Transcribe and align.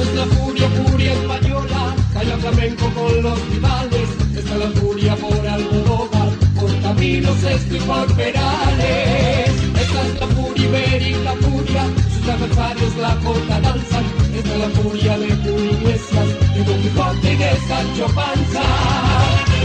Es 0.00 0.14
la 0.14 0.26
furia, 0.26 0.68
furia 0.70 1.12
española, 1.12 1.96
calla 2.14 2.36
flamenco 2.38 2.88
con 2.94 3.22
los 3.22 3.48
rivales. 3.48 4.08
Esta 4.36 4.54
es 4.54 4.60
la 4.60 4.70
furia 4.80 5.16
por 5.16 5.46
Almodóvar, 5.46 6.28
por 6.54 6.80
caminos 6.82 7.42
esto 7.42 7.76
y 7.76 7.80
por 7.80 8.06
perales. 8.14 9.50
Esta 9.82 10.02
es 10.06 10.20
la 10.20 10.26
furia 10.28 10.64
ibérica, 10.64 11.32
furia, 11.40 11.84
sus 12.14 12.28
adversarios 12.28 12.96
la 12.96 13.16
corta 13.16 13.60
danzan. 13.60 14.04
Esta 14.36 14.54
es 14.54 14.60
la 14.60 14.68
furia 14.80 15.18
de 15.18 15.26
Iglesias, 15.26 16.28
de 16.54 16.64
Don 16.64 16.82
Quijote 16.82 17.32
y 17.32 17.36
de 17.36 17.50
Sancho 17.66 18.06
Panza. 18.14 18.62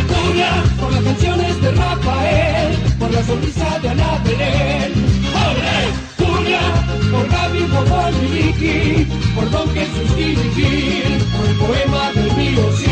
Furia 0.07 0.63
por 0.79 0.91
las 0.93 1.03
canciones 1.03 1.61
de 1.61 1.71
Rafael, 1.71 2.77
por 2.97 3.11
la 3.11 3.23
sonrisa 3.23 3.79
de 3.79 3.89
Ana 3.89 4.21
Belén. 4.25 4.93
¡Ole! 5.45 6.12
Furia 6.43 6.59
por 7.09 7.29
Gaby, 7.29 7.67
Juan 7.87 8.13
Miliki, 8.21 9.05
por 9.33 9.49
Don 9.49 9.69
Jesús 9.73 10.15
Gil, 10.15 11.23
por 11.31 11.45
el 11.45 11.55
poema 11.55 12.11
del 12.11 12.35
mío 12.35 12.69
sí. 12.77 12.89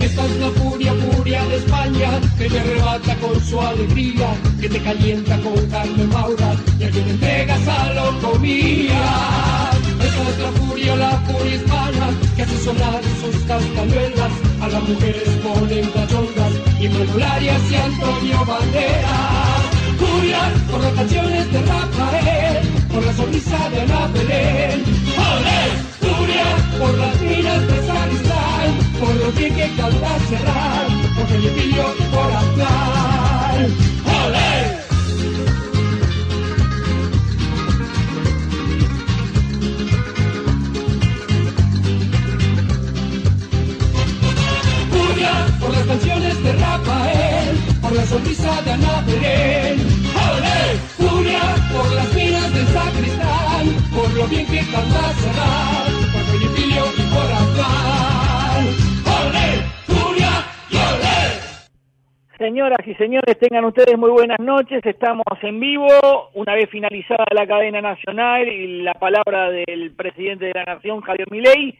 Esta 0.00 0.24
es 0.24 0.36
la 0.40 0.50
furia, 0.50 0.94
furia 0.94 1.44
de 1.44 1.56
España, 1.56 2.20
que 2.36 2.48
te 2.48 2.58
arrebata 2.58 3.14
con 3.16 3.40
su 3.44 3.60
alegría, 3.60 4.34
que 4.60 4.68
te 4.68 4.80
calienta 4.80 5.38
con 5.40 5.66
carne 5.66 6.04
maura, 6.06 6.56
y 6.80 6.84
a 6.84 6.90
quien 6.90 7.08
entregas 7.10 7.68
a 7.68 7.92
lo 7.92 8.18
comía. 8.20 9.85
La 10.16 10.50
furia, 10.52 10.96
la 10.96 11.10
furia 11.20 11.54
hispana, 11.56 12.08
que 12.34 12.42
hace 12.42 12.58
sonar 12.64 13.00
sus 13.20 13.36
castañuelas, 13.44 14.32
a 14.62 14.68
las 14.68 14.82
mujeres 14.88 15.28
ponen 15.44 15.90
cachondas, 15.90 16.52
y 16.80 16.88
Manolarias 16.88 17.62
y 17.70 17.74
Antonio 17.74 18.44
Banderas. 18.46 19.60
Furia 19.98 20.40
por 20.70 20.80
las 20.80 20.92
canciones 20.92 21.52
de 21.52 21.62
Rafael, 21.62 22.68
por 22.92 23.04
la 23.04 23.12
sonrisa 23.12 23.68
de 23.70 23.80
Ana 23.82 24.06
Belén. 24.14 24.84
¡Olé! 25.16 25.62
Furia 26.00 26.46
por 26.78 26.98
las 26.98 27.20
minas 27.20 27.66
de 27.66 27.86
Sacristán, 27.86 28.68
por 28.98 29.14
lo 29.16 29.34
que 29.34 29.48
canta 29.76 30.18
cerrar, 30.28 30.86
por 31.16 31.26
Felipillo 31.26 31.94
y 31.98 32.02
por 32.14 32.32
Aznar. 32.32 33.95
Por 45.66 45.74
las 45.74 45.86
canciones 45.86 46.44
de 46.44 46.52
Rafael, 46.52 47.56
por 47.82 47.92
la 47.92 48.02
sonrisa 48.02 48.62
de 48.62 48.70
Ana 48.70 49.02
Belén. 49.04 49.80
¡Olé! 50.14 50.62
Furia 50.94 51.42
por 51.74 51.92
las 51.92 52.14
minas 52.14 52.54
del 52.54 52.66
sacristán, 52.66 53.66
por 53.90 54.08
lo 54.14 54.26
bien 54.28 54.46
que 54.46 54.60
canta 54.70 55.10
cerrar, 55.18 55.90
por 56.12 56.22
Felipillo 56.30 56.84
y 56.96 57.04
por 57.10 57.26
Aznar. 57.40 58.62
¡Olé! 59.18 59.48
Olé. 60.70 61.22
Señoras 62.38 62.86
y 62.86 62.94
señores, 62.94 63.36
tengan 63.40 63.64
ustedes 63.64 63.98
muy 63.98 64.10
buenas 64.10 64.38
noches. 64.38 64.86
Estamos 64.86 65.24
en 65.42 65.58
vivo, 65.58 65.88
una 66.34 66.54
vez 66.54 66.70
finalizada 66.70 67.24
la 67.32 67.46
cadena 67.46 67.80
nacional 67.80 68.46
y 68.46 68.82
la 68.82 68.94
palabra 68.94 69.50
del 69.50 69.90
presidente 69.96 70.44
de 70.44 70.52
la 70.54 70.64
Nación, 70.64 71.00
Javier 71.00 71.28
Milei. 71.32 71.76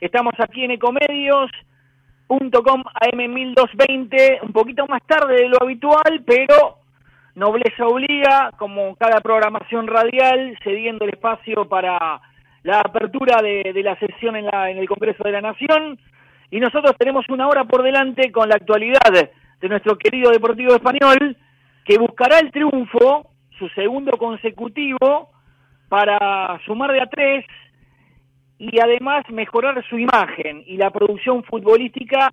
Estamos 0.00 0.34
aquí 0.38 0.64
en 0.64 0.72
Ecomedios, 0.72 1.50
.com 2.30 2.84
AM1220, 2.84 4.42
un 4.42 4.52
poquito 4.52 4.86
más 4.86 5.02
tarde 5.02 5.34
de 5.34 5.48
lo 5.48 5.60
habitual, 5.60 6.22
pero 6.24 6.78
nobleza 7.34 7.86
obliga, 7.86 8.52
como 8.56 8.94
cada 8.94 9.20
programación 9.20 9.88
radial, 9.88 10.56
cediendo 10.62 11.04
el 11.04 11.14
espacio 11.14 11.68
para 11.68 12.20
la 12.62 12.80
apertura 12.80 13.42
de, 13.42 13.72
de 13.72 13.82
la 13.82 13.96
sesión 13.96 14.36
en, 14.36 14.46
la, 14.46 14.70
en 14.70 14.78
el 14.78 14.88
Congreso 14.88 15.24
de 15.24 15.32
la 15.32 15.40
Nación. 15.40 15.98
Y 16.50 16.60
nosotros 16.60 16.94
tenemos 16.98 17.24
una 17.28 17.48
hora 17.48 17.64
por 17.64 17.82
delante 17.82 18.30
con 18.30 18.48
la 18.48 18.56
actualidad 18.56 19.30
de 19.60 19.68
nuestro 19.68 19.98
querido 19.98 20.30
Deportivo 20.30 20.74
Español, 20.74 21.36
que 21.84 21.98
buscará 21.98 22.38
el 22.38 22.52
triunfo, 22.52 23.26
su 23.58 23.68
segundo 23.70 24.12
consecutivo, 24.12 25.30
para 25.88 26.60
sumar 26.64 26.92
de 26.92 27.02
a 27.02 27.06
tres 27.06 27.44
y 28.60 28.78
además 28.78 29.24
mejorar 29.30 29.82
su 29.88 29.98
imagen 29.98 30.62
y 30.66 30.76
la 30.76 30.90
producción 30.90 31.42
futbolística 31.44 32.30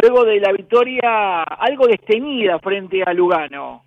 luego 0.00 0.24
de 0.24 0.38
la 0.38 0.52
victoria 0.52 1.42
algo 1.42 1.88
desteñida 1.88 2.60
frente 2.60 3.02
a 3.04 3.12
Lugano. 3.12 3.82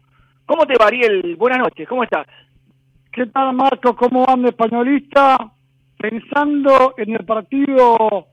¿Cómo 0.46 0.66
te 0.66 0.74
va, 0.78 0.88
Ariel? 0.88 1.38
Buenas 1.38 1.60
noches, 1.60 1.88
¿cómo 1.88 2.04
estás? 2.04 2.28
¿Qué 3.14 3.26
tal, 3.28 3.54
Marcos? 3.56 3.96
¿Cómo 3.96 4.26
anda 4.28 4.50
españolista? 4.50 5.38
Pensando 5.98 6.94
en 6.98 7.14
el 7.14 7.26
partido 7.26 8.28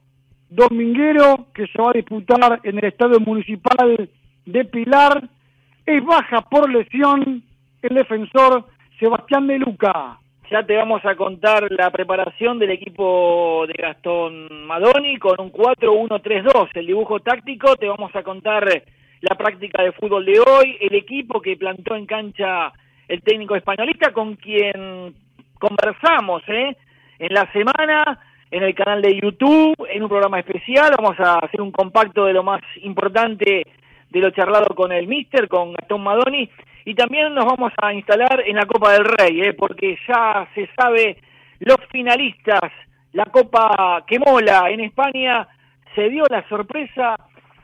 dominguero 0.50 1.46
que 1.54 1.68
se 1.68 1.80
va 1.80 1.90
a 1.90 1.92
disputar 1.92 2.60
en 2.64 2.78
el 2.78 2.84
Estadio 2.86 3.20
Municipal 3.20 4.10
de 4.46 4.64
Pilar, 4.64 5.28
es 5.86 6.04
baja 6.04 6.40
por 6.42 6.68
lesión 6.68 7.44
el 7.82 7.94
defensor 7.94 8.66
Sebastián 8.98 9.46
de 9.46 9.58
Luca. 9.60 10.18
Ya 10.50 10.62
te 10.62 10.76
vamos 10.76 11.04
a 11.04 11.14
contar 11.14 11.70
la 11.70 11.90
preparación 11.90 12.58
del 12.58 12.70
equipo 12.70 13.66
de 13.66 13.74
Gastón 13.74 14.66
Madoni 14.66 15.18
con 15.18 15.38
un 15.38 15.52
4-1-3-2, 15.52 16.70
el 16.72 16.86
dibujo 16.86 17.20
táctico, 17.20 17.76
te 17.76 17.86
vamos 17.86 18.16
a 18.16 18.22
contar 18.22 18.66
la 19.20 19.34
práctica 19.36 19.82
de 19.82 19.92
fútbol 19.92 20.24
de 20.24 20.40
hoy, 20.40 20.78
el 20.80 20.94
equipo 20.94 21.42
que 21.42 21.58
plantó 21.58 21.96
en 21.96 22.06
cancha 22.06 22.72
el 23.08 23.20
técnico 23.20 23.56
españolista 23.56 24.10
con 24.14 24.36
quien 24.36 25.14
conversamos 25.58 26.42
¿eh? 26.48 26.74
en 27.18 27.34
la 27.34 27.52
semana 27.52 28.18
en 28.50 28.62
el 28.62 28.74
canal 28.74 29.02
de 29.02 29.20
YouTube, 29.20 29.76
en 29.90 30.02
un 30.02 30.08
programa 30.08 30.40
especial, 30.40 30.94
vamos 30.96 31.20
a 31.20 31.40
hacer 31.40 31.60
un 31.60 31.72
compacto 31.72 32.24
de 32.24 32.32
lo 32.32 32.42
más 32.42 32.62
importante 32.82 33.66
de 34.08 34.20
lo 34.20 34.30
charlado 34.30 34.74
con 34.74 34.92
el 34.92 35.06
Mister, 35.06 35.46
con 35.46 35.74
Gastón 35.74 36.02
Madoni, 36.02 36.48
y 36.84 36.94
también 36.94 37.34
nos 37.34 37.44
vamos 37.44 37.72
a 37.80 37.92
instalar 37.92 38.42
en 38.46 38.56
la 38.56 38.66
Copa 38.66 38.92
del 38.92 39.04
Rey, 39.04 39.42
¿eh? 39.42 39.54
porque 39.54 39.98
ya 40.06 40.48
se 40.54 40.68
sabe 40.76 41.18
los 41.60 41.78
finalistas, 41.90 42.72
la 43.12 43.24
Copa 43.26 44.04
que 44.06 44.18
mola 44.18 44.70
en 44.70 44.80
España, 44.80 45.46
se 45.94 46.08
dio 46.08 46.24
la 46.30 46.46
sorpresa, 46.48 47.16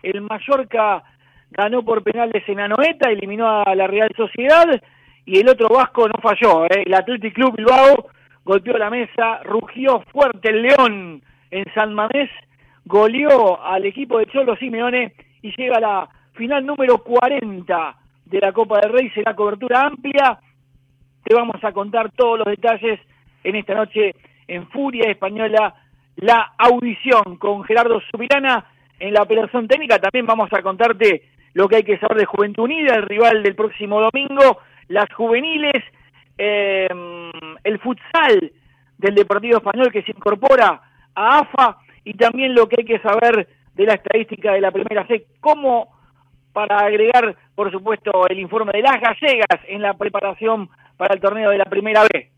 el 0.02 0.20
Mallorca 0.22 1.02
ganó 1.50 1.82
por 1.84 2.02
penales 2.02 2.42
en 2.48 2.60
Anoeta, 2.60 3.10
eliminó 3.10 3.62
a 3.62 3.74
la 3.74 3.86
Real 3.86 4.10
Sociedad, 4.16 4.66
y 5.26 5.38
el 5.38 5.48
otro 5.48 5.68
vasco 5.68 6.06
no 6.06 6.20
falló, 6.20 6.66
¿eh? 6.66 6.82
el 6.84 6.94
Athletic 6.94 7.34
Club 7.34 7.56
Bilbao 7.56 8.08
golpeó 8.44 8.76
la 8.76 8.90
mesa, 8.90 9.40
rugió 9.44 10.02
fuerte 10.12 10.50
el 10.50 10.62
León 10.62 11.22
en 11.50 11.64
San 11.74 11.94
Mamés, 11.94 12.30
goleó 12.84 13.62
al 13.64 13.86
equipo 13.86 14.18
de 14.18 14.26
Cholo 14.26 14.56
Simeone 14.56 15.14
y 15.40 15.54
llega 15.56 15.78
a 15.78 15.80
la 15.80 16.08
final 16.34 16.66
número 16.66 16.98
40 16.98 17.96
de 18.26 18.40
la 18.40 18.52
Copa 18.52 18.80
del 18.80 18.92
Rey, 18.92 19.10
será 19.10 19.34
cobertura 19.34 19.82
amplia, 19.82 20.38
te 21.22 21.34
vamos 21.34 21.62
a 21.62 21.72
contar 21.72 22.10
todos 22.12 22.38
los 22.38 22.46
detalles 22.46 23.00
en 23.42 23.56
esta 23.56 23.74
noche 23.74 24.14
en 24.48 24.68
Furia 24.68 25.10
Española, 25.10 25.74
la 26.16 26.52
audición 26.58 27.36
con 27.38 27.64
Gerardo 27.64 28.00
Subirana 28.10 28.66
en 28.98 29.12
la 29.12 29.22
operación 29.22 29.66
técnica, 29.66 29.98
también 29.98 30.26
vamos 30.26 30.52
a 30.52 30.62
contarte 30.62 31.22
lo 31.54 31.68
que 31.68 31.76
hay 31.76 31.82
que 31.82 31.98
saber 31.98 32.18
de 32.18 32.26
Juventud 32.26 32.64
Unida, 32.64 32.94
el 32.94 33.02
rival 33.02 33.42
del 33.42 33.54
próximo 33.54 34.00
domingo, 34.00 34.58
las 34.88 35.12
juveniles, 35.14 35.82
eh, 36.36 36.88
el 37.62 37.78
futsal 37.78 38.52
del 38.98 39.14
Deportivo 39.14 39.58
Español 39.58 39.92
que 39.92 40.02
se 40.02 40.10
incorpora 40.10 40.80
a 41.14 41.38
AFA 41.38 41.78
y 42.04 42.14
también 42.14 42.54
lo 42.54 42.68
que 42.68 42.76
hay 42.80 42.84
que 42.84 43.00
saber 43.00 43.48
de 43.74 43.86
la 43.86 43.94
estadística 43.94 44.52
de 44.52 44.60
la 44.60 44.70
primera 44.70 45.06
C, 45.06 45.26
como 45.40 45.93
para 46.54 46.78
agregar, 46.78 47.36
por 47.54 47.70
supuesto, 47.70 48.26
el 48.30 48.38
informe 48.38 48.72
de 48.72 48.82
las 48.82 48.98
gallegas 49.00 49.60
en 49.68 49.82
la 49.82 49.92
preparación 49.92 50.70
para 50.96 51.14
el 51.14 51.20
torneo 51.20 51.50
de 51.50 51.58
la 51.58 51.64
primera 51.64 52.04
B. 52.04 52.30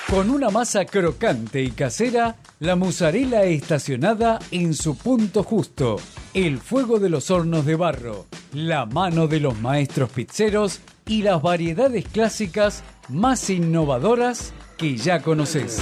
Con 0.10 0.32
una 0.32 0.50
masa 0.50 0.86
crocante 0.86 1.62
y 1.62 1.70
casera, 1.70 2.36
la 2.60 2.76
musarela 2.76 3.44
estacionada 3.44 4.40
en 4.50 4.74
su 4.74 4.98
punto 4.98 5.44
justo, 5.44 5.98
el 6.34 6.58
fuego 6.58 7.00
de 7.00 7.10
los 7.10 7.30
hornos 7.30 7.64
de 7.64 7.76
barro, 7.76 8.26
la 8.52 8.88
mano 8.88 9.28
de 9.28 9.40
los 9.40 9.60
maestros 9.60 10.10
pizzeros 10.10 10.80
y 11.06 11.22
las 11.22 11.44
variedades 11.44 12.08
clásicas 12.08 12.84
más 13.08 13.52
innovadoras 13.52 14.52
que 14.78 14.98
ya 14.98 15.22
conoces. 15.22 15.80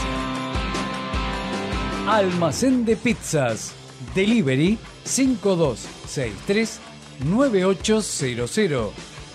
Almacén 2.07 2.85
de 2.85 2.95
pizzas. 2.95 3.73
Delivery 4.15 4.79
5263 5.03 6.79
9800 7.25 8.93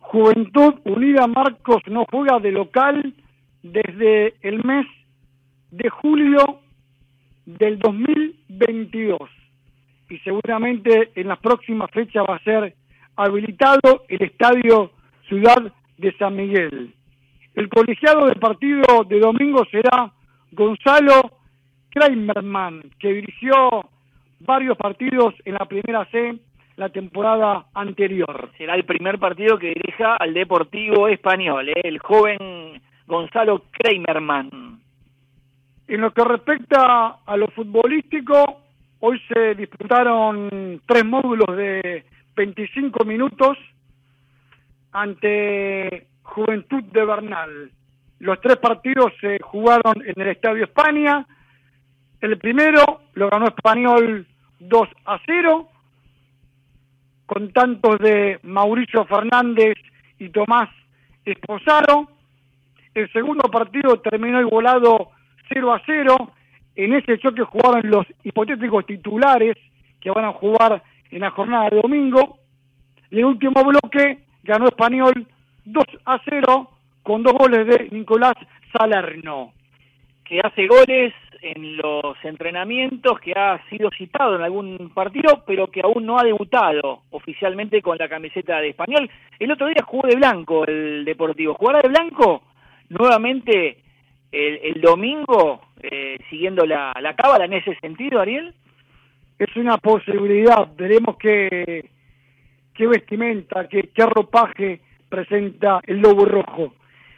Juventud 0.08 0.74
Unida 0.84 1.26
Marcos 1.26 1.82
no 1.88 2.06
juega 2.08 2.38
de 2.38 2.52
local 2.52 3.12
desde 3.62 4.34
el 4.40 4.62
mes 4.64 4.86
de 5.72 5.90
julio 5.90 6.60
del 7.44 7.80
2022 7.80 9.18
y 10.08 10.18
seguramente 10.18 11.10
en 11.16 11.26
las 11.26 11.40
próximas 11.40 11.90
fechas 11.90 12.24
va 12.28 12.36
a 12.36 12.44
ser 12.44 12.74
habilitado 13.16 14.04
el 14.08 14.22
estadio 14.22 14.92
Ciudad 15.28 15.72
de 15.98 16.16
San 16.18 16.36
Miguel. 16.36 16.94
El 17.56 17.68
colegiado 17.68 18.26
del 18.26 18.38
partido 18.38 19.02
de 19.08 19.18
domingo 19.18 19.64
será 19.72 20.12
Gonzalo 20.52 21.32
Kramerman, 21.90 22.92
que 23.00 23.12
dirigió 23.12 23.90
varios 24.38 24.76
partidos 24.76 25.34
en 25.44 25.54
la 25.54 25.64
primera 25.64 26.04
C 26.12 26.38
la 26.76 26.90
temporada 26.90 27.66
anterior. 27.74 28.50
Será 28.58 28.74
el 28.74 28.84
primer 28.84 29.18
partido 29.18 29.58
que 29.58 29.68
dirija 29.68 30.16
al 30.16 30.34
Deportivo 30.34 31.08
Español, 31.08 31.68
¿eh? 31.70 31.80
el 31.84 31.98
joven 31.98 32.80
Gonzalo 33.06 33.64
Kramerman. 33.70 34.80
En 35.88 36.00
lo 36.00 36.12
que 36.12 36.24
respecta 36.24 37.18
a 37.24 37.36
lo 37.36 37.48
futbolístico, 37.48 38.60
hoy 39.00 39.20
se 39.28 39.54
disputaron 39.54 40.80
tres 40.86 41.04
módulos 41.04 41.56
de 41.56 42.04
25 42.34 43.04
minutos 43.04 43.56
ante 44.92 46.08
Juventud 46.22 46.82
de 46.84 47.04
Bernal. 47.04 47.70
Los 48.18 48.40
tres 48.40 48.56
partidos 48.56 49.12
se 49.20 49.38
jugaron 49.40 50.02
en 50.04 50.20
el 50.20 50.28
Estadio 50.28 50.64
España. 50.64 51.26
El 52.20 52.38
primero 52.38 53.02
lo 53.14 53.28
ganó 53.30 53.46
Español 53.46 54.26
2 54.58 54.88
a 55.04 55.20
0, 55.24 55.68
con 57.26 57.52
tantos 57.52 57.98
de 57.98 58.38
Mauricio 58.42 59.04
Fernández 59.04 59.74
y 60.18 60.30
Tomás 60.30 60.70
Esposaro. 61.24 62.08
El 62.94 63.12
segundo 63.12 63.50
partido 63.50 64.00
terminó 64.00 64.40
igualado 64.40 65.10
0 65.52 65.72
a 65.74 65.82
0. 65.84 66.32
En 66.76 66.94
ese 66.94 67.18
choque 67.18 67.42
jugaron 67.42 67.90
los 67.90 68.06
hipotéticos 68.22 68.86
titulares 68.86 69.56
que 70.00 70.10
van 70.10 70.24
a 70.24 70.32
jugar 70.32 70.82
en 71.10 71.20
la 71.20 71.30
jornada 71.30 71.68
de 71.70 71.80
domingo. 71.82 72.38
Y 73.10 73.18
el 73.18 73.24
último 73.24 73.62
bloque 73.64 74.24
ganó 74.44 74.66
Español 74.66 75.26
2 75.64 75.84
a 76.04 76.20
0 76.24 76.70
con 77.02 77.22
dos 77.22 77.34
goles 77.34 77.66
de 77.66 77.88
Nicolás 77.90 78.34
Salerno. 78.72 79.52
Que 80.24 80.40
hace 80.42 80.66
goles 80.66 81.12
en 81.42 81.76
los 81.76 82.16
entrenamientos, 82.22 83.18
que 83.20 83.32
ha 83.32 83.60
sido 83.68 83.90
citado 83.96 84.36
en 84.36 84.42
algún 84.42 84.90
partido, 84.94 85.42
pero 85.46 85.68
que 85.68 85.80
aún 85.82 86.04
no 86.06 86.18
ha 86.18 86.24
debutado 86.24 87.02
oficialmente 87.10 87.82
con 87.82 87.98
la 87.98 88.08
camiseta 88.08 88.60
de 88.60 88.70
español. 88.70 89.10
El 89.38 89.52
otro 89.52 89.66
día 89.66 89.84
jugó 89.84 90.06
de 90.08 90.16
blanco 90.16 90.66
el 90.66 91.04
Deportivo. 91.04 91.54
¿Jugará 91.54 91.80
de 91.80 91.88
blanco 91.88 92.42
nuevamente 92.88 93.78
el, 94.32 94.60
el 94.62 94.80
domingo, 94.80 95.62
eh, 95.82 96.18
siguiendo 96.30 96.64
la, 96.64 96.92
la 97.00 97.14
cábala 97.14 97.44
en 97.44 97.54
ese 97.54 97.74
sentido, 97.76 98.20
Ariel? 98.20 98.54
Es 99.38 99.54
una 99.56 99.78
posibilidad. 99.78 100.68
Veremos 100.76 101.16
qué, 101.16 101.90
qué 102.74 102.86
vestimenta, 102.86 103.68
qué, 103.68 103.90
qué 103.94 104.06
ropaje 104.06 104.80
presenta 105.08 105.80
el 105.86 105.98
lobo 106.00 106.24
rojo. 106.24 106.74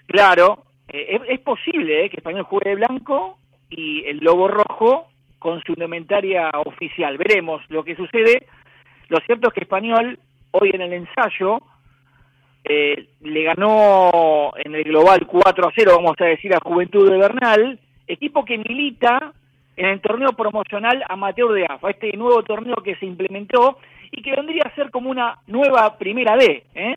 Claro, 0.06 0.64
eh, 0.88 1.16
es, 1.16 1.22
es, 1.28 1.40
posible 1.40 2.04
eh, 2.04 2.10
que 2.10 2.16
Español 2.16 2.44
juegue 2.44 2.70
de 2.70 2.76
blanco 2.76 3.38
y 3.70 4.04
el 4.06 4.18
lobo 4.18 4.48
rojo 4.48 5.08
con 5.38 5.62
su 5.62 5.72
indumentaria 5.72 6.50
oficial. 6.64 7.16
Veremos 7.16 7.62
lo 7.68 7.84
que 7.84 7.96
sucede. 7.96 8.46
Lo 9.08 9.18
cierto 9.20 9.48
es 9.48 9.54
que 9.54 9.60
Español, 9.60 10.18
hoy 10.50 10.70
en 10.72 10.82
el 10.82 10.92
ensayo, 10.92 11.60
eh, 12.64 13.08
le 13.20 13.42
ganó 13.44 14.52
en 14.56 14.74
el 14.74 14.84
global 14.84 15.26
4 15.26 15.68
a 15.68 15.72
0, 15.74 15.92
vamos 15.96 16.16
a 16.20 16.24
decir, 16.24 16.54
a 16.54 16.60
Juventud 16.60 17.08
de 17.08 17.16
Bernal, 17.16 17.78
equipo 18.06 18.44
que 18.44 18.58
milita 18.58 19.32
en 19.76 19.86
el 19.86 20.00
torneo 20.00 20.32
promocional 20.32 21.04
amateur 21.08 21.52
de 21.52 21.66
AFA, 21.68 21.90
este 21.90 22.14
nuevo 22.16 22.42
torneo 22.42 22.76
que 22.76 22.96
se 22.96 23.06
implementó 23.06 23.78
y 24.10 24.22
que 24.22 24.34
vendría 24.34 24.64
a 24.64 24.74
ser 24.74 24.90
como 24.90 25.10
una 25.10 25.38
nueva 25.46 25.96
primera 25.98 26.36
D. 26.36 26.64
¿eh? 26.74 26.96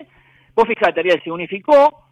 Vos 0.55 0.67
fijate, 0.67 0.99
Ariel, 0.99 1.21
se 1.23 1.31
unificó 1.31 2.05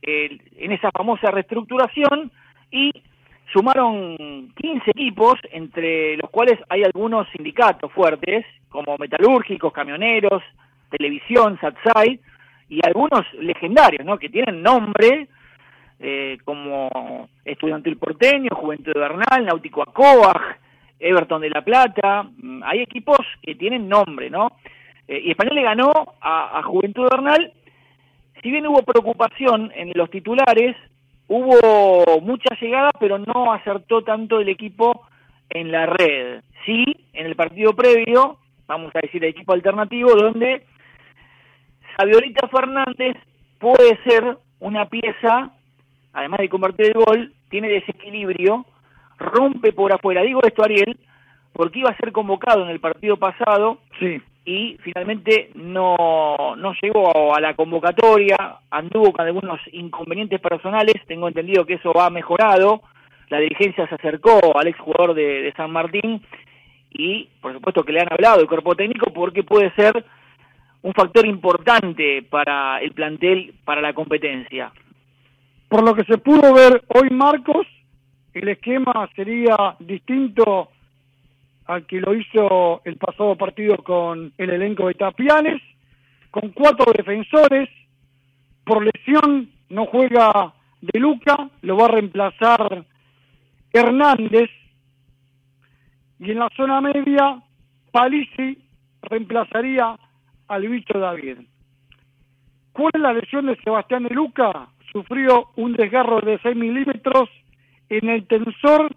en 0.00 0.72
esa 0.72 0.90
famosa 0.92 1.30
reestructuración 1.30 2.30
y 2.70 2.92
sumaron 3.52 4.52
15 4.54 4.90
equipos, 4.90 5.34
entre 5.50 6.16
los 6.16 6.30
cuales 6.30 6.58
hay 6.68 6.82
algunos 6.84 7.28
sindicatos 7.30 7.92
fuertes, 7.92 8.44
como 8.68 8.96
metalúrgicos, 8.98 9.72
camioneros, 9.72 10.42
televisión, 10.90 11.58
Satsai, 11.60 12.20
y 12.68 12.80
algunos 12.86 13.22
legendarios, 13.34 14.04
¿no? 14.04 14.18
Que 14.18 14.28
tienen 14.28 14.62
nombre, 14.62 15.28
eh, 15.98 16.38
como 16.44 17.28
Estudiantil 17.44 17.96
Porteño, 17.96 18.50
Juventud 18.54 18.92
de 18.92 19.00
Bernal, 19.00 19.46
Náutico 19.46 19.82
Acoag, 19.82 20.58
Everton 21.00 21.40
de 21.40 21.50
La 21.50 21.62
Plata, 21.62 22.24
mm, 22.24 22.62
hay 22.64 22.80
equipos 22.80 23.18
que 23.42 23.54
tienen 23.54 23.88
nombre, 23.88 24.30
¿no? 24.30 24.52
Eh, 25.06 25.22
y 25.24 25.30
Español 25.30 25.54
le 25.54 25.62
ganó 25.62 25.90
a, 26.20 26.62
Juventud 26.62 27.08
de 27.08 27.52
si 28.42 28.50
bien 28.50 28.66
hubo 28.66 28.82
preocupación 28.82 29.72
en 29.74 29.92
los 29.94 30.10
titulares, 30.10 30.76
hubo 31.28 32.20
mucha 32.20 32.54
llegada, 32.60 32.90
pero 32.98 33.18
no 33.18 33.52
acertó 33.52 34.02
tanto 34.02 34.40
el 34.40 34.48
equipo 34.48 35.06
en 35.50 35.70
la 35.70 35.86
red. 35.86 36.42
Sí, 36.64 36.84
en 37.12 37.26
el 37.26 37.36
partido 37.36 37.74
previo, 37.74 38.38
vamos 38.66 38.90
a 38.94 39.00
decir 39.00 39.22
el 39.22 39.30
equipo 39.30 39.52
alternativo, 39.52 40.14
donde 40.14 40.64
Saviolita 41.96 42.48
Fernández 42.48 43.16
puede 43.58 43.98
ser 44.04 44.38
una 44.60 44.86
pieza, 44.86 45.52
además 46.12 46.40
de 46.40 46.48
convertir 46.48 46.86
el 46.86 47.04
gol, 47.04 47.32
tiene 47.50 47.68
desequilibrio, 47.68 48.66
rompe 49.18 49.72
por 49.72 49.92
afuera. 49.92 50.22
Digo 50.22 50.40
esto, 50.42 50.64
Ariel, 50.64 50.98
porque 51.52 51.80
iba 51.80 51.90
a 51.90 51.96
ser 51.96 52.12
convocado 52.12 52.64
en 52.64 52.70
el 52.70 52.80
partido 52.80 53.16
pasado 53.16 53.78
sí. 53.98 54.20
Y 54.48 54.78
finalmente 54.82 55.50
no, 55.56 56.56
no 56.56 56.72
llegó 56.80 57.36
a 57.36 57.38
la 57.38 57.52
convocatoria, 57.52 58.60
anduvo 58.70 59.12
con 59.12 59.26
algunos 59.26 59.60
inconvenientes 59.72 60.40
personales, 60.40 60.94
tengo 61.06 61.28
entendido 61.28 61.66
que 61.66 61.74
eso 61.74 61.92
va 61.92 62.08
mejorado, 62.08 62.80
la 63.28 63.40
dirigencia 63.40 63.86
se 63.86 63.96
acercó 63.96 64.58
al 64.58 64.68
exjugador 64.68 65.12
de, 65.12 65.42
de 65.42 65.52
San 65.52 65.70
Martín 65.70 66.22
y 66.90 67.28
por 67.42 67.52
supuesto 67.52 67.82
que 67.82 67.92
le 67.92 68.00
han 68.00 68.10
hablado 68.10 68.40
el 68.40 68.48
cuerpo 68.48 68.74
técnico 68.74 69.12
porque 69.12 69.42
puede 69.42 69.70
ser 69.74 70.02
un 70.80 70.94
factor 70.94 71.26
importante 71.26 72.22
para 72.22 72.80
el 72.80 72.92
plantel, 72.92 73.52
para 73.66 73.82
la 73.82 73.92
competencia. 73.92 74.72
Por 75.68 75.86
lo 75.86 75.94
que 75.94 76.04
se 76.04 76.16
pudo 76.16 76.54
ver 76.54 76.84
hoy, 76.94 77.10
Marcos, 77.10 77.66
el 78.32 78.48
esquema 78.48 79.10
sería 79.14 79.76
distinto 79.78 80.70
al 81.68 81.86
que 81.86 82.00
lo 82.00 82.14
hizo 82.14 82.80
el 82.84 82.96
pasado 82.96 83.36
partido 83.36 83.76
con 83.76 84.32
el 84.38 84.50
elenco 84.50 84.88
de 84.88 84.94
Tapianes, 84.94 85.62
con 86.30 86.50
cuatro 86.50 86.92
defensores, 86.92 87.68
por 88.64 88.84
lesión 88.84 89.50
no 89.68 89.86
juega 89.86 90.54
De 90.80 90.98
Luca, 90.98 91.50
lo 91.62 91.76
va 91.76 91.84
a 91.84 91.88
reemplazar 91.88 92.84
Hernández, 93.72 94.50
y 96.20 96.30
en 96.30 96.38
la 96.38 96.48
zona 96.56 96.80
media, 96.80 97.42
Palisi 97.92 98.58
reemplazaría 99.02 99.94
al 100.48 100.68
bicho 100.68 100.98
David. 100.98 101.38
¿Cuál 102.72 102.92
es 102.94 103.00
la 103.00 103.12
lesión 103.12 103.46
de 103.46 103.56
Sebastián 103.56 104.04
de 104.04 104.14
Luca? 104.14 104.68
Sufrió 104.90 105.50
un 105.56 105.74
desgarro 105.74 106.20
de 106.20 106.38
6 106.42 106.56
milímetros 106.56 107.28
en 107.90 108.08
el 108.08 108.26
tensor 108.26 108.90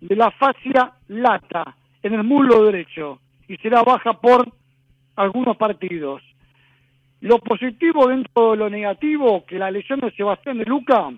de 0.00 0.16
la 0.16 0.30
fascia 0.30 0.92
lata, 1.08 1.76
en 2.02 2.14
el 2.14 2.24
muslo 2.24 2.64
derecho, 2.64 3.20
y 3.48 3.56
será 3.58 3.82
baja 3.82 4.14
por 4.14 4.48
algunos 5.16 5.56
partidos. 5.56 6.22
Lo 7.20 7.38
positivo 7.38 8.08
dentro 8.08 8.52
de 8.52 8.56
lo 8.58 8.70
negativo, 8.70 9.44
que 9.46 9.58
la 9.58 9.70
lesión 9.70 10.00
de 10.00 10.10
Sebastián 10.12 10.58
de 10.58 10.64
Luca 10.64 11.10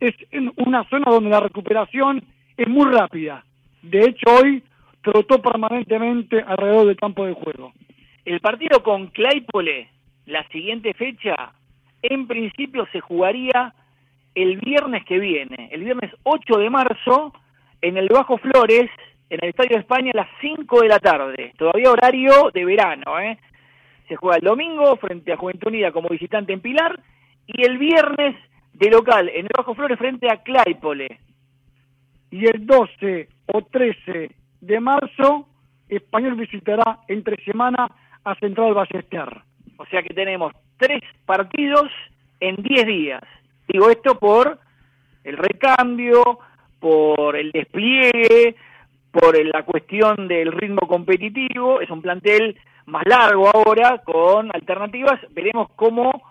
es 0.00 0.14
en 0.30 0.52
una 0.56 0.88
zona 0.88 1.10
donde 1.10 1.30
la 1.30 1.40
recuperación 1.40 2.22
es 2.56 2.68
muy 2.68 2.86
rápida. 2.86 3.44
De 3.82 4.04
hecho, 4.04 4.30
hoy 4.34 4.62
trotó 5.02 5.40
permanentemente 5.40 6.40
alrededor 6.40 6.86
del 6.86 6.96
campo 6.96 7.26
de 7.26 7.34
juego. 7.34 7.72
El 8.24 8.40
partido 8.40 8.82
con 8.82 9.08
Claypole, 9.08 9.88
la 10.26 10.46
siguiente 10.48 10.94
fecha, 10.94 11.52
en 12.02 12.26
principio 12.26 12.86
se 12.92 13.00
jugaría 13.00 13.74
el 14.34 14.58
viernes 14.58 15.04
que 15.04 15.18
viene, 15.18 15.68
el 15.72 15.84
viernes 15.84 16.12
8 16.22 16.58
de 16.58 16.70
marzo, 16.70 17.32
en 17.80 17.96
el 17.96 18.08
Bajo 18.08 18.38
Flores, 18.38 18.90
en 19.30 19.38
el 19.42 19.50
Estadio 19.50 19.76
de 19.76 19.80
España, 19.80 20.10
a 20.14 20.18
las 20.18 20.28
5 20.40 20.80
de 20.80 20.88
la 20.88 20.98
tarde. 20.98 21.52
Todavía 21.56 21.90
horario 21.90 22.50
de 22.52 22.64
verano, 22.64 23.18
¿eh? 23.20 23.38
Se 24.08 24.16
juega 24.16 24.36
el 24.36 24.44
domingo 24.44 24.96
frente 24.96 25.32
a 25.32 25.36
Juventud 25.36 25.68
Unida 25.68 25.92
como 25.92 26.08
visitante 26.08 26.52
en 26.52 26.60
Pilar 26.60 26.98
y 27.46 27.66
el 27.66 27.76
viernes 27.76 28.36
de 28.72 28.90
local 28.90 29.28
en 29.28 29.44
el 29.46 29.50
Bajo 29.54 29.74
Flores 29.74 29.98
frente 29.98 30.30
a 30.30 30.42
Claypole. 30.42 31.20
Y 32.30 32.46
el 32.46 32.66
12 32.66 33.28
o 33.46 33.62
13 33.62 34.30
de 34.60 34.80
marzo, 34.80 35.46
Español 35.88 36.36
visitará 36.36 37.00
entre 37.08 37.42
semana 37.44 37.88
a 38.24 38.34
Central 38.36 38.74
Ballester. 38.74 39.42
O 39.76 39.86
sea 39.86 40.02
que 40.02 40.14
tenemos 40.14 40.52
tres 40.78 41.02
partidos 41.26 41.90
en 42.40 42.56
diez 42.56 42.86
días. 42.86 43.22
Digo 43.68 43.90
esto 43.90 44.18
por 44.18 44.58
el 45.24 45.36
recambio, 45.36 46.38
por 46.80 47.36
el 47.36 47.52
despliegue, 47.52 48.56
por 49.18 49.44
la 49.44 49.64
cuestión 49.64 50.28
del 50.28 50.52
ritmo 50.52 50.86
competitivo. 50.86 51.80
Es 51.80 51.90
un 51.90 52.02
plantel 52.02 52.56
más 52.86 53.02
largo 53.06 53.48
ahora, 53.48 53.98
con 54.04 54.50
alternativas. 54.54 55.20
Veremos 55.30 55.68
cómo 55.76 56.22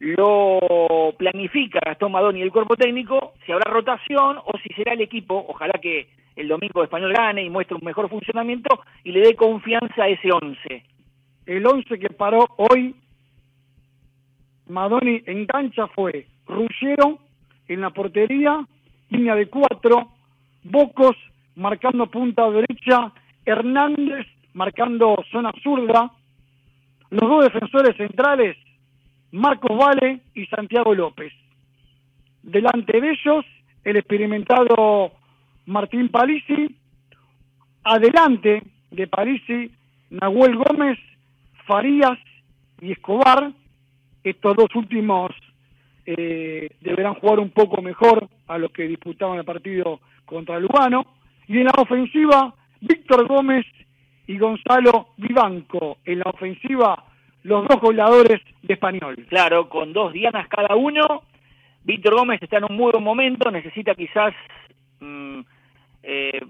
lo 0.00 1.14
planifica 1.16 1.80
Gastón 1.84 2.12
Madón 2.12 2.36
y 2.36 2.42
el 2.42 2.52
cuerpo 2.52 2.76
técnico, 2.76 3.34
si 3.46 3.52
habrá 3.52 3.70
rotación 3.70 4.38
o 4.38 4.52
si 4.62 4.74
será 4.74 4.92
el 4.92 5.00
equipo, 5.00 5.46
ojalá 5.48 5.74
que 5.80 6.08
el 6.36 6.48
domingo 6.48 6.82
español 6.82 7.12
gane 7.12 7.44
y 7.44 7.50
muestre 7.50 7.76
un 7.76 7.84
mejor 7.84 8.10
funcionamiento 8.10 8.80
y 9.04 9.12
le 9.12 9.20
dé 9.20 9.36
confianza 9.36 10.02
a 10.02 10.08
ese 10.08 10.30
once 10.32 10.84
el 11.46 11.66
11 11.66 11.98
que 11.98 12.08
paró 12.10 12.46
hoy 12.56 12.94
Madoni 14.68 15.22
en 15.26 15.46
cancha 15.46 15.86
fue 15.88 16.26
Ruggiero 16.46 17.18
en 17.68 17.80
la 17.80 17.90
portería, 17.90 18.66
línea 19.10 19.34
de 19.34 19.48
cuatro, 19.48 20.08
Bocos 20.62 21.16
marcando 21.56 22.06
punta 22.06 22.50
derecha, 22.50 23.12
Hernández 23.44 24.26
marcando 24.54 25.16
zona 25.30 25.52
zurda, 25.62 26.10
los 27.10 27.28
dos 27.28 27.44
defensores 27.44 27.96
centrales, 27.96 28.56
Marcos 29.32 29.76
Vale 29.76 30.20
y 30.34 30.46
Santiago 30.46 30.94
López. 30.94 31.32
Delante 32.42 33.00
de 33.00 33.10
ellos, 33.10 33.44
el 33.82 33.96
experimentado 33.96 35.12
Martín 35.66 36.08
Palisi, 36.08 36.74
adelante 37.82 38.62
de 38.90 39.06
Palisi, 39.06 39.70
Nahuel 40.10 40.56
Gómez 40.56 40.98
Farías 41.66 42.18
y 42.80 42.92
Escobar, 42.92 43.52
estos 44.22 44.56
dos 44.56 44.68
últimos 44.74 45.30
eh, 46.06 46.68
deberán 46.80 47.14
jugar 47.14 47.40
un 47.40 47.50
poco 47.50 47.80
mejor 47.82 48.28
a 48.46 48.58
los 48.58 48.70
que 48.72 48.86
disputaban 48.86 49.38
el 49.38 49.44
partido 49.44 50.00
contra 50.24 50.58
Lugano. 50.58 51.06
Y 51.48 51.58
en 51.58 51.64
la 51.64 51.72
ofensiva, 51.76 52.54
Víctor 52.80 53.26
Gómez 53.26 53.66
y 54.26 54.38
Gonzalo 54.38 55.08
Vivanco. 55.16 55.98
En 56.04 56.20
la 56.20 56.30
ofensiva, 56.30 57.04
los 57.42 57.68
dos 57.68 57.80
goleadores 57.80 58.40
de 58.62 58.74
Español. 58.74 59.26
Claro, 59.28 59.68
con 59.68 59.92
dos 59.92 60.12
dianas 60.12 60.48
cada 60.48 60.74
uno. 60.74 61.22
Víctor 61.84 62.14
Gómez 62.14 62.42
está 62.42 62.58
en 62.58 62.64
un 62.64 62.76
muy 62.76 62.92
buen 62.92 63.04
momento, 63.04 63.50
necesita 63.50 63.94
quizás 63.94 64.32
mm, 65.00 65.40
eh, 66.02 66.40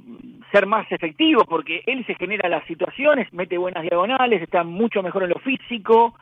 ser 0.52 0.66
más 0.66 0.90
efectivo 0.92 1.44
porque 1.44 1.82
él 1.86 2.06
se 2.06 2.14
genera 2.14 2.48
las 2.48 2.64
situaciones, 2.66 3.32
mete 3.32 3.58
buenas 3.58 3.82
diagonales, 3.82 4.42
está 4.42 4.62
mucho 4.62 5.02
mejor 5.02 5.24
en 5.24 5.30
lo 5.30 5.40
físico. 5.40 6.14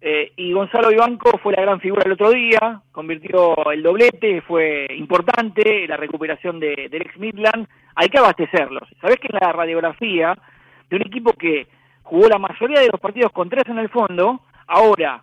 Eh, 0.00 0.32
y 0.36 0.52
Gonzalo 0.52 0.92
Ibanco 0.92 1.38
fue 1.38 1.54
la 1.54 1.62
gran 1.62 1.80
figura 1.80 2.04
el 2.04 2.12
otro 2.12 2.30
día, 2.30 2.80
convirtió 2.92 3.70
el 3.72 3.82
doblete, 3.82 4.42
fue 4.42 4.86
importante 4.96 5.88
la 5.88 5.96
recuperación 5.96 6.60
de, 6.60 6.88
del 6.90 7.02
ex 7.02 7.18
Midland. 7.18 7.66
Hay 7.96 8.08
que 8.08 8.18
abastecerlos. 8.18 8.88
Sabés 9.00 9.16
que 9.16 9.28
en 9.32 9.40
la 9.40 9.52
radiografía 9.52 10.38
de 10.88 10.96
un 10.96 11.02
equipo 11.02 11.32
que 11.32 11.66
jugó 12.02 12.28
la 12.28 12.38
mayoría 12.38 12.80
de 12.80 12.88
los 12.88 13.00
partidos 13.00 13.32
con 13.32 13.50
tres 13.50 13.64
en 13.66 13.78
el 13.78 13.88
fondo, 13.88 14.40
ahora 14.68 15.22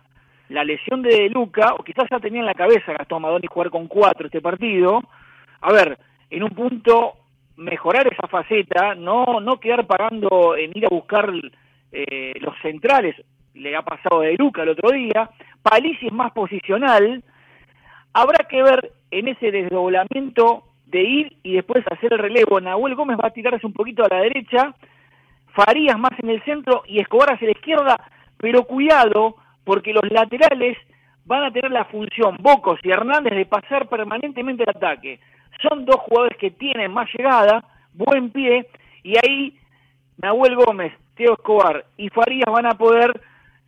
la 0.50 0.62
lesión 0.62 1.02
de 1.02 1.28
Luca, 1.30 1.74
o 1.74 1.82
quizás 1.82 2.06
ya 2.10 2.20
tenía 2.20 2.40
en 2.40 2.46
la 2.46 2.54
cabeza 2.54 2.92
Gastón 2.92 3.22
Madoni 3.22 3.48
jugar 3.48 3.70
con 3.70 3.88
cuatro 3.88 4.26
este 4.26 4.40
partido, 4.40 5.02
a 5.60 5.72
ver, 5.72 5.98
en 6.30 6.42
un 6.42 6.50
punto 6.50 7.14
mejorar 7.56 8.06
esa 8.12 8.28
faceta, 8.28 8.94
no, 8.94 9.40
no 9.40 9.58
quedar 9.58 9.86
pagando 9.86 10.56
en 10.56 10.70
ir 10.76 10.84
a 10.84 10.94
buscar 10.94 11.32
eh, 11.90 12.34
los 12.40 12.54
centrales, 12.60 13.16
le 13.56 13.76
ha 13.76 13.82
pasado 13.82 14.20
de 14.20 14.36
Luca 14.38 14.62
el 14.62 14.70
otro 14.70 14.90
día, 14.90 15.30
Palisi 15.62 16.06
es 16.06 16.12
más 16.12 16.32
posicional, 16.32 17.22
habrá 18.12 18.46
que 18.48 18.62
ver 18.62 18.92
en 19.10 19.28
ese 19.28 19.50
desdoblamiento 19.50 20.64
de 20.86 21.02
ir 21.02 21.36
y 21.42 21.54
después 21.54 21.84
hacer 21.90 22.12
el 22.12 22.18
relevo, 22.18 22.60
Nahuel 22.60 22.94
Gómez 22.94 23.18
va 23.22 23.28
a 23.28 23.32
tirarse 23.32 23.66
un 23.66 23.72
poquito 23.72 24.04
a 24.04 24.14
la 24.14 24.22
derecha, 24.22 24.74
Farías 25.52 25.98
más 25.98 26.12
en 26.18 26.28
el 26.28 26.42
centro 26.44 26.82
y 26.86 27.00
Escobar 27.00 27.32
hacia 27.32 27.46
la 27.46 27.52
izquierda, 27.52 28.10
pero 28.36 28.64
cuidado, 28.64 29.36
porque 29.64 29.94
los 29.94 30.04
laterales 30.10 30.76
van 31.24 31.44
a 31.44 31.50
tener 31.50 31.70
la 31.72 31.86
función, 31.86 32.36
Bocos 32.40 32.78
y 32.82 32.90
Hernández, 32.90 33.34
de 33.34 33.46
pasar 33.46 33.88
permanentemente 33.88 34.64
el 34.64 34.70
ataque. 34.70 35.18
Son 35.62 35.86
dos 35.86 35.96
jugadores 35.96 36.36
que 36.38 36.50
tienen 36.50 36.92
más 36.92 37.08
llegada, 37.16 37.64
buen 37.94 38.30
pie, 38.30 38.66
y 39.02 39.16
ahí 39.16 39.58
Nahuel 40.18 40.56
Gómez, 40.56 40.92
Teo 41.16 41.32
Escobar 41.32 41.86
y 41.96 42.10
Farías 42.10 42.52
van 42.52 42.66
a 42.66 42.74
poder 42.74 43.18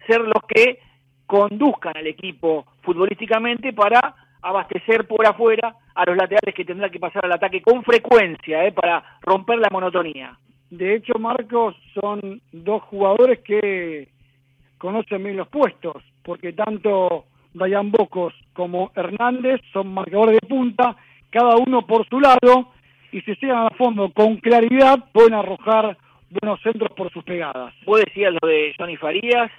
ser 0.08 0.22
los 0.22 0.42
que 0.48 0.80
conduzcan 1.26 1.96
al 1.96 2.06
equipo 2.06 2.66
futbolísticamente 2.82 3.72
para 3.72 4.16
abastecer 4.42 5.06
por 5.06 5.26
afuera 5.26 5.74
a 5.94 6.04
los 6.06 6.16
laterales 6.16 6.54
que 6.54 6.64
tendrán 6.64 6.90
que 6.90 6.98
pasar 6.98 7.24
al 7.24 7.32
ataque 7.32 7.60
con 7.60 7.84
frecuencia 7.84 8.64
¿eh? 8.66 8.72
para 8.72 9.18
romper 9.20 9.58
la 9.58 9.68
monotonía. 9.70 10.36
De 10.70 10.94
hecho, 10.94 11.18
Marcos, 11.18 11.76
son 11.94 12.40
dos 12.52 12.82
jugadores 12.84 13.40
que 13.40 14.08
conocen 14.78 15.24
bien 15.24 15.36
los 15.36 15.48
puestos, 15.48 16.02
porque 16.22 16.52
tanto 16.52 17.24
Dayan 17.54 17.90
Bocos 17.90 18.34
como 18.52 18.92
Hernández 18.94 19.60
son 19.72 19.92
marcadores 19.92 20.38
de 20.40 20.46
punta, 20.46 20.96
cada 21.30 21.56
uno 21.56 21.86
por 21.86 22.08
su 22.08 22.20
lado, 22.20 22.72
y 23.12 23.20
si 23.22 23.34
llegan 23.34 23.66
a 23.66 23.70
fondo 23.70 24.12
con 24.12 24.36
claridad 24.36 25.10
pueden 25.12 25.34
arrojar 25.34 25.96
buenos 26.30 26.60
centros 26.62 26.92
por 26.92 27.10
sus 27.12 27.24
pegadas. 27.24 27.74
Vos 27.84 28.00
decías 28.04 28.34
lo 28.40 28.48
de 28.48 28.74
Johnny 28.78 28.96
Farías, 28.96 29.50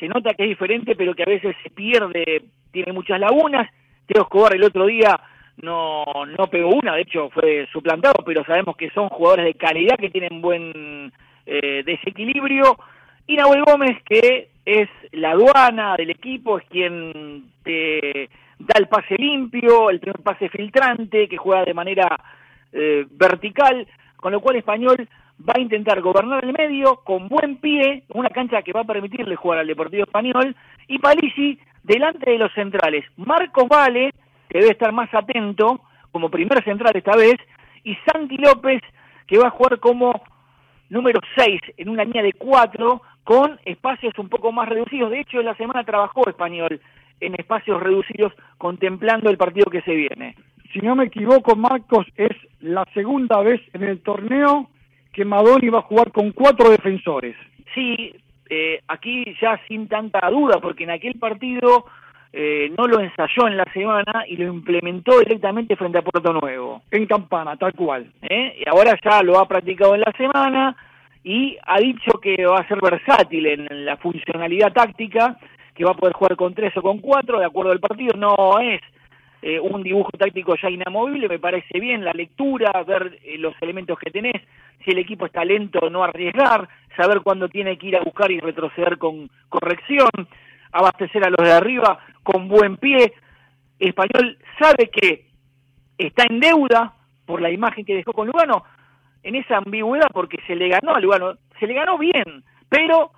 se 0.00 0.08
nota 0.08 0.34
que 0.34 0.44
es 0.44 0.48
diferente, 0.48 0.96
pero 0.96 1.14
que 1.14 1.22
a 1.22 1.26
veces 1.26 1.54
se 1.62 1.70
pierde, 1.70 2.42
tiene 2.72 2.92
muchas 2.92 3.20
lagunas. 3.20 3.70
Teo 4.06 4.22
Escobar 4.22 4.54
el 4.54 4.64
otro 4.64 4.86
día 4.86 5.20
no, 5.62 6.04
no 6.38 6.46
pegó 6.48 6.70
una, 6.70 6.94
de 6.94 7.02
hecho 7.02 7.30
fue 7.30 7.68
suplantado, 7.72 8.24
pero 8.24 8.44
sabemos 8.44 8.76
que 8.76 8.90
son 8.90 9.08
jugadores 9.10 9.44
de 9.44 9.54
calidad 9.54 9.98
que 9.98 10.10
tienen 10.10 10.40
buen 10.40 11.12
eh, 11.46 11.82
desequilibrio. 11.84 12.78
Y 13.26 13.36
Nahuel 13.36 13.62
Gómez, 13.62 14.02
que 14.04 14.48
es 14.64 14.88
la 15.12 15.32
aduana 15.32 15.96
del 15.96 16.10
equipo, 16.10 16.58
es 16.58 16.64
quien 16.68 17.44
te 17.62 18.28
da 18.58 18.74
el 18.78 18.88
pase 18.88 19.16
limpio, 19.16 19.90
el 19.90 20.00
primer 20.00 20.20
pase 20.20 20.48
filtrante, 20.48 21.28
que 21.28 21.36
juega 21.36 21.64
de 21.64 21.74
manera 21.74 22.20
eh, 22.72 23.06
vertical, 23.10 23.86
con 24.16 24.32
lo 24.32 24.40
cual 24.40 24.56
Español 24.56 25.08
va 25.48 25.54
a 25.56 25.60
intentar 25.60 26.00
gobernar 26.00 26.44
el 26.44 26.52
medio 26.52 26.96
con 26.96 27.28
buen 27.28 27.56
pie, 27.56 28.04
una 28.08 28.28
cancha 28.30 28.62
que 28.62 28.72
va 28.72 28.80
a 28.80 28.84
permitirle 28.84 29.36
jugar 29.36 29.60
al 29.60 29.66
Deportivo 29.66 30.04
Español, 30.04 30.54
y 30.88 30.98
Palisi 30.98 31.58
delante 31.82 32.30
de 32.30 32.38
los 32.38 32.52
centrales. 32.52 33.04
Marcos 33.16 33.68
Vale, 33.68 34.12
que 34.48 34.58
debe 34.58 34.72
estar 34.72 34.92
más 34.92 35.12
atento, 35.14 35.80
como 36.10 36.30
primer 36.30 36.62
central 36.64 36.94
esta 36.94 37.16
vez, 37.16 37.36
y 37.84 37.96
Santi 38.06 38.36
López, 38.36 38.82
que 39.26 39.38
va 39.38 39.48
a 39.48 39.50
jugar 39.50 39.78
como 39.78 40.20
número 40.90 41.20
6 41.36 41.60
en 41.76 41.88
una 41.88 42.04
línea 42.04 42.22
de 42.22 42.32
4, 42.32 43.02
con 43.24 43.58
espacios 43.64 44.18
un 44.18 44.28
poco 44.28 44.52
más 44.52 44.68
reducidos. 44.68 45.10
De 45.10 45.20
hecho, 45.20 45.38
en 45.38 45.46
la 45.46 45.54
semana 45.54 45.84
trabajó 45.84 46.28
Español 46.28 46.80
en 47.20 47.34
espacios 47.34 47.80
reducidos, 47.80 48.32
contemplando 48.58 49.30
el 49.30 49.36
partido 49.36 49.70
que 49.70 49.82
se 49.82 49.94
viene. 49.94 50.34
Si 50.72 50.80
no 50.80 50.96
me 50.96 51.04
equivoco, 51.04 51.54
Marcos, 51.54 52.06
es 52.16 52.30
la 52.60 52.84
segunda 52.94 53.40
vez 53.40 53.60
en 53.72 53.82
el 53.82 54.00
torneo 54.00 54.68
que 55.12 55.24
Madoni 55.24 55.68
va 55.68 55.80
a 55.80 55.82
jugar 55.82 56.12
con 56.12 56.32
cuatro 56.32 56.70
defensores. 56.70 57.36
Sí, 57.74 58.14
eh, 58.48 58.80
aquí 58.88 59.24
ya 59.40 59.60
sin 59.68 59.88
tanta 59.88 60.28
duda, 60.30 60.58
porque 60.60 60.84
en 60.84 60.90
aquel 60.90 61.14
partido 61.18 61.84
eh, 62.32 62.72
no 62.76 62.86
lo 62.86 63.00
ensayó 63.00 63.48
en 63.48 63.56
la 63.56 63.64
semana 63.72 64.24
y 64.26 64.36
lo 64.36 64.46
implementó 64.52 65.18
directamente 65.18 65.76
frente 65.76 65.98
a 65.98 66.02
Puerto 66.02 66.32
Nuevo. 66.32 66.82
En 66.90 67.06
campana, 67.06 67.56
tal 67.56 67.72
cual. 67.74 68.12
¿Eh? 68.22 68.62
Y 68.64 68.68
ahora 68.68 68.98
ya 69.02 69.22
lo 69.22 69.38
ha 69.38 69.48
practicado 69.48 69.94
en 69.94 70.02
la 70.02 70.12
semana 70.16 70.76
y 71.24 71.56
ha 71.66 71.78
dicho 71.80 72.12
que 72.22 72.46
va 72.46 72.60
a 72.60 72.68
ser 72.68 72.80
versátil 72.80 73.46
en 73.46 73.84
la 73.84 73.96
funcionalidad 73.96 74.72
táctica, 74.72 75.36
que 75.74 75.84
va 75.84 75.92
a 75.92 75.96
poder 75.96 76.14
jugar 76.14 76.36
con 76.36 76.54
tres 76.54 76.76
o 76.76 76.82
con 76.82 76.98
cuatro, 76.98 77.38
de 77.38 77.46
acuerdo 77.46 77.72
al 77.72 77.80
partido. 77.80 78.14
No 78.16 78.58
es 78.60 78.80
eh, 79.42 79.58
un 79.58 79.82
dibujo 79.82 80.10
táctico 80.18 80.54
ya 80.56 80.68
inamovible, 80.68 81.28
me 81.28 81.38
parece 81.38 81.80
bien 81.80 82.04
la 82.04 82.12
lectura, 82.12 82.70
ver 82.86 83.18
eh, 83.24 83.38
los 83.38 83.54
elementos 83.62 83.98
que 83.98 84.10
tenés, 84.10 84.42
si 84.84 84.90
el 84.90 84.98
equipo 84.98 85.26
está 85.26 85.44
lento, 85.44 85.88
no 85.88 86.04
arriesgar, 86.04 86.68
saber 86.96 87.22
cuándo 87.22 87.48
tiene 87.48 87.78
que 87.78 87.88
ir 87.88 87.96
a 87.96 88.02
buscar 88.02 88.30
y 88.30 88.40
retroceder 88.40 88.98
con 88.98 89.30
corrección, 89.48 90.10
abastecer 90.72 91.26
a 91.26 91.30
los 91.30 91.46
de 91.46 91.52
arriba 91.52 91.98
con 92.22 92.48
buen 92.48 92.76
pie. 92.76 93.14
Español 93.78 94.38
sabe 94.58 94.90
que 94.90 95.26
está 95.96 96.24
en 96.28 96.40
deuda 96.40 96.94
por 97.24 97.40
la 97.40 97.50
imagen 97.50 97.84
que 97.84 97.94
dejó 97.94 98.12
con 98.12 98.26
Lugano, 98.26 98.64
en 99.22 99.36
esa 99.36 99.58
ambigüedad 99.58 100.08
porque 100.12 100.38
se 100.46 100.54
le 100.54 100.68
ganó 100.68 100.94
a 100.94 101.00
Lugano, 101.00 101.34
se 101.58 101.66
le 101.66 101.74
ganó 101.74 101.96
bien, 101.96 102.44
pero 102.68 103.12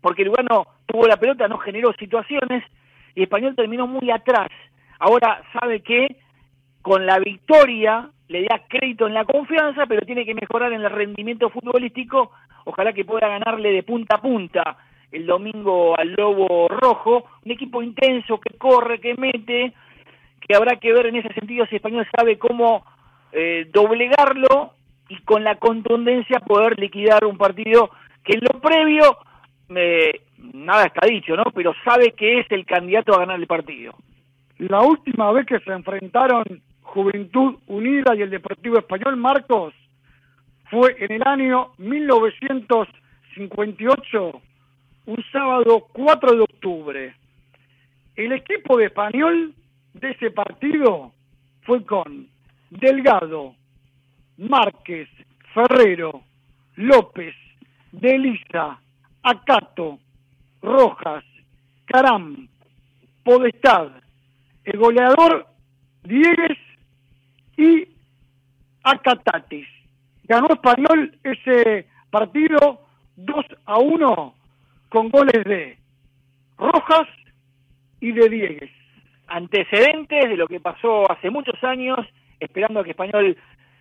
porque 0.00 0.24
Lugano 0.24 0.66
tuvo 0.86 1.06
la 1.06 1.16
pelota, 1.16 1.48
no 1.48 1.58
generó 1.58 1.92
situaciones 1.94 2.64
y 3.14 3.22
Español 3.22 3.56
terminó 3.56 3.86
muy 3.86 4.10
atrás 4.10 4.48
Ahora 4.98 5.42
sabe 5.52 5.80
que 5.80 6.16
con 6.82 7.06
la 7.06 7.18
victoria 7.18 8.08
le 8.28 8.44
da 8.44 8.62
crédito 8.68 9.06
en 9.06 9.14
la 9.14 9.24
confianza, 9.24 9.86
pero 9.86 10.06
tiene 10.06 10.24
que 10.24 10.34
mejorar 10.34 10.72
en 10.72 10.82
el 10.82 10.90
rendimiento 10.90 11.50
futbolístico. 11.50 12.32
Ojalá 12.64 12.92
que 12.92 13.04
pueda 13.04 13.28
ganarle 13.28 13.72
de 13.72 13.82
punta 13.82 14.16
a 14.16 14.22
punta 14.22 14.76
el 15.12 15.26
domingo 15.26 15.98
al 15.98 16.12
Lobo 16.12 16.68
Rojo. 16.68 17.24
Un 17.44 17.52
equipo 17.52 17.82
intenso 17.82 18.38
que 18.40 18.56
corre, 18.56 19.00
que 19.00 19.14
mete, 19.14 19.72
que 20.40 20.56
habrá 20.56 20.76
que 20.76 20.92
ver 20.92 21.06
en 21.06 21.16
ese 21.16 21.32
sentido 21.34 21.66
si 21.66 21.76
Español 21.76 22.06
sabe 22.16 22.38
cómo 22.38 22.84
eh, 23.32 23.68
doblegarlo 23.72 24.72
y 25.08 25.16
con 25.22 25.44
la 25.44 25.56
contundencia 25.56 26.40
poder 26.40 26.78
liquidar 26.78 27.24
un 27.24 27.38
partido 27.38 27.90
que 28.24 28.34
en 28.34 28.40
lo 28.40 28.60
previo 28.60 29.18
eh, 29.74 30.20
nada 30.54 30.84
está 30.84 31.06
dicho, 31.06 31.36
¿no? 31.36 31.44
Pero 31.54 31.72
sabe 31.84 32.12
que 32.12 32.40
es 32.40 32.46
el 32.50 32.66
candidato 32.66 33.14
a 33.14 33.18
ganar 33.18 33.38
el 33.38 33.46
partido. 33.46 33.94
La 34.58 34.80
última 34.80 35.30
vez 35.32 35.44
que 35.46 35.60
se 35.60 35.70
enfrentaron 35.70 36.42
Juventud 36.80 37.56
Unida 37.66 38.14
y 38.14 38.22
el 38.22 38.30
Deportivo 38.30 38.78
Español, 38.78 39.16
Marcos, 39.16 39.74
fue 40.70 40.96
en 40.98 41.12
el 41.12 41.22
año 41.26 41.72
1958, 41.76 44.40
un 45.06 45.24
sábado 45.30 45.88
4 45.92 46.36
de 46.36 46.40
octubre. 46.40 47.14
El 48.16 48.32
equipo 48.32 48.78
de 48.78 48.86
Español 48.86 49.52
de 49.92 50.12
ese 50.12 50.30
partido 50.30 51.12
fue 51.62 51.84
con 51.84 52.26
Delgado, 52.70 53.54
Márquez, 54.38 55.10
Ferrero, 55.52 56.22
López, 56.76 57.34
Delisa, 57.92 58.80
Acato, 59.22 59.98
Rojas, 60.62 61.24
Caram, 61.84 62.48
Podestad, 63.22 63.90
el 64.66 64.78
goleador 64.78 65.46
Diegues 66.02 66.58
y 67.56 67.88
Acatatis. 68.82 69.66
Ganó 70.24 70.48
Español 70.48 71.16
ese 71.22 71.86
partido 72.10 72.80
2 73.16 73.44
a 73.64 73.78
1 73.78 74.34
con 74.88 75.08
goles 75.08 75.44
de 75.44 75.78
Rojas 76.58 77.06
y 78.00 78.12
de 78.12 78.28
Diegues. 78.28 78.70
Antecedentes 79.28 80.28
de 80.28 80.36
lo 80.36 80.46
que 80.46 80.60
pasó 80.60 81.10
hace 81.10 81.30
muchos 81.30 81.62
años, 81.62 81.98
esperando 82.40 82.82
que 82.82 82.90
Español 82.90 83.36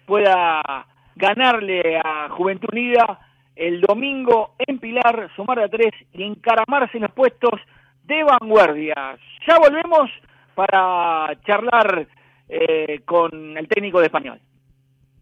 pueda 0.06 0.86
ganarle 1.16 2.00
a 2.04 2.30
Juventud 2.30 2.70
Unida 2.72 3.20
el 3.56 3.82
domingo 3.82 4.56
en 4.60 4.80
Pilar, 4.80 5.32
sumar 5.36 5.60
a 5.60 5.70
tres 5.70 5.94
y 6.14 6.24
encaramarse 6.24 6.98
en 6.98 7.04
los 7.04 7.12
puestos 7.12 7.60
de 8.04 8.24
vanguardia. 8.24 9.18
Ya 9.48 9.58
volvemos 9.58 10.12
para 10.56 11.38
charlar 11.46 12.08
eh, 12.48 13.02
con 13.06 13.58
el 13.58 13.68
técnico 13.68 14.00
de 14.00 14.06
español. 14.06 14.40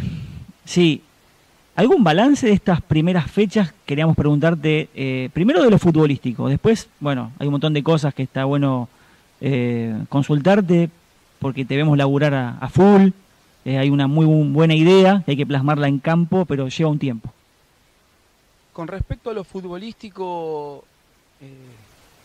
sí, 0.64 1.03
¿Algún 1.77 2.05
balance 2.05 2.47
de 2.47 2.53
estas 2.53 2.81
primeras 2.81 3.29
fechas? 3.29 3.75
Queríamos 3.85 4.15
preguntarte, 4.15 4.89
eh, 4.95 5.29
primero 5.33 5.61
de 5.61 5.71
lo 5.71 5.79
futbolístico, 5.79 6.49
después, 6.49 6.89
bueno, 7.01 7.33
hay 7.37 7.49
un 7.49 7.53
montón 7.53 7.75
de 7.75 7.83
cosas 7.83 8.15
que 8.15 8.23
está 8.23 8.45
bueno 8.45 8.89
eh, 9.41 10.05
consultarte 10.09 10.89
porque 11.41 11.65
te 11.65 11.77
vemos 11.77 11.99
laburar 11.99 12.33
a, 12.33 12.69
full, 12.69 13.09
eh, 13.65 13.77
hay 13.77 13.91
una 13.91 14.07
muy 14.07 14.25
buena 14.25 14.75
idea, 14.75 15.25
hay 15.27 15.37
que 15.37 15.47
plasmarla 15.47 15.89
en 15.89 15.99
campo, 15.99 16.45
pero 16.45 16.69
lleva 16.69 16.91
un 16.91 17.01
tiempo. 17.01 17.33
Con 18.73 18.87
respecto 18.87 19.31
a 19.31 19.35
lo 19.35 19.43
futbolístico, 19.43 20.85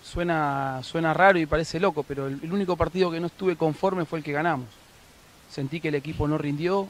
suena, 0.03 0.79
suena 0.83 1.13
raro 1.13 1.39
y 1.39 1.47
parece 1.47 1.79
loco, 1.79 2.03
pero 2.03 2.27
el 2.27 2.53
único 2.53 2.77
partido 2.77 3.09
que 3.09 3.19
no 3.19 3.27
estuve 3.27 3.55
conforme 3.55 4.05
fue 4.05 4.19
el 4.19 4.25
que 4.25 4.31
ganamos. 4.31 4.67
Sentí 5.49 5.79
que 5.81 5.87
el 5.87 5.95
equipo 5.95 6.27
no 6.27 6.37
rindió, 6.37 6.87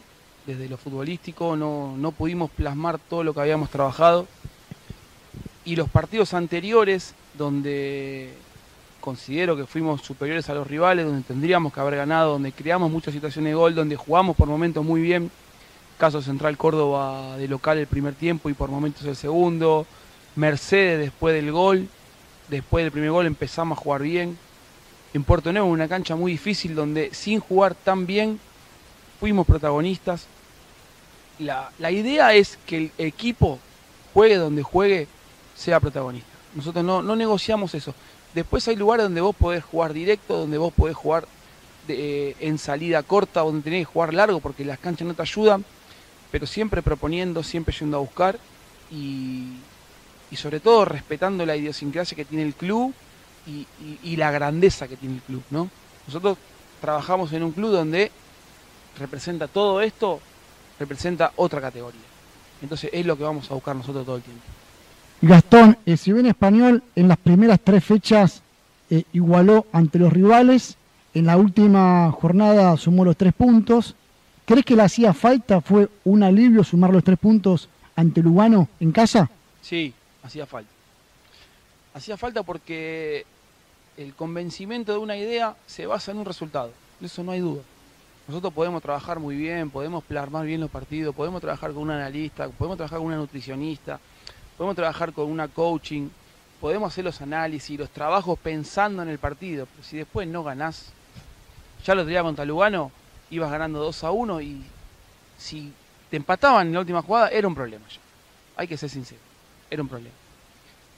desde 0.49 0.67
lo 0.67 0.77
futbolístico, 0.77 1.55
no, 1.55 1.95
no 1.95 2.11
pudimos 2.11 2.49
plasmar 2.49 2.97
todo 2.97 3.23
lo 3.23 3.33
que 3.33 3.41
habíamos 3.41 3.69
trabajado. 3.69 4.27
Y 5.63 5.75
los 5.75 5.89
partidos 5.89 6.33
anteriores, 6.33 7.13
donde 7.37 8.33
considero 8.99 9.55
que 9.55 9.65
fuimos 9.65 10.01
superiores 10.01 10.49
a 10.49 10.55
los 10.55 10.67
rivales, 10.67 11.05
donde 11.05 11.21
tendríamos 11.21 11.71
que 11.71 11.79
haber 11.79 11.95
ganado, 11.95 12.33
donde 12.33 12.51
creamos 12.51 12.91
muchas 12.91 13.13
situaciones 13.13 13.51
de 13.51 13.55
gol, 13.55 13.75
donde 13.75 13.95
jugamos 13.95 14.35
por 14.35 14.47
momentos 14.47 14.83
muy 14.83 15.01
bien. 15.01 15.29
Caso 15.99 16.21
Central 16.21 16.57
Córdoba 16.57 17.37
de 17.37 17.47
local 17.47 17.77
el 17.77 17.87
primer 17.87 18.15
tiempo 18.15 18.49
y 18.49 18.53
por 18.53 18.71
momentos 18.71 19.05
el 19.05 19.15
segundo. 19.15 19.85
Mercedes 20.35 20.99
después 20.99 21.35
del 21.35 21.51
gol, 21.51 21.87
después 22.47 22.83
del 22.83 22.91
primer 22.91 23.11
gol 23.11 23.25
empezamos 23.27 23.77
a 23.77 23.81
jugar 23.81 24.01
bien. 24.01 24.37
En 25.13 25.23
Puerto 25.23 25.51
Nuevo, 25.51 25.67
una 25.67 25.87
cancha 25.87 26.15
muy 26.15 26.31
difícil 26.31 26.73
donde 26.73 27.13
sin 27.13 27.39
jugar 27.39 27.75
tan 27.75 28.07
bien 28.07 28.39
fuimos 29.19 29.45
protagonistas, 29.45 30.27
la, 31.39 31.91
idea 31.91 32.33
es 32.33 32.57
que 32.65 32.77
el 32.77 32.91
equipo 32.97 33.59
juegue 34.13 34.35
donde 34.35 34.61
juegue, 34.61 35.07
sea 35.55 35.79
protagonista. 35.79 36.27
Nosotros 36.53 36.83
no, 36.83 37.15
negociamos 37.15 37.73
eso. 37.73 37.93
Después 38.33 38.67
hay 38.67 38.75
lugares 38.75 39.05
donde 39.05 39.21
vos 39.21 39.35
podés 39.35 39.63
jugar 39.63 39.93
directo, 39.93 40.37
donde 40.37 40.57
vos 40.57 40.73
podés 40.73 40.95
jugar 40.95 41.27
eh, 41.87 42.35
en 42.39 42.57
salida 42.57 43.01
corta, 43.03 43.41
donde 43.41 43.63
tenés 43.63 43.87
que 43.87 43.93
jugar 43.93 44.13
largo 44.13 44.39
porque 44.39 44.65
las 44.65 44.79
canchas 44.79 45.07
no 45.07 45.13
te 45.13 45.21
ayudan, 45.21 45.65
pero 46.31 46.45
siempre 46.45 46.81
proponiendo, 46.81 47.41
siempre 47.41 47.75
yendo 47.77 47.97
a 47.97 48.01
buscar 48.01 48.37
y, 48.91 49.47
sobre 50.35 50.59
todo 50.59 50.85
respetando 50.85 51.45
la 51.45 51.55
idiosincrasia 51.55 52.15
que 52.15 52.25
tiene 52.25 52.43
el 52.43 52.53
club 52.53 52.93
y, 53.47 53.65
y, 54.03 54.15
la 54.15 54.29
grandeza 54.29 54.87
que 54.87 54.95
tiene 54.95 55.15
el 55.15 55.21
club. 55.21 55.43
¿no? 55.49 55.69
Nosotros 56.05 56.37
trabajamos 56.81 57.33
en 57.33 57.43
un 57.43 57.51
club 57.51 57.71
donde 57.71 58.11
representa 58.99 59.47
todo 59.47 59.81
esto 59.81 60.21
representa 60.79 61.33
otra 61.35 61.61
categoría. 61.61 62.01
Entonces 62.61 62.89
es 62.93 63.05
lo 63.05 63.17
que 63.17 63.23
vamos 63.23 63.49
a 63.51 63.53
buscar 63.53 63.75
nosotros 63.75 64.05
todo 64.05 64.15
el 64.17 64.21
tiempo. 64.21 64.43
Gastón, 65.21 65.77
eh, 65.85 65.97
si 65.97 66.13
bien 66.13 66.25
Español 66.25 66.81
en 66.95 67.07
las 67.07 67.17
primeras 67.17 67.59
tres 67.61 67.83
fechas 67.83 68.41
eh, 68.89 69.03
igualó 69.13 69.67
ante 69.73 69.99
los 69.99 70.11
rivales, 70.11 70.77
en 71.13 71.25
la 71.25 71.37
última 71.37 72.11
jornada 72.11 72.77
sumó 72.77 73.03
los 73.03 73.17
tres 73.17 73.33
puntos. 73.33 73.95
¿Crees 74.45 74.65
que 74.65 74.75
le 74.75 74.83
hacía 74.83 75.13
falta? 75.13 75.61
¿Fue 75.61 75.89
un 76.05 76.23
alivio 76.23 76.63
sumar 76.63 76.91
los 76.91 77.03
tres 77.03 77.19
puntos 77.19 77.69
ante 77.95 78.21
Lugano 78.21 78.67
en 78.79 78.91
casa? 78.91 79.29
Sí, 79.61 79.93
hacía 80.23 80.45
falta. 80.45 80.71
Hacía 81.93 82.17
falta 82.17 82.43
porque 82.43 83.25
el 83.97 84.15
convencimiento 84.15 84.93
de 84.93 84.97
una 84.97 85.17
idea 85.17 85.55
se 85.67 85.85
basa 85.85 86.11
en 86.11 86.19
un 86.19 86.25
resultado. 86.25 86.71
De 86.99 87.07
eso 87.07 87.23
no 87.23 87.31
hay 87.31 87.41
duda. 87.41 87.61
Nosotros 88.29 88.53
podemos 88.53 88.83
trabajar 88.83 89.17
muy 89.17 89.35
bien, 89.35 89.71
podemos 89.71 90.03
plasmar 90.03 90.45
bien 90.45 90.61
los 90.61 90.69
partidos, 90.69 91.15
podemos 91.15 91.41
trabajar 91.41 91.73
con 91.73 91.81
un 91.81 91.89
analista, 91.89 92.47
podemos 92.47 92.77
trabajar 92.77 92.99
con 92.99 93.07
una 93.07 93.15
nutricionista, 93.15 93.99
podemos 94.55 94.75
trabajar 94.75 95.13
con 95.13 95.31
una 95.31 95.47
coaching, 95.47 96.09
podemos 96.61 96.93
hacer 96.93 97.05
los 97.05 97.19
análisis, 97.21 97.79
los 97.79 97.89
trabajos 97.89 98.37
pensando 98.37 99.01
en 99.01 99.09
el 99.09 99.17
partido. 99.17 99.65
Pero 99.65 99.83
si 99.83 99.97
después 99.97 100.27
no 100.27 100.43
ganás, 100.43 100.91
ya 101.83 101.95
lo 101.95 102.05
tenía 102.05 102.21
contra 102.21 102.45
Lugano, 102.45 102.91
ibas 103.31 103.49
ganando 103.49 103.79
2 103.79 104.03
a 104.03 104.11
1 104.11 104.41
y 104.41 104.61
si 105.39 105.73
te 106.11 106.17
empataban 106.17 106.67
en 106.67 106.73
la 106.73 106.81
última 106.81 107.01
jugada, 107.01 107.29
era 107.29 107.47
un 107.47 107.55
problema 107.55 107.87
ya. 107.87 107.99
Hay 108.57 108.67
que 108.67 108.77
ser 108.77 108.91
sincero, 108.91 109.21
era 109.71 109.81
un 109.81 109.89
problema. 109.89 110.15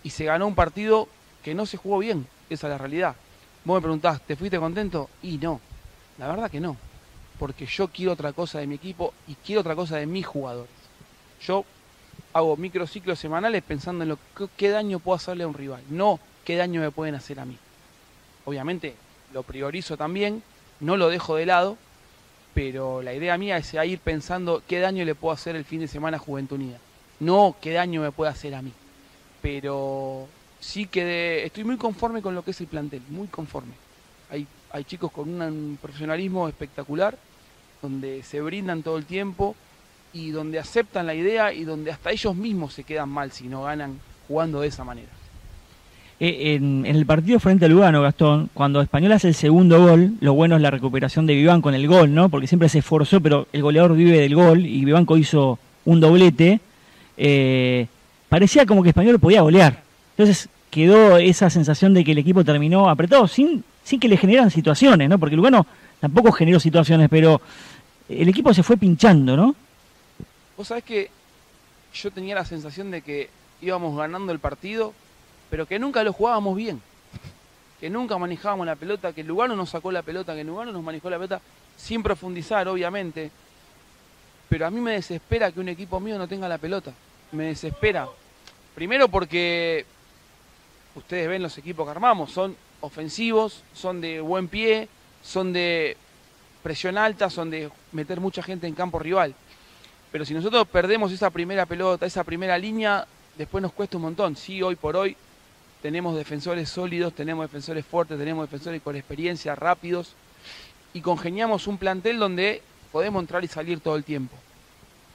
Y 0.04 0.10
se 0.10 0.26
ganó 0.26 0.48
un 0.48 0.56
partido 0.56 1.08
que 1.41 1.56
no 1.56 1.65
se 1.65 1.78
jugó 1.78 2.00
bien, 2.00 2.28
esa 2.50 2.67
es 2.67 2.72
la 2.72 2.78
realidad. 2.78 3.15
Vos 3.63 3.76
me 3.76 3.82
preguntás, 3.82 4.20
¿te 4.20 4.36
fuiste 4.36 4.60
contento? 4.60 5.10
Y 5.24 5.38
no, 5.38 5.62
la 6.17 6.28
verdad 6.28 6.52
que 6.52 6.60
no 6.60 6.90
porque 7.41 7.65
yo 7.65 7.88
quiero 7.88 8.12
otra 8.12 8.34
cosa 8.34 8.60
de 8.60 8.67
mi 8.67 8.75
equipo 8.75 9.15
y 9.27 9.34
quiero 9.34 9.62
otra 9.62 9.75
cosa 9.75 9.97
de 9.97 10.06
mis 10.06 10.27
jugadores. 10.27 10.69
Yo 11.41 11.65
hago 12.34 12.56
microciclos 12.56 13.17
semanales 13.17 13.63
pensando 13.63 14.04
en 14.04 14.10
lo 14.10 14.19
que, 14.38 14.45
qué 14.56 14.69
daño 14.69 14.99
puedo 14.99 15.15
hacerle 15.15 15.45
a 15.45 15.47
un 15.47 15.56
rival, 15.56 15.82
no 15.89 16.19
qué 16.45 16.56
daño 16.56 16.82
me 16.82 16.91
pueden 16.91 17.15
hacer 17.15 17.39
a 17.39 17.45
mí. 17.45 17.58
Obviamente 18.45 18.93
lo 19.34 19.41
priorizo 19.41 19.97
también, 19.97 20.43
no 20.82 20.97
lo 20.97 21.10
dejo 21.10 21.36
de 21.36 21.47
lado, 21.47 21.77
pero 22.54 23.01
la 23.01 23.15
idea 23.15 23.39
mía 23.39 23.58
es 23.58 23.73
ir 23.73 23.97
pensando 23.97 24.62
qué 24.67 24.80
daño 24.80 25.04
le 25.04 25.15
puedo 25.15 25.34
hacer 25.34 25.56
el 25.56 25.65
fin 25.65 25.80
de 25.80 25.88
semana 25.88 26.17
a 26.17 26.19
Juventud 26.19 26.58
Unida, 26.58 26.77
no 27.19 27.56
qué 27.60 27.71
daño 27.71 28.04
me 28.04 28.12
puede 28.12 28.30
hacer 28.30 28.54
a 28.54 28.62
mí. 28.62 28.71
Pero 29.41 30.27
sí 30.60 30.86
que 30.86 31.43
estoy 31.43 31.63
muy 31.63 31.77
conforme 31.77 32.21
con 32.21 32.36
lo 32.36 32.43
que 32.43 32.51
es 32.51 32.62
el 32.62 32.67
plantel, 32.67 33.01
muy 33.10 33.30
conforme. 33.30 33.73
Hay, 34.30 34.45
hay 34.71 34.84
chicos 34.84 35.12
con 35.12 35.41
un 35.41 35.80
profesionalismo 35.82 36.47
espectacular, 36.47 37.17
donde 37.82 38.24
se 38.24 38.41
brindan 38.41 38.84
todo 38.84 38.98
el 38.98 39.06
tiempo 39.06 39.56
y 40.13 40.32
donde 40.32 40.60
aceptan 40.60 41.08
la 41.08 41.15
idea 41.15 41.54
y 41.54 41.63
donde 41.63 41.91
hasta 41.91 42.12
ellos 42.12 42.36
mismos 42.36 42.74
se 42.74 42.84
quedan 42.84 43.10
mal 43.10 43.32
si 43.32 43.48
no 43.48 43.63
ganan 43.63 44.00
jugando 44.28 44.62
de 44.62 44.67
esa 44.67 44.84
manera. 44.84 45.10
Eh, 46.20 46.54
en, 46.54 46.86
el 46.86 47.06
partido 47.08 47.39
frente 47.39 47.65
a 47.65 47.67
Lugano, 47.67 48.02
Gastón, 48.02 48.50
cuando 48.54 48.82
Español 48.82 49.12
hace 49.13 49.28
el 49.28 49.34
segundo 49.34 49.80
gol, 49.80 50.13
lo 50.20 50.34
bueno 50.34 50.56
es 50.56 50.62
la 50.62 50.70
recuperación 50.70 51.26
de 51.26 51.34
Vivanco 51.34 51.70
en 51.70 51.76
el 51.76 51.88
gol, 51.88 52.13
¿no? 52.13 52.30
Porque 52.30 52.46
siempre 52.46 52.70
se 52.70 52.80
esforzó, 52.80 53.20
pero 53.22 53.48
el 53.52 53.63
goleador 53.63 53.96
vive 53.96 54.20
del 54.20 54.36
gol 54.36 54.65
y 54.65 54.86
Vivanco 54.86 55.17
hizo 55.17 55.58
un 55.86 56.00
doblete. 56.00 56.60
Eh, 57.17 57.88
parecía 58.30 58.67
como 58.67 58.84
que 58.84 58.89
Español 58.89 59.20
podía 59.20 59.41
golear. 59.41 59.82
Entonces 60.15 60.48
quedó 60.70 61.17
esa 61.17 61.50
sensación 61.50 61.96
de 61.96 62.04
que 62.04 62.12
el 62.12 62.20
equipo 62.20 62.44
terminó 62.44 62.88
apretado 62.88 63.28
sin, 63.28 63.63
sin 63.84 64.00
que 64.00 64.08
le 64.08 64.17
generan 64.17 64.52
situaciones, 64.52 65.10
¿no? 65.10 65.17
Porque 65.17 65.36
Lugano 65.36 65.65
tampoco 66.01 66.31
generó 66.31 66.59
situaciones, 66.59 67.07
pero 67.09 67.39
el 68.09 68.27
equipo 68.27 68.53
se 68.53 68.63
fue 68.63 68.75
pinchando, 68.75 69.37
¿no? 69.37 69.55
Vos 70.57 70.67
sabés 70.67 70.83
que 70.83 71.09
yo 71.93 72.11
tenía 72.11 72.35
la 72.35 72.43
sensación 72.43 72.91
de 72.91 73.01
que 73.01 73.29
íbamos 73.61 73.95
ganando 73.95 74.33
el 74.33 74.39
partido, 74.39 74.93
pero 75.49 75.65
que 75.65 75.79
nunca 75.79 76.03
lo 76.03 76.11
jugábamos 76.11 76.57
bien. 76.57 76.81
Que 77.79 77.89
nunca 77.89 78.17
manejábamos 78.17 78.65
la 78.65 78.75
pelota, 78.75 79.13
que 79.13 79.23
Lugano 79.23 79.55
nos 79.55 79.69
sacó 79.69 79.91
la 79.91 80.01
pelota, 80.01 80.35
que 80.35 80.43
Lugano 80.43 80.71
nos 80.71 80.83
manejó 80.83 81.09
la 81.09 81.17
pelota, 81.17 81.41
sin 81.77 82.03
profundizar, 82.03 82.67
obviamente. 82.67 83.31
Pero 84.49 84.65
a 84.65 84.71
mí 84.71 84.81
me 84.81 84.93
desespera 84.93 85.51
que 85.51 85.59
un 85.59 85.69
equipo 85.69 85.99
mío 85.99 86.17
no 86.17 86.27
tenga 86.27 86.49
la 86.49 86.57
pelota. 86.57 86.91
Me 87.31 87.45
desespera. 87.45 88.07
Primero 88.75 89.07
porque 89.07 89.85
ustedes 90.95 91.29
ven 91.29 91.43
los 91.43 91.57
equipos 91.57 91.85
que 91.85 91.91
armamos, 91.91 92.31
son 92.31 92.55
ofensivos, 92.81 93.63
son 93.73 94.01
de 94.01 94.19
buen 94.21 94.47
pie, 94.47 94.87
son 95.21 95.53
de 95.53 95.97
presión 96.63 96.97
alta, 96.97 97.29
son 97.29 97.49
de 97.49 97.69
meter 97.91 98.19
mucha 98.19 98.43
gente 98.43 98.67
en 98.67 98.75
campo 98.75 98.99
rival. 98.99 99.34
Pero 100.12 100.25
si 100.25 100.34
nosotros 100.34 100.67
perdemos 100.67 101.12
esa 101.12 101.29
primera 101.29 101.65
pelota, 101.65 102.05
esa 102.05 102.23
primera 102.23 102.57
línea, 102.57 103.07
después 103.38 103.62
nos 103.62 103.73
cuesta 103.73 103.97
un 103.97 104.03
montón. 104.03 104.36
Sí, 104.36 104.62
hoy 104.62 104.75
por 104.75 104.95
hoy 104.95 105.15
tenemos 105.81 106.15
defensores 106.15 106.69
sólidos, 106.69 107.13
tenemos 107.13 107.45
defensores 107.45 107.86
fuertes, 107.86 108.17
tenemos 108.17 108.49
defensores 108.49 108.81
con 108.81 108.95
experiencia, 108.95 109.55
rápidos, 109.55 110.13
y 110.93 111.01
congeniamos 111.01 111.67
un 111.67 111.77
plantel 111.77 112.19
donde 112.19 112.62
podemos 112.91 113.21
entrar 113.21 113.43
y 113.43 113.47
salir 113.47 113.79
todo 113.79 113.95
el 113.95 114.03
tiempo. 114.03 114.36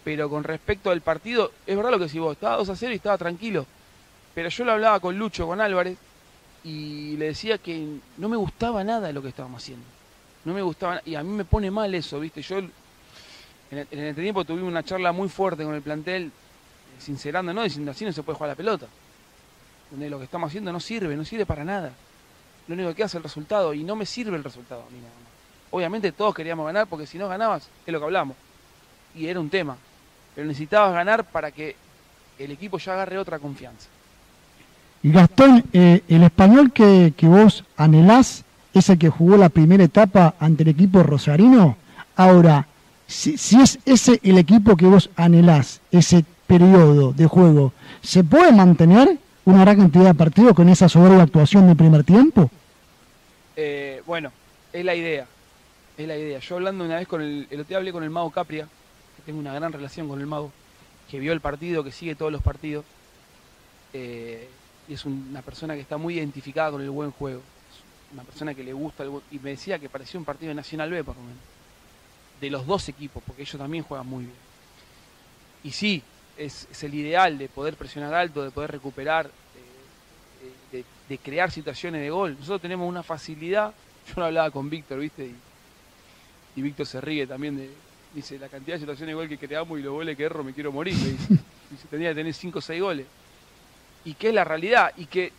Pero 0.03 0.31
con 0.31 0.45
respecto 0.45 0.90
al 0.90 1.03
partido, 1.03 1.53
es 1.66 1.77
verdad 1.77 1.90
lo 1.90 1.99
que 1.99 2.05
decís 2.05 2.21
vos, 2.21 2.33
estaba 2.33 2.57
2 2.57 2.69
a 2.69 2.77
0 2.77 2.92
y 2.92 2.97
estaba 2.97 3.19
tranquilo. 3.19 3.66
Pero 4.35 4.49
yo 4.49 4.64
lo 4.64 4.73
hablaba 4.73 5.01
con 5.01 5.19
Lucho, 5.19 5.47
con 5.47 5.61
Álvarez, 5.61 5.99
y 6.64 7.16
le 7.16 7.27
decía 7.27 7.59
que 7.59 7.99
no 8.16 8.29
me 8.29 8.37
gustaba 8.37 8.83
nada 8.83 9.12
lo 9.12 9.23
que 9.23 9.29
estábamos 9.29 9.62
haciendo. 9.62 9.96
No 10.47 10.55
me 10.55 10.63
gustaba, 10.63 11.03
y 11.05 11.17
a 11.17 11.25
mí 11.25 11.31
me 11.31 11.45
pone 11.45 11.73
mal 11.73 11.93
eso, 11.93 12.21
¿viste? 12.21 12.41
Yo 12.41 12.59
en 12.59 12.71
el, 13.73 13.89
en 13.91 14.15
tiempo 14.15 14.45
tuvimos 14.45 14.71
una 14.71 14.85
charla 14.85 15.11
muy 15.11 15.29
fuerte 15.29 15.65
con 15.65 15.75
el 15.75 15.83
plantel, 15.83 16.31
sincerando, 17.01 17.53
¿no? 17.53 17.65
Diciendo 17.65 17.91
así 17.91 18.05
no 18.05 18.13
se 18.13 18.23
puede 18.23 18.37
jugar 18.37 18.51
la 18.51 18.55
pelota. 18.55 18.87
Donde 19.91 20.09
lo 20.09 20.19
que 20.19 20.25
estamos 20.25 20.47
haciendo 20.47 20.73
no 20.73 20.79
sirve, 20.79 21.17
no 21.17 21.25
sirve 21.25 21.47
para 21.47 21.65
nada. 21.65 21.91
Lo 22.69 22.75
único 22.75 22.91
que 22.91 22.95
queda 22.95 23.07
es 23.07 23.15
el 23.17 23.25
resultado 23.25 23.75
y 23.75 23.83
no 23.83 23.97
me 23.97 24.07
sirve 24.07 24.37
el 24.37 24.45
resultado 24.45 24.83
a 24.83 24.91
mí 24.91 24.99
nada 24.99 25.15
más. 25.21 25.33
Obviamente 25.73 26.13
todos 26.13 26.33
queríamos 26.33 26.65
ganar 26.65 26.87
porque 26.87 27.09
si 27.09 27.19
no 27.19 27.27
ganabas, 27.27 27.69
es 27.85 27.93
lo 27.93 27.99
que 27.99 28.05
hablamos. 28.05 28.37
Y 29.17 29.27
era 29.27 29.41
un 29.41 29.51
tema. 29.51 29.77
Pero 30.37 30.47
necesitabas 30.47 30.95
ganar 30.95 31.25
para 31.25 31.51
que 31.51 31.75
el 32.39 32.53
equipo 32.53 32.79
ya 32.79 32.93
agarre 32.93 33.19
otra 33.19 33.41
confianza. 33.41 33.89
Y 35.03 35.11
Gastón, 35.11 35.65
eh, 35.73 36.03
el 36.07 36.23
español 36.23 36.73
que, 36.73 37.13
que 37.17 37.27
vos 37.27 37.65
anhelás 37.77 38.45
es 38.79 38.91
el 38.91 38.99
que 38.99 39.09
jugó 39.09 39.37
la 39.37 39.49
primera 39.49 39.85
etapa 39.85 40.35
ante 40.39 40.62
el 40.62 40.71
equipo 40.71 41.03
rosarino. 41.03 41.77
Ahora, 42.17 42.67
si, 43.07 43.35
es 43.35 43.79
ese 43.85 44.21
el 44.23 44.39
equipo 44.39 44.77
que 44.77 44.87
vos 44.87 45.11
anhelás, 45.17 45.81
ese 45.91 46.25
periodo 46.47 47.12
de 47.12 47.27
juego, 47.27 47.73
¿se 48.03 48.25
puede 48.25 48.53
mantener 48.53 49.19
una 49.45 49.61
gran 49.61 49.77
cantidad 49.77 50.05
de 50.07 50.15
partidos 50.15 50.55
con 50.55 50.69
esa 50.69 50.89
soberbia 50.89 51.23
actuación 51.23 51.67
de 51.69 51.77
primer 51.77 52.05
tiempo? 52.05 52.51
Eh, 53.55 54.03
bueno, 54.07 54.33
es 54.73 54.85
la 54.85 54.95
idea. 54.95 55.27
Es 55.97 56.07
la 56.07 56.17
idea. 56.17 56.39
Yo 56.41 56.57
hablando 56.57 56.85
una 56.85 56.97
vez 56.97 57.09
con 57.09 57.23
el, 57.23 57.47
el 57.51 57.75
hablé 57.75 57.93
con 57.93 58.03
el 58.03 58.11
mago 58.11 58.31
Capria, 58.31 58.69
que 59.17 59.23
tengo 59.25 59.39
una 59.39 59.55
gran 59.55 59.73
relación 59.73 60.09
con 60.09 60.21
el 60.21 60.27
mago, 60.27 60.53
que 61.11 61.21
vio 61.21 61.33
el 61.33 61.41
partido, 61.41 61.85
que 61.85 61.93
sigue 61.93 62.15
todos 62.15 62.33
los 62.33 62.43
partidos, 62.43 62.85
eh, 63.93 64.49
y 64.89 64.95
es 64.95 65.05
una 65.05 65.43
persona 65.43 65.75
que 65.75 65.81
está 65.81 65.97
muy 65.97 66.15
identificada 66.15 66.73
con 66.73 66.83
el 66.83 66.91
buen 66.91 67.11
juego. 67.12 67.41
Una 68.12 68.23
persona 68.23 68.55
que 68.55 68.62
le 68.62 68.73
gusta 68.73 69.05
y 69.31 69.38
me 69.38 69.51
decía 69.51 69.79
que 69.79 69.88
parecía 69.88 70.19
un 70.19 70.25
partido 70.25 70.51
de 70.51 70.55
Nacional 70.55 70.90
B 70.90 71.03
por 71.05 71.16
lo 71.16 71.23
menos 71.23 71.57
de 72.40 72.51
los 72.51 72.66
dos 72.66 72.88
equipos, 72.88 73.23
porque 73.27 73.42
ellos 73.42 73.59
también 73.59 73.85
juegan 73.85 74.07
muy 74.07 74.25
bien. 74.25 74.37
Y 75.64 75.71
sí, 75.71 76.03
es, 76.37 76.66
el 76.83 76.95
ideal 76.95 77.38
de 77.38 77.49
poder 77.49 77.75
presionar 77.75 78.14
alto, 78.14 78.42
de 78.42 78.51
poder 78.51 78.73
recuperar, 78.73 79.31
eh, 80.73 80.85
de, 81.09 81.19
crear 81.19 81.51
situaciones 81.51 82.01
de 82.01 82.11
gol. 82.11 82.37
Nosotros 82.38 82.61
tenemos 82.61 82.88
una 82.88 83.03
facilidad, 83.03 83.73
yo 84.09 84.14
lo 84.16 84.27
hablaba 84.27 84.51
con 84.51 84.69
Víctor, 84.69 85.01
¿viste? 85.01 85.33
Y, 86.55 86.62
Víctor 86.62 86.87
se 86.87 87.01
ríe 87.01 87.27
también 87.27 87.57
de, 87.57 87.71
dice, 88.14 88.38
la 88.38 88.49
cantidad 88.49 88.77
de 88.77 88.81
situaciones 88.81 89.12
de 89.12 89.14
gol 89.14 89.29
que 89.29 89.38
creamos 89.38 89.79
y 89.79 89.83
los 89.83 89.92
goles 89.92 90.16
que 90.16 90.25
erro 90.25 90.42
me 90.45 90.53
quiero 90.53 90.73
morir. 90.73 90.95
dice 91.71 91.88
tenía 91.90 92.11
que 92.11 92.16
tener 92.16 92.33
5 92.33 92.59
o 92.59 92.62
6 92.62 92.83
goles. 92.83 93.07
Y 94.05 94.14
que 94.14 94.29
es 94.29 94.35
la 94.35 94.45
realidad, 94.45 94.92
y 94.97 95.07
que 95.07 95.33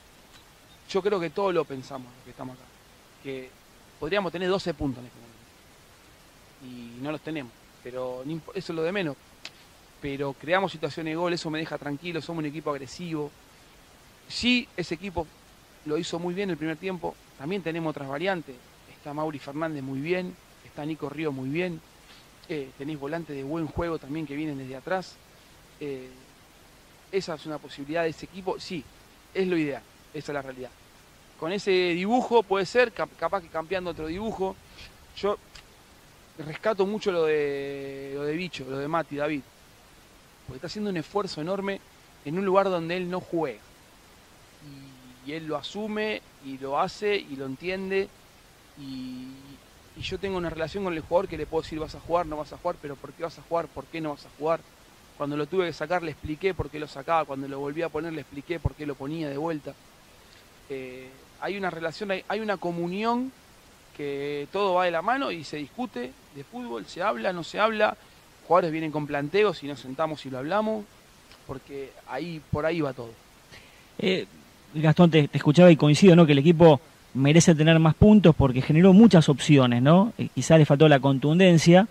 yo 0.90 1.02
creo 1.02 1.20
que 1.20 1.30
todos 1.30 1.54
lo 1.54 1.66
pensamos, 1.66 2.12
los 2.14 2.24
que 2.24 2.32
estamos 2.32 2.56
acá, 2.56 2.66
que 3.24 3.50
podríamos 4.00 4.32
tener 4.32 4.50
12 4.50 4.74
puntos 4.74 5.02
en 5.02 5.08
este 5.08 5.20
momento 5.20 5.38
y 6.64 7.02
no 7.02 7.12
los 7.12 7.22
tenemos. 7.22 7.52
Pero 7.84 8.24
eso 8.54 8.74
es 8.74 8.76
lo 8.76 8.84
de 8.84 8.92
menos. 8.92 9.16
Pero 10.02 10.34
creamos 10.34 10.72
situaciones 10.72 11.12
de 11.12 11.16
gol, 11.16 11.34
eso 11.34 11.50
me 11.50 11.60
deja 11.60 11.78
tranquilo, 11.78 12.22
somos 12.22 12.40
un 12.40 12.48
equipo 12.48 12.72
agresivo. 12.72 13.32
Sí, 14.28 14.68
ese 14.76 14.96
equipo 14.96 15.26
lo 15.86 15.98
hizo 15.98 16.20
muy 16.20 16.34
bien 16.34 16.50
el 16.50 16.58
primer 16.58 16.78
tiempo. 16.78 17.16
También 17.38 17.62
tenemos 17.62 17.92
otras 17.92 18.08
variantes. 18.08 18.56
Está 18.92 19.14
Mauri 19.14 19.40
Fernández 19.40 19.84
muy 19.84 20.02
bien, 20.02 20.36
está 20.66 20.86
Nico 20.86 21.10
Río 21.10 21.32
muy 21.32 21.50
bien. 21.50 21.80
Eh, 22.50 22.70
tenéis 22.78 23.00
volantes 23.00 23.36
de 23.36 23.44
buen 23.44 23.68
juego 23.68 23.98
también 23.98 24.28
que 24.28 24.36
vienen 24.36 24.58
desde 24.58 24.76
atrás. 24.76 25.16
Eh, 25.80 26.10
esa 27.12 27.36
es 27.36 27.46
una 27.46 27.58
posibilidad 27.58 28.04
de 28.04 28.10
ese 28.10 28.26
equipo. 28.26 28.60
Sí, 28.60 28.84
es 29.34 29.48
lo 29.48 29.58
ideal, 29.58 29.84
esa 30.18 30.32
es 30.32 30.34
la 30.34 30.42
realidad. 30.42 30.70
Con 31.40 31.52
ese 31.52 31.72
dibujo 31.72 32.44
puede 32.44 32.66
ser, 32.66 32.92
capaz 32.92 33.42
que 33.42 33.48
cambiando 33.48 33.92
otro 33.92 34.08
dibujo. 34.08 34.56
Yo 35.16 35.38
rescato 36.40 36.86
mucho 36.86 37.12
lo 37.12 37.26
de, 37.26 38.12
lo 38.16 38.24
de 38.24 38.34
Bicho, 38.36 38.66
lo 38.68 38.78
de 38.78 38.88
Mati, 38.88 39.18
David. 39.18 39.42
Porque 40.46 40.58
está 40.58 40.68
haciendo 40.68 40.90
un 40.90 40.98
esfuerzo 40.98 41.42
enorme 41.42 41.80
en 42.26 42.38
un 42.38 42.46
lugar 42.46 42.70
donde 42.70 42.98
él 42.98 43.10
no 43.10 43.20
juega. 43.20 43.60
Y, 45.26 45.34
él 45.34 45.46
lo 45.46 45.58
asume 45.58 46.22
y 46.46 46.58
lo 46.58 46.80
hace 46.80 47.16
y 47.18 47.36
lo 47.36 47.46
entiende. 47.46 48.08
Y, 48.80 49.28
yo 50.02 50.20
tengo 50.20 50.38
una 50.38 50.50
relación 50.50 50.84
con 50.84 50.94
el 50.94 51.02
jugador 51.02 51.28
que 51.28 51.38
le 51.38 51.48
puedo 51.48 51.64
decir 51.64 51.80
vas 51.80 51.96
a 51.96 52.00
jugar, 52.00 52.28
no 52.28 52.38
vas 52.38 52.54
a 52.54 52.58
jugar, 52.58 52.76
pero 52.82 52.96
¿por 52.96 53.14
qué 53.14 53.24
vas 53.24 53.38
a 53.40 53.42
jugar? 53.42 53.68
¿Por 53.68 53.86
qué 53.86 54.00
no 54.00 54.12
vas 54.12 54.26
a 54.26 54.30
jugar? 54.38 54.60
Cuando 55.18 55.36
lo 55.36 55.48
tuve 55.48 55.66
que 55.66 55.74
sacar 55.74 56.04
le 56.04 56.12
expliqué 56.12 56.54
por 56.54 56.70
qué 56.70 56.80
lo 56.80 56.88
sacaba, 56.88 57.26
cuando 57.26 57.48
lo 57.48 57.60
volví 57.60 57.82
a 57.82 57.90
poner 57.90 58.14
le 58.14 58.22
expliqué 58.22 58.60
por 58.60 58.76
qué 58.76 58.86
lo 58.86 58.94
ponía 58.94 59.28
de 59.28 59.38
vuelta. 59.38 59.74
Eh, 60.70 61.08
hay 61.42 61.58
una 61.58 61.70
relación, 61.70 62.12
hay 62.12 62.40
una 62.40 62.58
comunión 62.58 63.32
que 63.96 64.48
todo 64.52 64.76
va 64.76 64.86
de 64.86 64.92
la 64.92 65.02
mano 65.02 65.32
y 65.32 65.44
se 65.44 65.58
discute 65.58 66.12
de 66.36 66.44
fútbol, 66.44 66.86
se 66.86 67.02
habla, 67.02 67.34
no 67.34 67.44
se 67.44 67.60
habla, 67.60 67.98
jugadores 68.48 68.72
vienen 68.72 68.92
con 68.92 69.08
planteos 69.08 69.64
y 69.64 69.68
nos 69.68 69.80
sentamos 69.80 70.26
y 70.26 70.30
lo 70.30 70.38
hablamos, 70.38 70.86
porque 71.48 71.92
ahí 72.08 72.42
por 72.52 72.66
ahí 72.66 72.82
va 72.82 72.94
todo. 72.94 73.10
Eh, 73.98 74.28
Gastón, 74.74 75.10
te, 75.10 75.30
escuchaba 75.34 75.72
y 75.72 75.76
coincido, 75.76 76.16
¿no? 76.16 76.26
Que 76.26 76.34
el 76.34 76.38
equipo 76.40 76.80
merece 77.14 77.56
tener 77.56 77.80
más 77.80 77.96
puntos 77.96 78.36
porque 78.36 78.62
generó 78.62 78.94
muchas 78.94 79.30
opciones, 79.30 79.82
¿no? 79.82 80.14
Eh, 80.18 80.30
le 80.36 80.66
faltó 80.66 80.88
la 80.88 81.00
contundencia. 81.00 81.88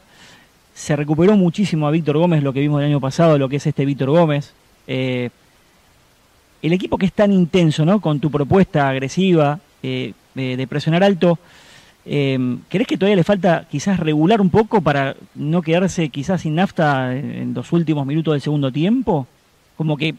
Se 0.74 0.94
recuperó 0.94 1.36
muchísimo 1.36 1.88
a 1.88 1.90
Víctor 1.90 2.18
Gómez, 2.18 2.42
lo 2.42 2.52
que 2.52 2.60
vimos 2.60 2.80
el 2.80 2.86
año 2.86 3.00
pasado, 3.00 3.38
lo 3.38 3.48
que 3.48 3.56
es 3.56 3.66
este 3.66 3.84
Víctor 3.84 4.10
Gómez. 4.10 4.52
Eh, 4.86 5.30
el 6.66 6.72
equipo 6.72 6.98
que 6.98 7.06
es 7.06 7.12
tan 7.12 7.32
intenso, 7.32 7.84
¿no? 7.84 8.00
Con 8.00 8.20
tu 8.20 8.30
propuesta 8.30 8.88
agresiva 8.88 9.60
de 9.82 10.66
presionar 10.68 11.04
alto, 11.04 11.38
eh, 12.08 12.58
¿Crees 12.68 12.86
que 12.86 12.96
todavía 12.96 13.16
le 13.16 13.24
falta 13.24 13.66
quizás 13.68 13.98
regular 13.98 14.40
un 14.40 14.48
poco 14.48 14.80
para 14.80 15.16
no 15.34 15.60
quedarse 15.60 16.08
quizás 16.08 16.42
sin 16.42 16.54
nafta 16.54 17.16
en 17.16 17.52
los 17.52 17.72
últimos 17.72 18.06
minutos 18.06 18.32
del 18.32 18.40
segundo 18.40 18.70
tiempo? 18.70 19.26
Como 19.76 19.96
que 19.96 20.14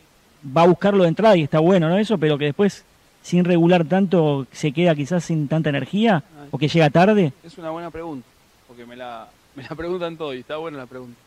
va 0.45 0.63
a 0.63 0.67
buscarlo 0.67 1.03
de 1.03 1.09
entrada 1.09 1.37
y 1.37 1.43
está 1.43 1.59
bueno, 1.59 1.87
¿no? 1.87 1.97
Eso, 1.97 2.17
pero 2.17 2.37
que 2.37 2.45
después, 2.45 2.83
sin 3.21 3.45
regular 3.45 3.85
tanto, 3.85 4.45
se 4.51 4.73
queda 4.73 4.95
quizás 4.95 5.23
sin 5.23 5.47
tanta 5.47 5.69
energía 5.69 6.23
o 6.51 6.57
que 6.57 6.67
llega 6.67 6.89
tarde. 6.89 7.31
Es 7.41 7.57
una 7.57 7.69
buena 7.69 7.89
pregunta, 7.89 8.27
porque 8.67 8.85
me 8.85 8.97
la, 8.97 9.29
me 9.55 9.63
la 9.63 9.73
preguntan 9.73 10.17
todo 10.17 10.33
y 10.33 10.39
está 10.39 10.57
buena 10.57 10.79
la 10.79 10.87
pregunta. 10.87 11.17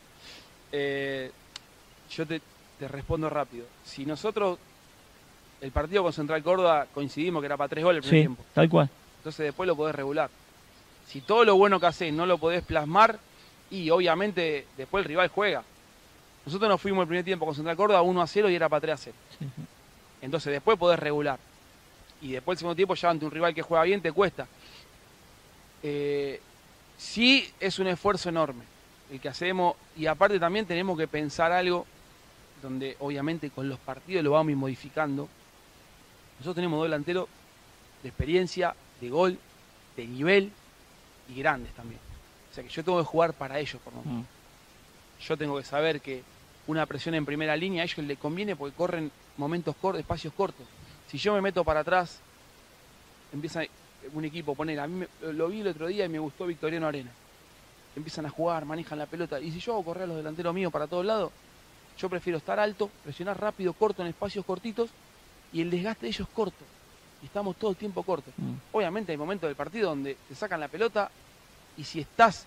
Eh, 0.72 1.30
yo 2.10 2.26
te, 2.26 2.42
te 2.78 2.86
respondo 2.86 3.30
rápido. 3.30 3.64
Si 3.82 4.04
nosotros, 4.04 4.58
el 5.60 5.70
partido 5.72 6.02
con 6.02 6.12
Central 6.12 6.42
Córdoba, 6.42 6.86
coincidimos 6.92 7.40
que 7.40 7.46
era 7.46 7.56
para 7.56 7.68
tres 7.68 7.84
goles 7.84 8.04
el 8.04 8.08
primer 8.08 8.22
sí, 8.22 8.26
tiempo. 8.26 8.44
Tal 8.54 8.68
cual 8.68 8.90
Entonces 9.18 9.46
después 9.46 9.66
lo 9.66 9.76
podés 9.76 9.94
regular. 9.94 10.30
Si 11.06 11.20
todo 11.20 11.44
lo 11.44 11.56
bueno 11.56 11.80
que 11.80 11.86
haces 11.86 12.12
no 12.12 12.26
lo 12.26 12.38
podés 12.38 12.64
plasmar, 12.64 13.18
y 13.70 13.88
obviamente 13.90 14.66
después 14.76 15.02
el 15.02 15.08
rival 15.08 15.28
juega. 15.28 15.62
Nosotros 16.44 16.68
nos 16.68 16.80
fuimos 16.80 17.02
el 17.02 17.08
primer 17.08 17.24
tiempo 17.24 17.46
con 17.46 17.54
Central 17.54 17.76
Córdoba 17.76 18.02
1 18.02 18.22
a 18.22 18.26
0 18.26 18.50
y 18.50 18.54
era 18.54 18.68
para 18.68 18.80
3 18.80 18.94
a 18.94 18.96
0. 18.96 19.16
Entonces 20.22 20.52
después 20.52 20.78
podés 20.78 20.98
regular. 20.98 21.38
Y 22.20 22.32
después 22.32 22.56
el 22.56 22.60
segundo 22.60 22.76
tiempo 22.76 22.94
ya 22.94 23.10
ante 23.10 23.24
un 23.24 23.30
rival 23.30 23.54
que 23.54 23.62
juega 23.62 23.84
bien 23.84 24.02
te 24.02 24.12
cuesta. 24.12 24.46
Eh, 25.82 26.40
sí 26.98 27.50
es 27.60 27.78
un 27.78 27.86
esfuerzo 27.86 28.28
enorme 28.28 28.64
el 29.10 29.20
que 29.20 29.28
hacemos 29.28 29.76
y 29.96 30.06
aparte 30.06 30.38
también 30.38 30.66
tenemos 30.66 30.98
que 30.98 31.08
pensar 31.08 31.50
algo 31.52 31.86
donde 32.62 32.96
obviamente 33.00 33.50
con 33.50 33.68
los 33.68 33.78
partidos 33.78 34.22
lo 34.22 34.32
vamos 34.32 34.48
a 34.48 34.50
ir 34.52 34.56
modificando. 34.56 35.28
Nosotros 36.40 36.56
tenemos 36.56 36.78
dos 36.78 36.86
delanteros 36.86 37.28
de 38.02 38.08
experiencia, 38.08 38.74
de 39.00 39.10
gol, 39.10 39.38
de 39.96 40.06
nivel 40.06 40.50
y 41.28 41.34
grandes 41.38 41.72
también. 41.74 42.00
O 42.50 42.54
sea 42.54 42.64
que 42.64 42.70
yo 42.70 42.82
tengo 42.82 42.98
que 42.98 43.04
jugar 43.04 43.34
para 43.34 43.58
ellos 43.58 43.80
por 43.82 43.92
lo 43.94 44.02
menos. 44.02 44.26
Yo 45.20 45.36
tengo 45.36 45.56
que 45.58 45.64
saber 45.64 46.00
que 46.00 46.22
una 46.66 46.86
presión 46.86 47.14
en 47.14 47.26
primera 47.26 47.54
línea 47.56 47.82
a 47.82 47.84
ellos 47.84 47.98
les 47.98 48.18
conviene 48.18 48.56
porque 48.56 48.74
corren 48.76 49.10
momentos 49.36 49.76
cortos, 49.76 50.00
espacios 50.00 50.32
cortos. 50.34 50.66
Si 51.08 51.18
yo 51.18 51.34
me 51.34 51.40
meto 51.42 51.62
para 51.62 51.80
atrás, 51.80 52.20
empieza 53.32 53.62
un 54.14 54.24
equipo 54.24 54.52
a 54.52 54.54
poner, 54.54 54.80
a 54.80 54.86
mí 54.86 55.00
me- 55.20 55.32
lo 55.32 55.48
vi 55.48 55.60
el 55.60 55.68
otro 55.68 55.86
día 55.88 56.06
y 56.06 56.08
me 56.08 56.18
gustó 56.18 56.46
Victoriano 56.46 56.86
Arena. 56.86 57.10
Empiezan 57.94 58.24
a 58.26 58.30
jugar, 58.30 58.64
manejan 58.64 58.98
la 58.98 59.06
pelota. 59.06 59.38
Y 59.40 59.50
si 59.50 59.60
yo 59.60 59.72
hago 59.74 59.84
correr 59.84 60.04
a 60.04 60.06
los 60.06 60.16
delanteros 60.16 60.54
míos 60.54 60.72
para 60.72 60.86
todos 60.86 61.04
lados, 61.04 61.32
yo 61.98 62.08
prefiero 62.08 62.38
estar 62.38 62.58
alto, 62.58 62.88
presionar 63.04 63.38
rápido, 63.38 63.72
corto 63.74 64.00
en 64.02 64.08
espacios 64.08 64.44
cortitos 64.46 64.88
y 65.52 65.60
el 65.60 65.70
desgaste 65.70 66.06
de 66.06 66.08
ellos 66.10 66.28
es 66.28 66.34
corto. 66.34 66.64
Y 67.22 67.26
estamos 67.26 67.56
todo 67.56 67.70
el 67.72 67.76
tiempo 67.76 68.02
cortos. 68.02 68.32
Obviamente 68.72 69.12
hay 69.12 69.18
momentos 69.18 69.48
del 69.48 69.56
partido 69.56 69.90
donde 69.90 70.16
te 70.28 70.34
sacan 70.34 70.58
la 70.60 70.68
pelota 70.68 71.10
y 71.76 71.84
si 71.84 72.00
estás, 72.00 72.46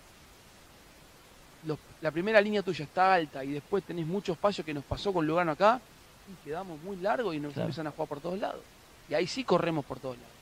la 2.02 2.10
primera 2.10 2.40
línea 2.40 2.62
tuya 2.62 2.84
está 2.84 3.14
alta 3.14 3.44
y 3.44 3.52
después 3.52 3.84
tenés 3.84 4.06
mucho 4.06 4.32
espacio 4.32 4.64
que 4.64 4.74
nos 4.74 4.84
pasó 4.84 5.12
con 5.12 5.26
Lugano 5.26 5.52
acá, 5.52 5.80
y 6.28 6.44
quedamos 6.44 6.80
muy 6.82 6.96
largos 6.96 7.34
y 7.34 7.40
nos 7.40 7.52
Claro. 7.52 7.66
empiezan 7.66 7.86
a 7.86 7.90
jugar 7.90 8.08
por 8.08 8.20
todos 8.20 8.38
lados. 8.38 8.60
Y 9.08 9.14
ahí 9.14 9.26
sí 9.26 9.44
corremos 9.44 9.84
por 9.84 9.98
todos 10.00 10.16
lados. 10.16 10.32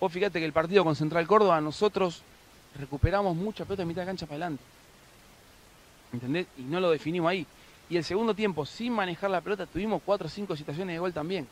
Vos 0.00 0.12
fíjate 0.12 0.38
que 0.40 0.44
el 0.44 0.52
partido 0.52 0.84
con 0.84 0.94
Central 0.96 1.26
Córdoba, 1.26 1.60
nosotros 1.60 2.22
recuperamos 2.78 3.36
mucha 3.36 3.64
pelota 3.64 3.82
de 3.82 3.86
mitad 3.86 4.02
de 4.02 4.06
cancha 4.06 4.26
para 4.26 4.36
adelante. 4.36 4.64
¿Entendés? 6.12 6.46
Y 6.58 6.62
no 6.62 6.80
lo 6.80 6.90
definimos 6.90 7.30
ahí. 7.30 7.46
Y 7.92 7.98
el 7.98 8.04
segundo 8.04 8.32
tiempo, 8.32 8.64
sin 8.64 8.94
manejar 8.94 9.28
la 9.28 9.42
pelota, 9.42 9.66
tuvimos 9.66 10.00
cuatro 10.02 10.26
o 10.26 10.30
cinco 10.30 10.56
situaciones 10.56 10.94
de 10.94 10.98
gol 10.98 11.12
también. 11.12 11.46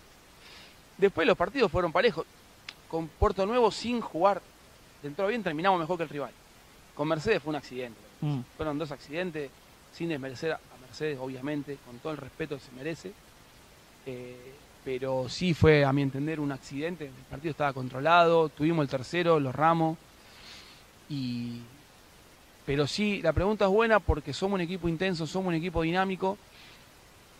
Después 0.96 1.26
los 1.26 1.36
partidos 1.36 1.70
fueron 1.70 1.92
parejos. 1.92 2.24
Con 2.88 3.08
Puerto 3.08 3.44
Nuevo, 3.44 3.70
sin 3.70 4.00
jugar, 4.00 4.40
entró 5.02 5.26
bien, 5.26 5.42
terminamos 5.42 5.78
mejor 5.78 5.98
que 5.98 6.04
el 6.04 6.08
rival. 6.08 6.30
Con 6.94 7.08
Mercedes 7.08 7.42
fue 7.42 7.50
un 7.50 7.56
accidente. 7.56 8.00
Mm. 8.22 8.40
Fueron 8.56 8.78
dos 8.78 8.90
accidentes, 8.90 9.50
sin 9.92 10.08
desmerecer 10.08 10.52
a 10.52 10.60
Mercedes, 10.80 11.18
obviamente, 11.20 11.76
con 11.84 11.98
todo 11.98 12.12
el 12.12 12.18
respeto 12.18 12.56
que 12.56 12.62
se 12.62 12.72
merece. 12.72 13.12
Eh, 14.06 14.54
pero 14.82 15.28
sí 15.28 15.52
fue, 15.52 15.84
a 15.84 15.92
mi 15.92 16.00
entender, 16.00 16.40
un 16.40 16.52
accidente. 16.52 17.04
El 17.04 17.24
partido 17.28 17.50
estaba 17.50 17.74
controlado, 17.74 18.48
tuvimos 18.48 18.84
el 18.84 18.88
tercero, 18.88 19.38
los 19.40 19.54
ramos. 19.54 19.98
Y... 21.10 21.60
Pero 22.70 22.86
sí, 22.86 23.20
la 23.20 23.32
pregunta 23.32 23.64
es 23.64 23.70
buena 23.72 23.98
porque 23.98 24.32
somos 24.32 24.54
un 24.54 24.60
equipo 24.60 24.88
intenso, 24.88 25.26
somos 25.26 25.48
un 25.48 25.54
equipo 25.54 25.82
dinámico, 25.82 26.38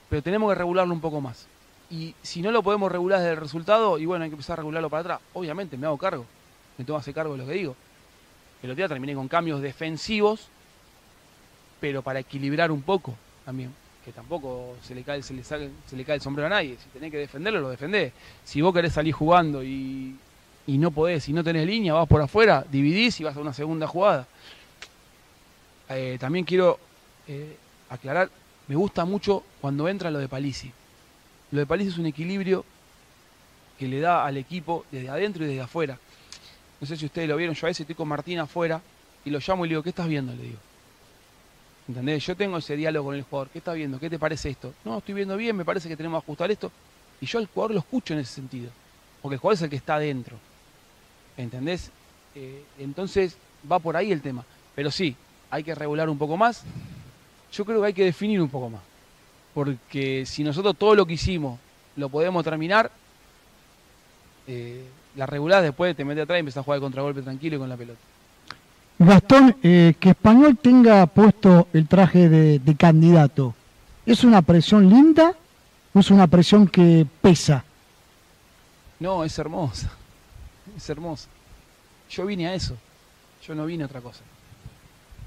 pero 0.09 0.23
tenemos 0.23 0.51
que 0.51 0.57
regularlo 0.59 0.93
un 0.93 1.01
poco 1.01 1.21
más. 1.21 1.47
Y 1.89 2.17
si 2.21 2.43
no 2.43 2.51
lo 2.51 2.65
podemos 2.65 2.91
regular 2.91 3.21
desde 3.21 3.35
el 3.35 3.37
resultado, 3.37 3.97
y 4.01 4.07
bueno, 4.07 4.25
hay 4.25 4.31
que 4.31 4.35
empezar 4.35 4.55
a 4.55 4.63
regularlo 4.63 4.91
para 4.91 5.01
atrás. 5.03 5.21
Obviamente, 5.35 5.77
me 5.77 5.87
hago 5.87 5.97
cargo, 5.99 6.27
me 6.77 6.85
que 6.85 6.93
hacer 6.97 7.15
cargo 7.15 7.35
de 7.35 7.39
lo 7.39 7.47
que 7.47 7.53
digo. 7.53 7.77
El 8.61 8.71
otro 8.73 8.79
día 8.79 8.89
terminé 8.89 9.15
con 9.15 9.29
cambios 9.29 9.63
defensivos, 9.63 10.49
pero 11.81 12.03
para 12.03 12.19
equilibrar 12.19 12.73
un 12.73 12.83
poco 12.83 13.15
también. 13.45 13.73
Que 14.05 14.11
tampoco 14.11 14.75
se 14.83 14.97
le 14.97 15.05
cae, 15.05 15.23
se 15.23 15.33
le 15.33 15.45
saque- 15.45 15.71
se 15.87 15.97
le 15.97 16.05
cae 16.05 16.17
el 16.17 16.23
sombrero 16.23 16.49
a 16.49 16.51
nadie. 16.51 16.77
Si 16.83 16.89
tenés 16.89 17.13
que 17.13 17.19
defenderlo, 17.19 17.61
lo 17.61 17.71
defendés. 17.71 18.13
Si 18.43 18.61
vos 18.63 18.75
querés 18.75 18.95
salir 18.95 19.15
jugando 19.15 19.63
y, 19.63 20.17
y 20.67 20.77
no 20.79 20.91
podés, 20.91 21.23
si 21.23 21.33
no 21.33 21.45
tenés 21.45 21.69
línea, 21.69 21.95
vas 21.95 22.09
por 22.09 22.21
afuera, 22.21 22.65
dividís 22.69 23.21
y 23.21 23.23
vas 23.23 23.37
a 23.37 23.41
una 23.41 23.53
segunda 23.53 23.87
jugada. 23.87 24.27
Eh, 25.91 26.19
también 26.21 26.45
quiero 26.45 26.79
eh, 27.27 27.57
aclarar, 27.89 28.31
me 28.69 28.77
gusta 28.77 29.05
mucho 29.05 29.43
cuando 29.61 29.89
entra 29.89 30.11
lo 30.11 30.19
de 30.19 30.29
Palisi. 30.29 30.71
Lo 31.51 31.59
de 31.59 31.67
Palisi 31.67 31.91
es 31.91 31.99
un 31.99 32.07
equilibrio 32.07 32.65
que 33.79 33.89
le 33.89 33.99
da 34.01 34.25
al 34.25 34.37
equipo 34.37 34.85
desde 34.93 35.09
adentro 35.09 35.45
y 35.45 35.49
desde 35.49 35.63
afuera. 35.63 35.99
No 36.81 36.87
sé 36.87 36.97
si 36.97 37.07
ustedes 37.07 37.29
lo 37.29 37.37
vieron, 37.37 37.55
yo 37.55 37.67
a 37.67 37.71
veces 37.71 37.81
estoy 37.81 37.97
con 37.97 38.07
Martín 38.07 38.39
afuera 38.39 38.81
y 39.25 39.31
lo 39.31 39.41
llamo 39.45 39.65
y 39.65 39.69
le 39.69 39.73
digo, 39.73 39.83
¿qué 39.83 39.89
estás 39.89 40.07
viendo? 40.07 40.33
Le 40.33 40.43
digo. 40.43 40.59
¿Entendés? 41.89 42.25
Yo 42.25 42.37
tengo 42.37 42.59
ese 42.59 42.77
diálogo 42.77 43.07
con 43.07 43.17
el 43.17 43.23
jugador, 43.23 43.49
¿qué 43.49 43.59
estás 43.59 43.75
viendo? 43.75 43.99
¿Qué 43.99 44.09
te 44.09 44.19
parece 44.19 44.51
esto? 44.51 44.73
No, 44.85 44.99
estoy 44.99 45.15
viendo 45.15 45.37
bien, 45.37 45.57
me 45.57 45.65
parece 45.65 45.89
que 45.89 45.97
tenemos 45.97 46.23
que 46.23 46.27
ajustar 46.27 46.51
esto. 46.53 46.71
Y 47.21 47.27
yo 47.27 47.41
al 47.41 47.47
jugador 47.47 47.73
lo 47.73 47.81
escucho 47.81 48.15
en 48.15 48.21
ese 48.21 48.33
sentido. 48.33 48.71
Porque 49.21 49.35
el 49.35 49.41
jugador 49.41 49.57
es 49.57 49.63
el 49.63 49.71
que 49.71 49.77
está 49.77 49.97
adentro. 49.97 50.37
¿Entendés? 51.37 51.91
Eh, 52.37 52.63
entonces 52.79 53.37
va 53.71 53.81
por 53.81 53.97
ahí 53.97 54.13
el 54.13 54.23
tema. 54.23 54.45
Pero 54.75 54.91
sí, 54.91 55.17
hay 55.51 55.65
que 55.65 55.75
regular 55.75 56.09
un 56.09 56.19
poco 56.19 56.37
más. 56.37 56.63
Yo 57.53 57.65
creo 57.65 57.81
que 57.81 57.89
hay 57.89 57.93
que 57.93 58.05
definir 58.05 58.41
un 58.41 58.49
poco 58.49 58.71
más. 58.71 58.81
Porque 59.55 60.25
si 60.27 60.45
nosotros 60.45 60.77
todo 60.77 60.95
lo 60.95 61.07
que 61.07 61.15
hicimos 61.15 61.59
lo 61.97 62.09
podemos 62.09 62.45
terminar, 62.45 62.91
eh, 64.47 64.85
la 65.17 65.27
regular 65.27 65.63
después 65.63 65.97
te 65.97 66.05
metes 66.05 66.25
atrás 66.25 66.39
y 66.39 66.41
empiezas 66.41 66.61
a 66.61 66.65
jugar 66.65 66.79
de 66.79 66.85
contragolpe 66.85 67.23
tranquilo 67.23 67.57
y 67.57 67.59
con 67.59 67.69
la 67.69 67.77
pelota. 67.77 67.99
Gastón, 68.99 69.57
eh, 69.63 69.95
que 69.99 70.11
Español 70.11 70.59
tenga 70.59 71.07
puesto 71.07 71.69
el 71.73 71.89
traje 71.89 72.29
de, 72.29 72.59
de 72.59 72.77
candidato, 72.77 73.55
¿es 74.05 74.25
una 74.25 74.43
presión 74.43 74.89
linda 74.89 75.35
o 75.95 76.01
es 76.01 76.11
una 76.11 76.27
presión 76.27 76.69
que 76.69 77.07
pesa? 77.21 77.65
No, 79.01 79.25
es 79.25 79.39
hermosa. 79.39 79.91
Es 80.77 80.89
hermosa. 80.89 81.29
Yo 82.11 82.25
vine 82.27 82.47
a 82.47 82.55
eso. 82.55 82.77
Yo 83.47 83.55
no 83.55 83.67
vine 83.67 83.83
a 83.83 83.87
otra 83.87 84.01
cosa. 84.01 84.21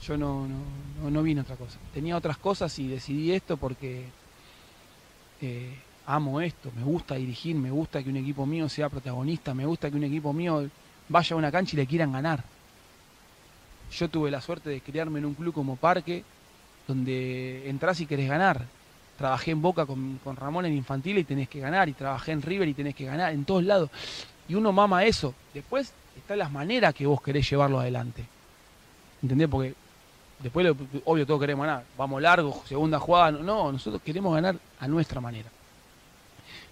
Yo 0.08 0.18
no, 0.18 0.48
no, 0.48 1.10
no, 1.10 1.24
vine 1.24 1.40
a 1.40 1.44
otra 1.44 1.56
cosa. 1.56 1.78
Tenía 1.94 2.18
otras 2.18 2.38
cosas 2.38 2.78
y 2.80 2.88
decidí 2.88 3.32
esto 3.32 3.56
porque 3.56 4.06
eh, 5.42 5.74
amo 6.06 6.42
esto. 6.42 6.72
Me 6.76 6.84
gusta 6.84 7.16
dirigir, 7.16 7.56
me 7.56 7.72
gusta 7.72 8.04
que 8.04 8.10
un 8.10 8.18
equipo 8.18 8.46
mío 8.46 8.68
sea 8.68 8.90
protagonista, 8.90 9.54
me 9.54 9.66
gusta 9.66 9.90
que 9.90 9.96
un 9.96 10.04
equipo 10.04 10.34
mío 10.34 10.70
vaya 11.08 11.36
a 11.36 11.38
una 11.38 11.52
cancha 11.52 11.76
y 11.76 11.78
le 11.78 11.88
quieran 11.88 12.12
ganar. 12.12 12.44
Yo 13.92 14.10
tuve 14.10 14.30
la 14.30 14.42
suerte 14.42 14.70
de 14.70 14.82
criarme 14.82 15.20
en 15.20 15.26
un 15.26 15.36
club 15.36 15.54
como 15.54 15.78
Parque, 15.78 16.24
donde 16.88 17.70
entras 17.70 18.02
y 18.02 18.06
querés 18.06 18.28
ganar. 18.28 18.66
Trabajé 19.18 19.52
en 19.52 19.62
Boca 19.62 19.86
con, 19.86 20.20
con 20.24 20.36
Ramón 20.36 20.66
en 20.66 20.74
infantil 20.74 21.20
y 21.20 21.24
tenés 21.24 21.48
que 21.48 21.60
ganar, 21.60 21.88
y 21.88 21.94
trabajé 21.94 22.32
en 22.34 22.42
River 22.42 22.68
y 22.68 22.74
tenés 22.74 22.96
que 22.96 23.06
ganar, 23.06 23.32
en 23.32 23.46
todos 23.46 23.64
lados. 23.64 23.90
Y 24.50 24.56
uno 24.56 24.74
mama 24.74 25.06
eso. 25.06 25.34
Después 25.54 25.94
están 26.18 26.40
las 26.40 26.52
maneras 26.52 26.94
que 26.94 27.06
vos 27.06 27.22
querés 27.22 27.50
llevarlo 27.50 27.80
adelante. 27.80 28.26
¿Entendés? 29.22 29.48
Porque 29.48 29.76
después, 30.44 30.76
obvio, 31.06 31.26
todos 31.26 31.40
queremos 31.40 31.66
ganar. 31.66 31.84
Vamos 31.98 32.22
largo, 32.22 32.62
segunda 32.68 33.00
jugada. 33.00 33.32
No, 33.32 33.44
No, 33.44 33.72
nosotros 33.72 34.02
queremos 34.04 34.36
ganar 34.36 34.56
a 34.80 34.88
nuestra 34.88 35.22
manera. 35.22 35.50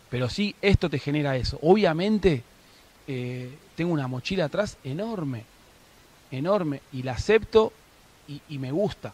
Pero 0.09 0.29
sí, 0.29 0.53
esto 0.61 0.89
te 0.89 0.99
genera 0.99 1.37
eso. 1.37 1.57
Obviamente, 1.61 2.43
eh, 3.07 3.49
tengo 3.75 3.93
una 3.93 4.07
mochila 4.07 4.45
atrás 4.45 4.77
enorme, 4.83 5.45
enorme, 6.29 6.81
y 6.91 7.03
la 7.03 7.13
acepto 7.13 7.71
y, 8.27 8.57
me 8.57 8.71
gusta. 8.71 9.13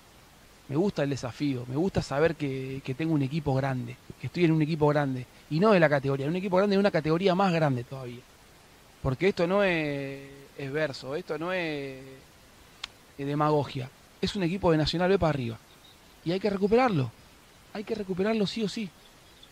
Me 0.69 0.75
gusta 0.75 1.03
el 1.03 1.09
desafío, 1.09 1.65
me 1.67 1.75
gusta 1.75 2.01
saber 2.01 2.35
que, 2.35 2.81
que 2.83 2.93
tengo 2.93 3.13
un 3.13 3.21
equipo 3.21 3.53
grande, 3.53 3.95
que 4.19 4.27
estoy 4.27 4.45
en 4.45 4.51
un 4.51 4.61
equipo 4.61 4.87
grande, 4.87 5.25
y 5.49 5.59
no 5.59 5.71
de 5.71 5.79
la 5.79 5.87
categoría, 5.87 6.27
un 6.27 6.35
equipo 6.35 6.57
grande 6.57 6.75
de 6.75 6.79
una 6.79 6.91
categoría 6.91 7.33
más 7.35 7.53
grande 7.53 7.83
todavía. 7.83 8.19
Porque 9.01 9.29
esto 9.29 9.47
no 9.47 9.63
es, 9.63 10.19
es 10.57 10.71
verso, 10.71 11.15
esto 11.15 11.37
no 11.37 11.53
es 11.53 12.01
demagogia, 13.17 13.89
es 14.21 14.35
un 14.35 14.43
equipo 14.43 14.71
de 14.71 14.77
Nacional 14.77 15.09
B 15.09 15.19
para 15.19 15.29
arriba. 15.29 15.57
Y 16.25 16.31
hay 16.31 16.39
que 16.39 16.49
recuperarlo, 16.49 17.11
hay 17.73 17.83
que 17.83 17.95
recuperarlo 17.95 18.45
sí 18.47 18.63
o 18.63 18.69
sí. 18.69 18.89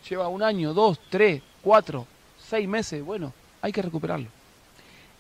Lleva 0.10 0.28
un 0.28 0.44
año, 0.44 0.74
dos, 0.74 1.00
tres, 1.10 1.42
cuatro, 1.62 2.06
seis 2.38 2.68
meses, 2.68 3.04
bueno, 3.04 3.34
hay 3.62 3.72
que 3.72 3.82
recuperarlo. 3.82 4.28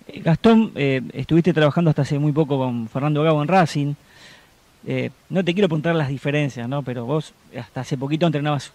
Eh, 0.07 0.21
Gastón, 0.21 0.71
eh, 0.75 1.01
estuviste 1.13 1.53
trabajando 1.53 1.89
hasta 1.89 2.03
hace 2.03 2.19
muy 2.19 2.31
poco 2.31 2.57
con 2.57 2.87
Fernando 2.89 3.23
Gago 3.23 3.41
en 3.41 3.47
Racing. 3.47 3.93
Eh, 4.85 5.09
no 5.29 5.43
te 5.43 5.53
quiero 5.53 5.67
preguntar 5.67 5.95
las 5.95 6.09
diferencias, 6.09 6.69
¿no? 6.69 6.83
Pero 6.83 7.05
vos 7.05 7.33
hasta 7.59 7.81
hace 7.81 7.97
poquito 7.97 8.27
entrenabas 8.27 8.71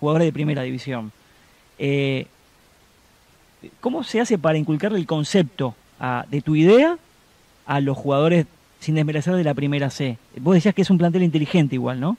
jugadores 0.00 0.26
de 0.26 0.32
primera 0.32 0.62
división. 0.62 1.12
¿Cómo 3.80 4.02
se 4.02 4.20
hace 4.20 4.38
para 4.38 4.58
inculcarle 4.58 4.98
el 4.98 5.06
concepto 5.06 5.76
de 6.28 6.40
tu 6.40 6.56
idea 6.56 6.98
a 7.66 7.80
los 7.80 7.96
jugadores 7.96 8.46
sin 8.82 8.96
desmerecer 8.96 9.34
de 9.36 9.44
la 9.44 9.54
primera 9.54 9.90
C? 9.90 10.18
Vos 10.40 10.54
decías 10.54 10.74
que 10.74 10.82
es 10.82 10.90
un 10.90 10.98
plantel 10.98 11.22
inteligente 11.22 11.76
igual, 11.76 12.00
¿no? 12.00 12.16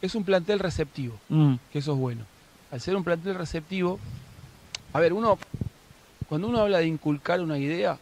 Es 0.00 0.14
un 0.14 0.22
plantel 0.22 0.60
receptivo. 0.60 1.16
Mm, 1.28 1.54
que 1.72 1.80
eso 1.80 1.92
es 1.94 1.98
bueno. 1.98 2.24
Al 2.70 2.80
ser 2.80 2.94
un 2.96 3.02
plantel 3.02 3.34
receptivo, 3.34 3.98
a 4.92 5.00
ver, 5.00 5.12
uno, 5.12 5.36
cuando 6.28 6.46
uno 6.46 6.60
habla 6.60 6.78
de 6.78 6.86
inculcar 6.86 7.40
una 7.40 7.58
idea, 7.58 7.98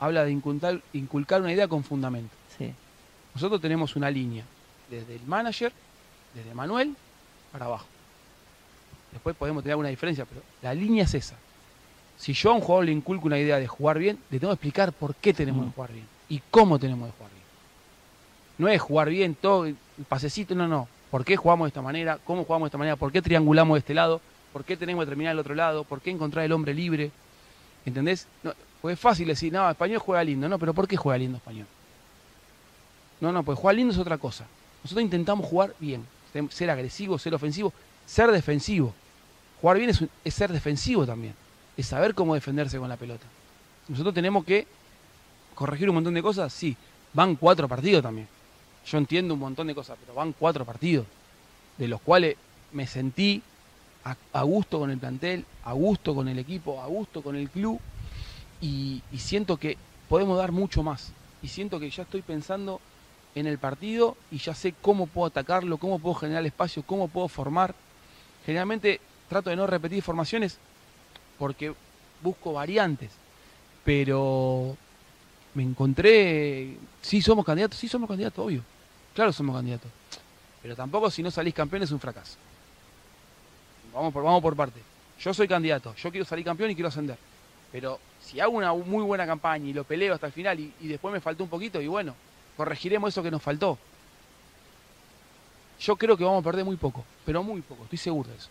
habla 0.00 0.24
de 0.24 0.30
inculcar, 0.32 0.80
inculcar 0.94 1.42
una 1.42 1.52
idea 1.52 1.68
con 1.68 1.84
fundamento. 1.84 2.34
Sí. 2.56 2.72
Nosotros 3.34 3.60
tenemos 3.60 3.96
una 3.96 4.10
línea, 4.10 4.44
desde 4.90 5.16
el 5.16 5.26
manager, 5.26 5.72
desde 6.34 6.54
Manuel, 6.54 6.94
para 7.52 7.66
abajo. 7.66 7.86
Después 9.12 9.36
podemos 9.36 9.62
tener 9.62 9.72
alguna 9.72 9.90
diferencia, 9.90 10.24
pero 10.24 10.40
la 10.62 10.72
línea 10.72 11.04
es 11.04 11.12
esa. 11.14 11.36
Si 12.16 12.32
yo 12.32 12.50
a 12.52 12.54
un 12.54 12.60
jugador 12.62 12.86
le 12.86 12.92
inculco 12.92 13.26
una 13.26 13.38
idea 13.38 13.58
de 13.58 13.66
jugar 13.66 13.98
bien, 13.98 14.18
le 14.30 14.38
tengo 14.40 14.52
que 14.52 14.54
explicar 14.54 14.92
por 14.92 15.14
qué 15.16 15.34
tenemos 15.34 15.66
Mm. 15.66 15.68
que 15.68 15.74
jugar 15.74 15.92
bien 15.92 16.15
y 16.28 16.40
cómo 16.50 16.78
tenemos 16.78 17.10
que 17.10 17.16
jugar 17.16 17.32
bien. 17.32 17.44
No 18.58 18.68
es 18.68 18.80
jugar 18.80 19.08
bien 19.10 19.34
todo, 19.34 19.68
pasecito, 20.08 20.54
no, 20.54 20.66
no. 20.66 20.88
¿Por 21.10 21.24
qué 21.24 21.36
jugamos 21.36 21.66
de 21.66 21.68
esta 21.68 21.82
manera? 21.82 22.18
¿Cómo 22.24 22.44
jugamos 22.44 22.66
de 22.66 22.68
esta 22.68 22.78
manera? 22.78 22.96
¿Por 22.96 23.12
qué 23.12 23.22
triangulamos 23.22 23.76
de 23.76 23.78
este 23.80 23.94
lado? 23.94 24.20
¿Por 24.52 24.64
qué 24.64 24.76
tenemos 24.76 25.04
que 25.04 25.08
terminar 25.10 25.32
del 25.32 25.40
otro 25.40 25.54
lado? 25.54 25.84
¿Por 25.84 26.00
qué 26.00 26.10
encontrar 26.10 26.44
el 26.44 26.52
hombre 26.52 26.74
libre? 26.74 27.10
¿Entendés? 27.84 28.26
No, 28.42 28.52
pues 28.82 28.94
es 28.94 29.00
fácil 29.00 29.28
decir, 29.28 29.52
no, 29.52 29.70
español 29.70 29.98
juega 29.98 30.24
lindo. 30.24 30.48
No, 30.48 30.58
pero 30.58 30.74
¿por 30.74 30.88
qué 30.88 30.96
juega 30.96 31.18
lindo 31.18 31.36
español? 31.36 31.66
No, 33.20 33.32
no, 33.32 33.42
pues 33.42 33.58
jugar 33.58 33.76
lindo 33.76 33.92
es 33.92 33.98
otra 33.98 34.18
cosa. 34.18 34.46
Nosotros 34.82 35.02
intentamos 35.04 35.46
jugar 35.46 35.74
bien, 35.80 36.04
ser- 36.50 36.70
agresivo, 36.70 37.18
ser 37.18 37.34
ofensivo, 37.34 37.72
ser 38.04 38.30
defensivo. 38.30 38.92
Jugar 39.60 39.78
bien 39.78 39.90
es 40.24 40.34
ser 40.34 40.52
defensivo 40.52 41.06
también, 41.06 41.34
es 41.76 41.86
saber 41.86 42.14
cómo 42.14 42.34
defenderse 42.34 42.78
con 42.78 42.88
la 42.88 42.96
pelota. 42.96 43.26
Nosotros 43.88 44.14
tenemos 44.14 44.44
que 44.44 44.66
corregir 45.56 45.88
un 45.88 45.96
montón 45.96 46.14
de 46.14 46.22
cosas, 46.22 46.52
sí, 46.52 46.76
van 47.12 47.34
cuatro 47.34 47.66
partidos 47.66 48.02
también. 48.02 48.28
Yo 48.86 48.98
entiendo 48.98 49.34
un 49.34 49.40
montón 49.40 49.66
de 49.66 49.74
cosas, 49.74 49.96
pero 50.00 50.14
van 50.14 50.32
cuatro 50.32 50.64
partidos, 50.64 51.06
de 51.76 51.88
los 51.88 52.00
cuales 52.00 52.36
me 52.72 52.86
sentí 52.86 53.42
a, 54.32 54.42
gusto 54.42 54.78
con 54.78 54.92
el 54.92 54.98
plantel, 54.98 55.44
a 55.64 55.72
gusto 55.72 56.14
con 56.14 56.28
el 56.28 56.38
equipo, 56.38 56.80
a 56.80 56.86
gusto 56.86 57.22
con 57.22 57.34
el 57.34 57.50
club, 57.50 57.80
y, 58.60 59.02
y 59.10 59.18
siento 59.18 59.56
que 59.56 59.76
podemos 60.08 60.38
dar 60.38 60.52
mucho 60.52 60.84
más. 60.84 61.10
Y 61.42 61.48
siento 61.48 61.80
que 61.80 61.90
ya 61.90 62.04
estoy 62.04 62.22
pensando 62.22 62.80
en 63.34 63.46
el 63.46 63.58
partido 63.58 64.16
y 64.30 64.38
ya 64.38 64.54
sé 64.54 64.74
cómo 64.80 65.06
puedo 65.06 65.26
atacarlo, 65.26 65.78
cómo 65.78 65.98
puedo 65.98 66.14
generar 66.14 66.46
espacio, 66.46 66.84
cómo 66.84 67.08
puedo 67.08 67.28
formar. 67.28 67.74
Generalmente 68.44 69.00
trato 69.28 69.50
de 69.50 69.56
no 69.56 69.66
repetir 69.66 70.02
formaciones 70.02 70.58
porque 71.38 71.74
busco 72.22 72.52
variantes, 72.52 73.10
pero 73.84 74.76
me 75.56 75.62
encontré, 75.62 76.76
sí 77.00 77.22
somos 77.22 77.44
candidatos, 77.44 77.78
sí 77.78 77.88
somos 77.88 78.06
candidatos, 78.06 78.44
obvio, 78.44 78.62
claro 79.14 79.32
somos 79.32 79.56
candidatos, 79.56 79.90
pero 80.62 80.76
tampoco 80.76 81.10
si 81.10 81.22
no 81.22 81.30
salís 81.30 81.54
campeón 81.54 81.82
es 81.82 81.90
un 81.90 81.98
fracaso. 81.98 82.36
Vamos 83.94 84.12
por, 84.12 84.22
vamos 84.22 84.42
por 84.42 84.54
parte. 84.54 84.82
Yo 85.18 85.32
soy 85.32 85.48
candidato, 85.48 85.94
yo 85.94 86.10
quiero 86.10 86.26
salir 86.26 86.44
campeón 86.44 86.70
y 86.70 86.74
quiero 86.74 86.88
ascender, 86.88 87.16
pero 87.72 87.98
si 88.20 88.38
hago 88.38 88.52
una 88.52 88.74
muy 88.74 89.02
buena 89.02 89.24
campaña 89.24 89.66
y 89.66 89.72
lo 89.72 89.84
peleo 89.84 90.12
hasta 90.12 90.26
el 90.26 90.32
final 90.34 90.60
y, 90.60 90.74
y 90.82 90.88
después 90.88 91.10
me 91.10 91.22
faltó 91.22 91.42
un 91.42 91.48
poquito, 91.48 91.80
y 91.80 91.86
bueno, 91.86 92.14
corregiremos 92.54 93.08
eso 93.08 93.22
que 93.22 93.30
nos 93.30 93.42
faltó. 93.42 93.78
Yo 95.80 95.96
creo 95.96 96.18
que 96.18 96.24
vamos 96.24 96.42
a 96.42 96.44
perder 96.44 96.66
muy 96.66 96.76
poco, 96.76 97.02
pero 97.24 97.42
muy 97.42 97.62
poco, 97.62 97.84
estoy 97.84 97.98
seguro 97.98 98.28
de 98.28 98.36
eso. 98.36 98.48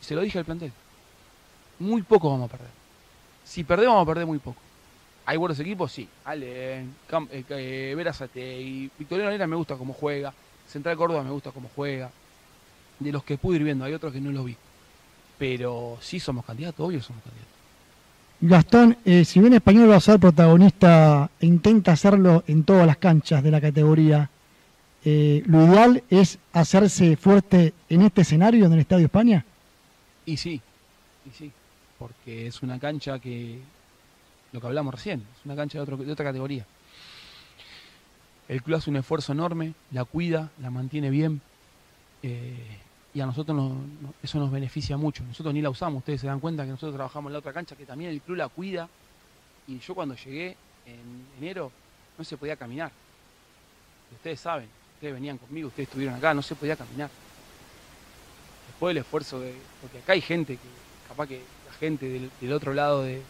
Y 0.00 0.04
se 0.04 0.16
lo 0.16 0.22
dije 0.22 0.38
al 0.38 0.44
plantel. 0.44 0.72
Muy 1.78 2.02
poco 2.02 2.30
vamos 2.30 2.48
a 2.48 2.52
perder. 2.52 2.70
Si 3.44 3.62
perdemos, 3.62 3.94
vamos 3.94 4.08
a 4.08 4.10
perder 4.10 4.26
muy 4.26 4.38
poco. 4.40 4.65
¿Hay 5.26 5.36
buenos 5.36 5.58
equipos? 5.58 5.90
Sí. 5.92 6.08
Cam- 6.24 7.28
eh, 7.30 7.44
eh, 7.50 7.94
Verazate 7.96 8.60
y 8.60 8.90
Victoriano 8.98 9.30
Nera 9.30 9.46
me 9.46 9.56
gusta 9.56 9.74
cómo 9.74 9.92
juega. 9.92 10.32
Central 10.68 10.96
Córdoba 10.96 11.22
me 11.24 11.30
gusta 11.30 11.50
cómo 11.50 11.68
juega. 11.74 12.10
De 12.98 13.12
los 13.12 13.24
que 13.24 13.36
pude 13.36 13.56
ir 13.56 13.64
viendo, 13.64 13.84
hay 13.84 13.92
otros 13.92 14.12
que 14.12 14.20
no 14.20 14.30
los 14.32 14.44
vi. 14.44 14.56
Pero 15.38 15.98
sí 16.00 16.18
somos 16.20 16.44
candidatos, 16.44 16.80
obvio 16.86 17.02
somos 17.02 17.22
candidatos. 17.22 17.52
Gastón, 18.40 18.96
eh, 19.04 19.24
si 19.24 19.40
bien 19.40 19.54
Español 19.54 19.90
va 19.90 19.96
a 19.96 20.00
ser 20.00 20.20
protagonista 20.20 21.28
e 21.40 21.46
intenta 21.46 21.92
hacerlo 21.92 22.44
en 22.46 22.64
todas 22.64 22.86
las 22.86 22.98
canchas 22.98 23.42
de 23.42 23.50
la 23.50 23.60
categoría, 23.60 24.30
eh, 25.04 25.42
¿lo 25.46 25.66
ideal 25.66 26.02
es 26.10 26.38
hacerse 26.52 27.16
fuerte 27.16 27.72
en 27.88 28.02
este 28.02 28.22
escenario 28.22 28.66
en 28.66 28.72
el 28.74 28.80
Estadio 28.80 29.06
España? 29.06 29.44
Y 30.26 30.36
sí, 30.36 30.60
y 31.26 31.30
sí, 31.36 31.50
porque 31.98 32.46
es 32.48 32.62
una 32.62 32.78
cancha 32.78 33.18
que, 33.18 33.58
lo 34.56 34.60
que 34.62 34.66
hablamos 34.68 34.94
recién, 34.94 35.20
es 35.38 35.44
una 35.44 35.54
cancha 35.54 35.76
de, 35.78 35.82
otro- 35.82 35.96
de 35.98 36.10
otra 36.10 36.24
categoría. 36.24 36.64
El 38.48 38.62
club 38.62 38.76
hace 38.78 38.88
un 38.90 38.96
esfuerzo 38.96 39.32
enorme, 39.32 39.74
la 39.90 40.04
cuida, 40.04 40.50
la 40.62 40.70
mantiene 40.70 41.10
bien, 41.10 41.42
eh, 42.22 42.78
y 43.12 43.20
a 43.20 43.26
nosotros 43.26 43.54
nos- 43.54 43.72
no- 44.00 44.14
eso 44.22 44.38
nos 44.38 44.50
beneficia 44.50 44.96
mucho. 44.96 45.22
Nosotros 45.24 45.52
ni 45.52 45.60
la 45.60 45.68
usamos, 45.68 45.98
ustedes 45.98 46.22
se 46.22 46.26
dan 46.26 46.40
cuenta 46.40 46.64
que 46.64 46.70
nosotros 46.70 46.94
trabajamos 46.94 47.28
en 47.28 47.32
la 47.34 47.38
otra 47.40 47.52
cancha, 47.52 47.76
que 47.76 47.84
también 47.84 48.10
el 48.10 48.20
club 48.22 48.38
la 48.38 48.48
cuida, 48.48 48.88
y 49.68 49.78
yo 49.78 49.94
cuando 49.94 50.14
llegué 50.14 50.56
en 50.86 51.26
enero 51.38 51.70
no 52.16 52.24
se 52.24 52.36
podía 52.38 52.56
caminar. 52.56 52.90
Ustedes 54.12 54.40
saben, 54.40 54.68
ustedes 54.94 55.12
venían 55.12 55.36
conmigo, 55.36 55.68
ustedes 55.68 55.88
estuvieron 55.88 56.14
acá, 56.16 56.32
no 56.32 56.40
se 56.40 56.54
podía 56.54 56.76
caminar 56.76 57.10
después 58.68 58.94
del 58.94 59.02
esfuerzo 59.02 59.38
de. 59.40 59.54
Porque 59.82 59.98
acá 59.98 60.12
hay 60.14 60.20
gente 60.22 60.54
que, 60.56 60.68
capaz 61.08 61.26
que 61.26 61.42
la 61.66 61.72
gente 61.74 62.30
del 62.40 62.52
otro 62.52 62.72
lado 62.72 63.02
de, 63.02 63.20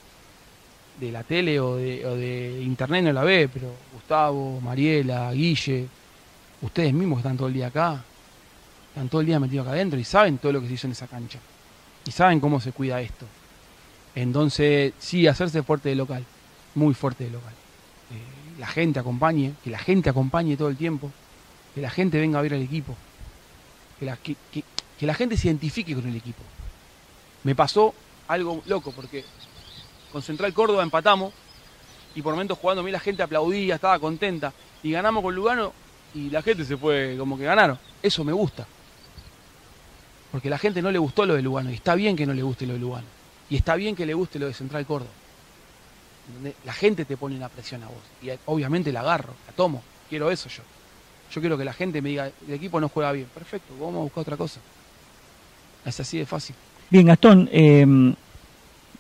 de 1.01 1.13
la 1.13 1.23
tele 1.25 1.61
o 1.61 1.77
de, 1.77 2.07
o 2.07 2.15
de 2.17 2.63
internet 2.63 3.05
no 3.05 3.13
la 3.13 3.23
ve, 3.25 3.49
pero 3.53 3.73
Gustavo, 3.93 4.61
Mariela, 4.61 5.33
Guille, 5.33 5.87
ustedes 6.63 6.93
mismos 6.93 7.19
están 7.19 7.37
todo 7.37 7.49
el 7.49 7.55
día 7.55 7.67
acá, 7.69 8.03
están 8.89 9.09
todo 9.09 9.21
el 9.21 9.27
día 9.27 9.39
metidos 9.39 9.67
acá 9.67 9.75
adentro 9.75 9.99
y 9.99 10.05
saben 10.05 10.39
todo 10.39 10.53
lo 10.53 10.61
que 10.61 10.69
se 10.69 10.75
hizo 10.75 10.87
en 10.87 10.93
esa 10.93 11.07
cancha. 11.07 11.39
Y 12.07 12.11
saben 12.13 12.41
cómo 12.41 12.61
se 12.61 12.73
cuida 12.73 13.01
esto. 13.01 13.27
Entonces, 14.15 14.93
sí, 14.99 15.27
hacerse 15.27 15.63
fuerte 15.63 15.89
de 15.91 15.97
local, 15.97 16.25
muy 16.75 16.95
fuerte 16.95 17.25
de 17.25 17.31
local. 17.31 17.53
Eh, 18.13 18.59
la 18.61 18.67
gente 18.67 18.99
acompañe, 18.99 19.53
que 19.63 19.71
la 19.71 19.79
gente 19.79 20.09
acompañe 20.09 20.57
todo 20.57 20.69
el 20.69 20.77
tiempo, 20.77 21.11
que 21.75 21.81
la 21.83 21.91
gente 21.91 22.19
venga 22.19 22.39
a 22.39 22.43
ver 22.43 22.55
al 22.55 22.63
equipo, 22.63 22.97
que 23.99 24.07
la, 24.07 24.17
que, 24.17 24.37
que- 24.53 24.65
que 24.99 25.05
la 25.07 25.13
gente 25.13 25.37
se 25.37 25.49
identifique 25.49 25.95
con 25.95 26.07
el 26.09 26.17
equipo. 26.17 26.43
Me 27.45 27.55
pasó 27.55 27.93
algo 28.29 28.63
loco, 28.67 28.93
porque 28.93 29.25
con 30.13 30.23
Central 30.23 30.53
Córdoba 30.53 30.83
empatamos 30.83 31.33
y 32.15 32.23
por 32.23 32.33
momentos 32.33 32.59
jugando 32.59 32.81
a 32.81 32.85
mí 32.85 32.91
la 32.91 32.99
gente 33.01 33.23
aplaudía, 33.23 33.75
estaba 33.75 33.99
contenta, 33.99 34.53
y 34.83 34.91
ganamos 34.91 35.23
con 35.23 35.35
Lugano 35.35 35.73
y 36.15 36.31
la 36.31 36.41
gente 36.41 36.65
se 36.65 36.77
fue 36.77 37.15
como 37.19 37.37
que 37.37 37.45
ganaron. 37.45 37.79
Eso 38.03 38.25
me 38.25 38.33
gusta. 38.33 38.67
Porque 40.33 40.49
la 40.49 40.59
gente 40.59 40.81
no 40.81 40.91
le 40.91 40.99
gustó 40.99 41.27
lo 41.27 41.35
de 41.35 41.43
Lugano, 41.43 41.71
y 41.71 41.75
está 41.75 41.95
bien 41.95 42.17
que 42.17 42.25
no 42.25 42.33
le 42.33 42.43
guste 42.43 42.67
lo 42.67 42.73
de 42.73 42.79
Lugano. 42.79 43.07
Y 43.51 43.57
está 43.57 43.77
bien 43.77 43.95
que 43.95 44.07
le 44.07 44.15
guste 44.15 44.39
lo 44.39 44.47
de 44.47 44.55
Central 44.55 44.87
Córdoba. 44.87 45.11
La 46.65 46.73
gente 46.73 47.05
te 47.05 47.17
pone 47.17 47.37
una 47.37 47.49
presión 47.49 47.83
a 47.83 47.87
vos. 47.87 48.03
Y 48.23 48.31
obviamente 48.47 48.91
la 48.91 49.01
agarro, 49.01 49.35
la 49.47 49.53
tomo. 49.53 49.83
Quiero 50.09 50.31
eso 50.31 50.49
yo. 50.49 50.63
Yo 51.33 51.41
quiero 51.41 51.59
que 51.59 51.65
la 51.65 51.73
gente 51.73 52.01
me 52.01 52.09
diga, 52.09 52.31
el 52.49 52.55
equipo 52.55 52.81
no 52.81 52.89
juega 52.89 53.13
bien. 53.13 53.27
Perfecto, 53.33 53.75
vamos 53.79 53.97
a 53.97 54.03
buscar 54.05 54.23
otra 54.23 54.37
cosa. 54.37 54.61
Es 55.85 56.01
así 56.01 56.19
de 56.19 56.27
fácil. 56.27 56.57
Bien, 56.91 57.07
Gastón, 57.07 57.49
eh, 57.53 57.85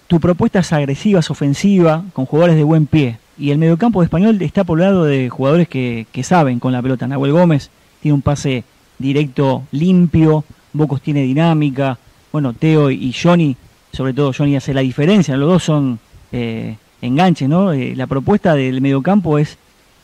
tu 0.06 0.20
propuesta 0.20 0.60
es 0.60 0.72
agresiva, 0.72 1.20
es 1.20 1.30
ofensiva, 1.30 2.04
con 2.12 2.26
jugadores 2.26 2.56
de 2.56 2.62
buen 2.62 2.86
pie. 2.86 3.18
Y 3.38 3.50
el 3.50 3.58
mediocampo 3.58 4.00
de 4.00 4.04
español 4.04 4.40
está 4.40 4.64
poblado 4.64 5.04
de 5.04 5.28
jugadores 5.28 5.68
que, 5.68 6.06
que 6.12 6.22
saben 6.22 6.58
con 6.58 6.72
la 6.72 6.82
pelota. 6.82 7.06
Nahuel 7.06 7.32
Gómez 7.32 7.70
tiene 8.00 8.14
un 8.14 8.22
pase 8.22 8.64
directo 8.98 9.64
limpio, 9.72 10.44
Bocos 10.72 11.00
tiene 11.00 11.22
dinámica, 11.22 11.98
bueno, 12.32 12.52
Teo 12.52 12.90
y 12.90 13.12
Johnny, 13.12 13.56
sobre 13.92 14.12
todo 14.12 14.32
Johnny 14.36 14.56
hace 14.56 14.74
la 14.74 14.82
diferencia, 14.82 15.36
los 15.36 15.48
dos 15.48 15.64
son 15.64 15.98
eh, 16.32 16.76
enganches, 17.00 17.48
¿no? 17.48 17.72
Eh, 17.72 17.94
la 17.96 18.06
propuesta 18.06 18.54
del 18.54 18.82
mediocampo 18.82 19.38
es, 19.38 19.56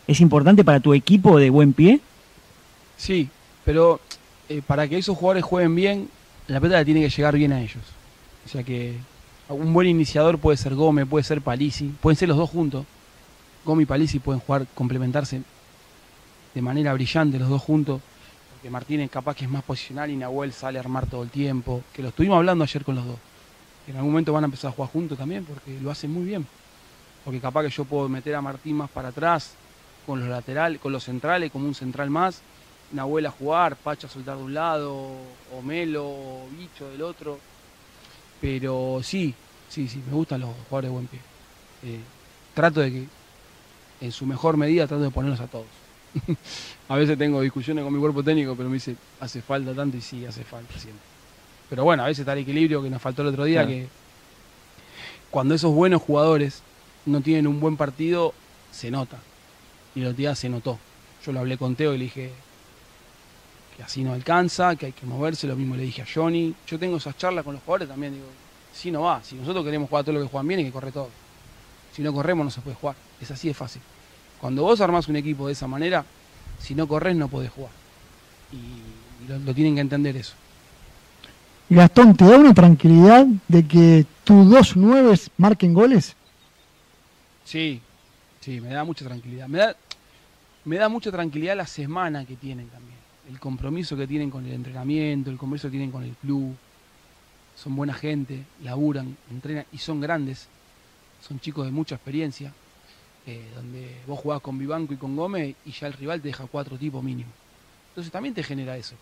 es 0.06 0.20
importante 0.20 0.64
para 0.64 0.80
tu 0.80 0.94
equipo 0.94 1.38
de 1.38 1.50
buen 1.50 1.74
pie. 1.74 2.00
Sí, 2.96 3.28
pero 3.64 4.00
eh, 4.48 4.62
para 4.66 4.88
que 4.88 4.96
esos 4.96 5.16
jugadores 5.16 5.44
jueguen 5.44 5.74
bien, 5.74 6.08
la 6.48 6.60
pelota 6.60 6.84
tiene 6.84 7.02
que 7.02 7.10
llegar 7.10 7.36
bien 7.36 7.52
a 7.52 7.60
ellos. 7.60 7.82
O 8.46 8.48
sea 8.48 8.62
que 8.62 8.94
un 9.52 9.72
buen 9.72 9.88
iniciador 9.88 10.38
puede 10.38 10.56
ser 10.56 10.74
Gómez, 10.74 11.06
puede 11.08 11.24
ser 11.24 11.40
Palisi, 11.40 11.88
pueden 12.00 12.16
ser 12.16 12.28
los 12.28 12.36
dos 12.36 12.50
juntos. 12.50 12.84
Gómez 13.64 13.84
y 13.84 13.86
Palisi 13.86 14.18
pueden 14.18 14.40
jugar, 14.40 14.66
complementarse 14.74 15.42
de 16.54 16.62
manera 16.62 16.92
brillante 16.92 17.38
los 17.38 17.48
dos 17.48 17.62
juntos. 17.62 18.00
Porque 18.52 18.70
Martínez 18.70 19.10
capaz 19.10 19.34
que 19.34 19.44
es 19.44 19.50
más 19.50 19.62
posicional 19.62 20.10
y 20.10 20.16
Nahuel 20.16 20.52
sale 20.52 20.78
a 20.78 20.82
armar 20.82 21.06
todo 21.06 21.22
el 21.22 21.30
tiempo. 21.30 21.82
Que 21.92 22.02
lo 22.02 22.08
estuvimos 22.08 22.36
hablando 22.36 22.64
ayer 22.64 22.84
con 22.84 22.94
los 22.94 23.06
dos. 23.06 23.18
En 23.88 23.96
algún 23.96 24.12
momento 24.12 24.32
van 24.32 24.44
a 24.44 24.46
empezar 24.46 24.70
a 24.70 24.74
jugar 24.74 24.90
juntos 24.90 25.18
también 25.18 25.44
porque 25.44 25.78
lo 25.80 25.90
hacen 25.90 26.12
muy 26.12 26.24
bien. 26.24 26.46
Porque 27.24 27.40
capaz 27.40 27.62
que 27.64 27.70
yo 27.70 27.84
puedo 27.84 28.08
meter 28.08 28.34
a 28.34 28.40
Martín 28.40 28.76
más 28.76 28.90
para 28.90 29.08
atrás, 29.08 29.54
con 30.06 30.20
los 30.20 30.28
laterales, 30.28 30.80
con 30.80 30.92
los 30.92 31.04
centrales, 31.04 31.50
como 31.50 31.66
un 31.66 31.74
central 31.74 32.10
más. 32.10 32.40
Nahuel 32.92 33.26
a 33.26 33.30
jugar, 33.30 33.76
Pacha 33.76 34.06
a 34.06 34.10
soltar 34.10 34.36
de 34.36 34.42
un 34.42 34.54
lado, 34.54 34.92
o 34.92 35.62
Melo, 35.62 36.06
o 36.06 36.46
Bicho 36.58 36.88
del 36.90 37.02
otro. 37.02 37.38
Pero 38.40 39.00
sí, 39.02 39.34
sí, 39.72 39.88
sí, 39.88 40.02
me 40.06 40.14
gustan 40.14 40.40
los 40.40 40.50
jugadores 40.68 40.88
de 40.90 40.92
buen 40.92 41.06
pie. 41.06 41.20
Eh, 41.84 41.98
trato 42.54 42.80
de 42.80 42.92
que, 42.92 43.06
en 44.00 44.12
su 44.12 44.26
mejor 44.26 44.56
medida, 44.56 44.86
trato 44.86 45.02
de 45.02 45.10
ponerlos 45.10 45.40
a 45.40 45.46
todos. 45.46 45.66
a 46.88 46.96
veces 46.96 47.16
tengo 47.16 47.40
discusiones 47.40 47.82
con 47.84 47.92
mi 47.92 47.98
cuerpo 48.00 48.22
técnico, 48.22 48.54
pero 48.54 48.68
me 48.68 48.74
dice, 48.74 48.96
hace 49.20 49.40
falta 49.40 49.72
tanto 49.74 49.96
y 49.96 50.00
sí, 50.02 50.26
hace 50.26 50.44
falta 50.44 50.72
siempre. 50.78 51.02
Pero 51.70 51.84
bueno, 51.84 52.02
a 52.02 52.06
veces 52.06 52.20
está 52.20 52.34
el 52.34 52.40
equilibrio 52.40 52.82
que 52.82 52.90
nos 52.90 53.00
faltó 53.00 53.22
el 53.22 53.28
otro 53.28 53.44
día, 53.44 53.62
Claro. 53.64 53.68
que 53.70 53.88
cuando 55.30 55.54
esos 55.54 55.72
buenos 55.72 56.02
jugadores 56.02 56.62
no 57.06 57.22
tienen 57.22 57.46
un 57.46 57.58
buen 57.60 57.76
partido, 57.78 58.34
se 58.70 58.90
nota. 58.90 59.18
Y 59.94 60.00
el 60.00 60.08
otro 60.08 60.18
día 60.18 60.34
se 60.34 60.50
notó. 60.50 60.78
Yo 61.24 61.32
lo 61.32 61.40
hablé 61.40 61.56
con 61.56 61.74
Teo 61.76 61.94
y 61.94 61.98
le 61.98 62.04
dije 62.04 62.30
que 63.76 63.82
así 63.82 64.04
no 64.04 64.12
alcanza, 64.12 64.76
que 64.76 64.86
hay 64.86 64.92
que 64.92 65.06
moverse, 65.06 65.46
lo 65.46 65.56
mismo 65.56 65.76
le 65.76 65.84
dije 65.84 66.02
a 66.02 66.06
Johnny. 66.12 66.54
Yo 66.66 66.78
tengo 66.78 66.98
esas 66.98 67.16
charlas 67.16 67.44
con 67.44 67.54
los 67.54 67.62
jugadores 67.62 67.88
también, 67.88 68.12
digo, 68.12 68.26
si 68.72 68.90
no 68.90 69.02
va, 69.02 69.22
si 69.22 69.34
nosotros 69.36 69.64
queremos 69.64 69.88
jugar 69.88 70.04
todo 70.04 70.14
lo 70.14 70.22
que 70.22 70.28
juegan 70.28 70.48
bien, 70.48 70.60
hay 70.60 70.66
que 70.66 70.72
correr 70.72 70.92
todo. 70.92 71.10
Si 71.92 72.02
no 72.02 72.12
corremos 72.12 72.44
no 72.44 72.50
se 72.50 72.60
puede 72.60 72.76
jugar, 72.76 72.96
es 73.20 73.30
así 73.30 73.48
de 73.48 73.54
fácil. 73.54 73.82
Cuando 74.40 74.62
vos 74.62 74.80
armás 74.80 75.08
un 75.08 75.16
equipo 75.16 75.46
de 75.46 75.52
esa 75.52 75.66
manera, 75.66 76.04
si 76.58 76.74
no 76.74 76.88
corres 76.88 77.14
no 77.14 77.28
podés 77.28 77.50
jugar. 77.50 77.70
Y 78.52 79.28
lo, 79.28 79.38
lo 79.38 79.54
tienen 79.54 79.74
que 79.74 79.82
entender 79.82 80.16
eso. 80.16 80.34
Gastón, 81.68 82.16
¿te 82.16 82.24
da 82.24 82.36
una 82.36 82.52
tranquilidad 82.52 83.26
de 83.48 83.66
que 83.66 84.04
tus 84.24 84.50
dos 84.50 84.76
nueves 84.76 85.30
marquen 85.38 85.72
goles? 85.72 86.14
Sí, 87.44 87.80
sí, 88.40 88.60
me 88.60 88.68
da 88.68 88.84
mucha 88.84 89.04
tranquilidad. 89.04 89.48
Me 89.48 89.58
da, 89.58 89.76
me 90.64 90.76
da 90.76 90.88
mucha 90.88 91.10
tranquilidad 91.10 91.56
la 91.56 91.66
semana 91.66 92.24
que 92.24 92.36
tienen 92.36 92.68
también. 92.68 92.98
El 93.30 93.38
compromiso 93.38 93.96
que 93.96 94.06
tienen 94.06 94.30
con 94.30 94.44
el 94.44 94.52
entrenamiento, 94.52 95.30
el 95.30 95.38
compromiso 95.38 95.68
que 95.68 95.72
tienen 95.72 95.90
con 95.90 96.02
el 96.02 96.14
club. 96.16 96.54
Son 97.62 97.76
buena 97.76 97.94
gente, 97.94 98.44
laburan, 98.62 99.16
entrenan 99.30 99.66
y 99.72 99.78
son 99.78 100.00
grandes. 100.00 100.48
Son 101.20 101.38
chicos 101.40 101.64
de 101.66 101.72
mucha 101.72 101.94
experiencia. 101.96 102.52
eh, 103.26 103.52
donde 103.54 104.02
vos 104.06 104.18
jugás 104.20 104.40
con 104.40 104.58
Vivanco 104.58 104.94
y 104.94 104.96
con 104.96 105.14
Gómez 105.16 105.56
y 105.64 105.70
ya 105.72 105.86
el 105.86 105.92
rival 105.92 106.20
te 106.20 106.28
deja 106.28 106.46
cuatro 106.46 106.76
tipos 106.76 107.02
mínimo. 107.04 107.30
Entonces 107.90 108.12
también 108.12 108.34
te 108.34 108.42
genera 108.42 108.76
eso. 108.76 108.96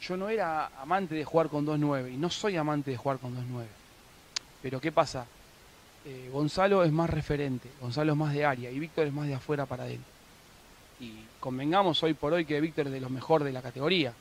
Yo 0.00 0.16
no 0.16 0.28
era 0.28 0.66
amante 0.80 1.14
de 1.14 1.24
jugar 1.24 1.48
con 1.48 1.64
2-9 1.66 2.12
y 2.14 2.16
no 2.16 2.30
soy 2.30 2.56
amante 2.56 2.90
de 2.90 2.96
jugar 2.96 3.18
con 3.20 3.32
2-9. 3.36 3.76
Pero 4.62 4.80
¿qué 4.80 4.92
pasa? 4.92 5.26
Eh, 6.04 6.30
Gonzalo 6.32 6.82
es 6.84 6.92
más 6.92 7.10
referente, 7.10 7.76
Gonzalo 7.80 8.12
es 8.12 8.18
más 8.18 8.32
de 8.34 8.44
área 8.44 8.70
y 8.70 8.78
Víctor 8.80 9.06
es 9.06 9.12
más 9.12 9.28
de 9.28 9.34
afuera 9.34 9.66
para 9.66 9.84
adentro. 9.84 10.14
Y 10.98 11.30
convengamos 11.38 12.02
hoy 12.02 12.14
por 12.14 12.32
hoy 12.32 12.44
que 12.44 12.60
Víctor 12.60 12.86
es 12.88 12.92
de 12.92 13.00
los 13.00 13.10
mejores 13.10 13.46
de 13.46 13.52
la 13.52 13.62
categoría. 13.62 14.14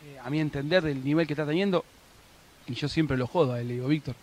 Eh, 0.00 0.18
a 0.18 0.30
mi 0.30 0.40
entender, 0.40 0.82
del 0.82 1.02
nivel 1.04 1.26
que 1.26 1.32
está 1.32 1.46
teniendo, 1.46 1.84
y 2.68 2.74
yo 2.74 2.88
siempre 2.88 3.16
lo 3.16 3.26
jodo 3.26 3.54
a 3.54 3.60
él, 3.60 3.68
le 3.68 3.74
digo, 3.74 3.88
Víctor, 3.88 4.14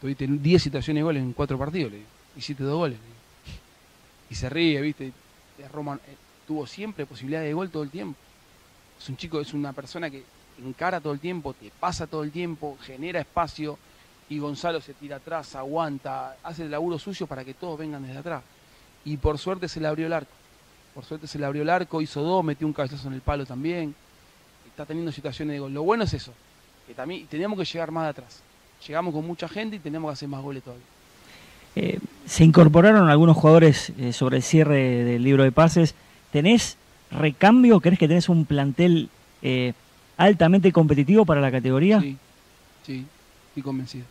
tuviste 0.00 0.26
10 0.26 0.62
situaciones 0.62 1.00
de 1.00 1.04
goles 1.04 1.22
en 1.22 1.32
4 1.32 1.58
partidos, 1.58 1.92
le 1.92 1.98
digo, 1.98 2.08
hiciste 2.36 2.64
dos 2.64 2.76
goles. 2.76 2.98
le 2.98 3.04
digo. 3.04 3.14
Y 4.30 4.34
se 4.34 4.48
ríe, 4.48 4.80
¿viste? 4.80 5.12
Roman 5.72 6.00
eh, 6.06 6.16
tuvo 6.46 6.66
siempre 6.66 7.06
posibilidad 7.06 7.42
de 7.42 7.52
gol 7.52 7.70
todo 7.70 7.82
el 7.82 7.90
tiempo. 7.90 8.18
Es 8.98 9.08
un 9.08 9.16
chico, 9.16 9.40
es 9.40 9.52
una 9.52 9.72
persona 9.72 10.10
que 10.10 10.24
encara 10.64 11.00
todo 11.00 11.12
el 11.12 11.20
tiempo, 11.20 11.52
te 11.52 11.70
pasa 11.78 12.06
todo 12.06 12.22
el 12.22 12.30
tiempo, 12.30 12.78
genera 12.82 13.20
espacio 13.20 13.78
y 14.28 14.38
Gonzalo 14.38 14.80
se 14.80 14.94
tira 14.94 15.16
atrás, 15.16 15.54
aguanta, 15.54 16.36
hace 16.42 16.62
el 16.62 16.70
laburo 16.70 16.98
sucio 16.98 17.26
para 17.26 17.44
que 17.44 17.54
todos 17.54 17.78
vengan 17.78 18.02
desde 18.02 18.18
atrás. 18.18 18.42
Y 19.04 19.18
por 19.18 19.38
suerte 19.38 19.68
se 19.68 19.80
le 19.80 19.88
abrió 19.88 20.06
el 20.06 20.14
arco. 20.14 20.32
Por 20.94 21.04
suerte 21.04 21.26
se 21.26 21.38
le 21.38 21.44
abrió 21.44 21.62
el 21.62 21.70
arco, 21.70 22.00
hizo 22.00 22.22
dos, 22.22 22.42
metió 22.42 22.66
un 22.66 22.72
cabezazo 22.72 23.08
en 23.08 23.14
el 23.14 23.20
palo 23.20 23.44
también. 23.44 23.94
Está 24.66 24.86
teniendo 24.86 25.12
situaciones 25.12 25.54
de 25.54 25.60
gol. 25.60 25.74
Lo 25.74 25.82
bueno 25.82 26.04
es 26.04 26.14
eso, 26.14 26.32
que 26.86 26.94
también 26.94 27.26
teníamos 27.26 27.58
que 27.58 27.64
llegar 27.64 27.90
más 27.90 28.04
de 28.04 28.10
atrás. 28.10 28.42
Llegamos 28.86 29.14
con 29.14 29.26
mucha 29.26 29.48
gente 29.48 29.76
y 29.76 29.78
tenemos 29.78 30.10
que 30.10 30.12
hacer 30.12 30.28
más 30.28 30.42
goles 30.42 30.62
todavía. 30.62 30.84
Eh, 31.76 31.98
se 32.26 32.44
incorporaron 32.44 33.08
algunos 33.08 33.36
jugadores 33.36 33.90
eh, 33.98 34.12
sobre 34.12 34.36
el 34.36 34.42
cierre 34.42 35.04
del 35.04 35.22
libro 35.22 35.42
de 35.42 35.52
pases. 35.52 35.94
¿Tenés 36.30 36.76
recambio? 37.10 37.80
¿Crees 37.80 37.98
que 37.98 38.08
tenés 38.08 38.28
un 38.28 38.44
plantel 38.44 39.08
eh, 39.42 39.72
altamente 40.16 40.72
competitivo 40.72 41.24
para 41.24 41.40
la 41.40 41.50
categoría? 41.50 42.00
Sí, 42.00 42.16
sí, 42.84 43.06
estoy 43.48 43.62
convencido. 43.62 44.04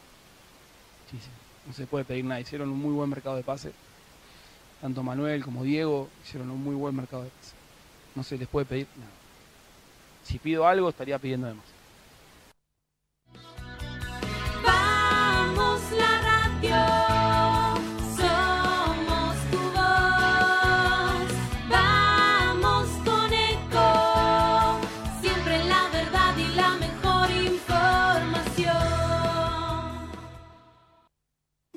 Sí, 1.12 1.18
sí. 1.18 1.30
No 1.68 1.74
se 1.74 1.88
puede 1.88 2.04
pedir 2.06 2.26
nada. 2.26 2.42
Hicieron 2.42 2.70
un 2.70 2.80
muy 2.80 2.92
buen 2.92 3.10
mercado 3.10 3.36
de 3.36 3.44
pases. 3.44 3.72
Tanto 4.82 5.02
Manuel 5.02 5.44
como 5.44 5.64
Diego 5.64 6.10
hicieron 6.26 6.50
un 6.52 6.62
muy 6.62 6.76
buen 6.76 6.96
mercado 6.96 7.24
de 7.24 7.30
pases. 7.30 7.54
No 8.16 8.24
se 8.24 8.38
les 8.38 8.48
puede 8.48 8.66
pedir 8.66 8.88
nada. 8.98 9.12
Si 10.24 10.40
pido 10.40 10.68
algo, 10.68 10.90
estaría 10.90 11.18
pidiendo 11.20 11.48
de 11.48 11.54
más. 11.54 11.66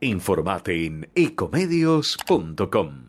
Informate 0.00 0.86
en 0.86 1.10
ecomedios.com. 1.14 3.08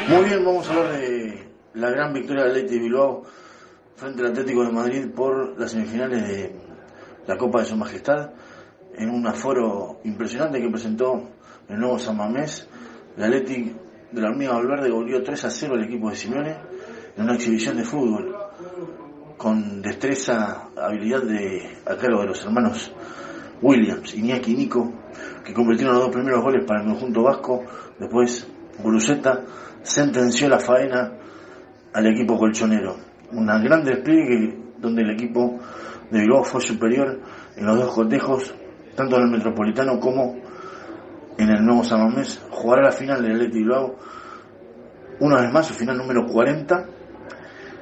Muy 0.09 0.25
bien, 0.25 0.45
vamos 0.45 0.67
a 0.67 0.73
hablar 0.73 0.91
de 0.91 1.40
la 1.73 1.89
gran 1.89 2.13
victoria 2.13 2.43
del 2.43 2.51
Athletic 2.51 2.81
Bilbao 2.81 3.23
frente 3.95 4.21
al 4.21 4.31
Atlético 4.31 4.63
de 4.63 4.71
Madrid 4.71 5.11
por 5.15 5.59
las 5.59 5.71
semifinales 5.71 6.27
de 6.27 6.55
la 7.27 7.37
Copa 7.37 7.59
de 7.59 7.65
Su 7.65 7.77
Majestad 7.77 8.31
en 8.95 9.09
un 9.09 9.25
aforo 9.27 9.99
impresionante 10.03 10.59
que 10.59 10.69
presentó 10.69 11.29
el 11.69 11.79
nuevo 11.79 11.97
San 11.97 12.17
Mamés. 12.17 12.67
El 13.15 13.23
Athletic 13.23 13.75
de 14.11 14.21
la 14.21 14.29
Hormiga 14.29 14.53
Valverde 14.53 14.89
goleó 14.89 15.23
3 15.23 15.45
a 15.45 15.49
0 15.49 15.75
al 15.75 15.83
equipo 15.85 16.09
de 16.09 16.15
Simeone 16.15 16.57
en 17.15 17.23
una 17.23 17.35
exhibición 17.35 17.77
de 17.77 17.83
fútbol 17.83 18.35
con 19.37 19.81
destreza, 19.81 20.69
habilidad 20.77 21.23
de 21.23 21.77
a 21.85 21.95
cargo 21.95 22.21
de 22.21 22.27
los 22.27 22.43
hermanos 22.45 22.93
Williams, 23.61 24.13
Iñaki 24.13 24.51
y 24.51 24.55
Nico, 24.55 24.91
que 25.43 25.53
convirtieron 25.53 25.95
los 25.95 26.05
dos 26.05 26.13
primeros 26.13 26.43
goles 26.43 26.65
para 26.65 26.81
el 26.81 26.87
conjunto 26.87 27.23
vasco. 27.23 27.63
Después, 27.99 28.47
Bruseta 28.83 29.43
sentenció 29.83 30.49
la 30.49 30.59
faena 30.59 31.20
al 31.93 32.07
equipo 32.07 32.37
colchonero. 32.37 32.95
Una 33.31 33.59
gran 33.59 33.83
despliegue 33.83 34.57
donde 34.77 35.03
el 35.03 35.11
equipo 35.11 35.59
de 36.09 36.19
Bilbao 36.19 36.43
fue 36.43 36.61
superior 36.61 37.19
en 37.55 37.65
los 37.65 37.77
dos 37.77 37.93
cotejos, 37.93 38.53
tanto 38.95 39.17
en 39.17 39.23
el 39.23 39.31
Metropolitano 39.31 39.99
como 39.99 40.35
en 41.37 41.49
el 41.49 41.65
nuevo 41.65 41.83
San 41.83 41.99
Mamés. 41.99 42.41
Jugará 42.49 42.83
la 42.83 42.91
final 42.91 43.21
del 43.21 43.33
Athletic 43.33 43.53
Bilbao 43.53 43.95
una 45.19 45.41
vez 45.41 45.51
más, 45.51 45.67
su 45.67 45.73
final 45.73 45.97
número 45.97 46.25
40. 46.25 46.85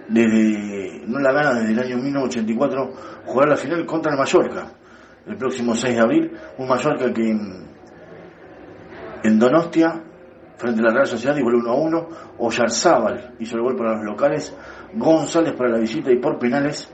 Desde, 0.09 1.03
no 1.05 1.19
la 1.19 1.31
gana 1.31 1.53
desde 1.53 1.71
el 1.71 1.79
año 1.79 1.97
1984, 1.97 2.91
jugará 3.25 3.51
la 3.51 3.57
final 3.57 3.85
contra 3.85 4.11
el 4.11 4.17
Mallorca 4.17 4.71
el 5.27 5.37
próximo 5.37 5.75
6 5.75 5.95
de 5.95 6.01
abril. 6.01 6.31
Un 6.57 6.67
Mallorca 6.67 7.13
que 7.13 7.29
en 9.23 9.39
Donostia 9.39 10.03
frente 10.59 10.81
a 10.81 10.83
la 10.83 10.93
Real 10.93 11.07
Sociedad 11.07 11.37
y 11.37 11.41
vuelve 11.41 11.61
1 11.61 11.71
a 11.71 11.75
1. 11.75 12.09
Oyarzábal 12.39 13.35
hizo 13.39 13.55
el 13.55 13.63
gol 13.63 13.75
para 13.77 13.95
los 13.95 14.03
locales. 14.03 14.55
González 14.93 15.53
para 15.53 15.69
la 15.69 15.79
visita 15.79 16.11
y 16.11 16.17
por 16.17 16.37
penales. 16.37 16.91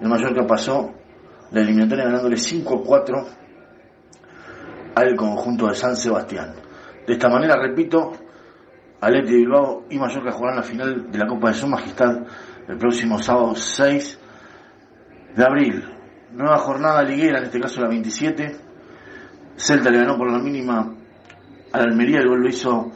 El 0.00 0.08
Mallorca 0.08 0.46
pasó 0.46 0.92
la 1.50 1.60
eliminatoria 1.60 2.04
ganándole 2.04 2.36
5 2.36 2.74
a 2.74 2.82
4 2.84 3.26
al 4.94 5.16
conjunto 5.16 5.66
de 5.66 5.74
San 5.74 5.96
Sebastián. 5.96 6.54
De 7.06 7.14
esta 7.14 7.28
manera, 7.30 7.56
repito, 7.56 8.12
Aleti 9.00 9.34
Bilbao 9.34 9.86
y 9.88 9.98
Mallorca 9.98 10.30
jugarán 10.30 10.56
la 10.56 10.62
final 10.62 11.10
de 11.10 11.18
la 11.18 11.26
Copa 11.26 11.48
de 11.48 11.54
Su 11.54 11.66
Majestad 11.66 12.18
el 12.68 12.76
próximo 12.76 13.18
sábado 13.18 13.54
6 13.54 14.20
de 15.36 15.44
abril. 15.44 15.84
Nueva 16.32 16.58
jornada 16.58 17.02
liguera, 17.02 17.38
en 17.38 17.44
este 17.44 17.60
caso 17.60 17.80
la 17.80 17.88
27. 17.88 18.56
Celta 19.56 19.90
le 19.90 19.98
ganó 19.98 20.16
por 20.16 20.30
la 20.30 20.38
mínima 20.38 20.99
al 21.72 21.82
Almería, 21.82 22.20
el 22.20 22.28
gol 22.28 22.42
lo 22.42 22.48
hizo 22.48 22.92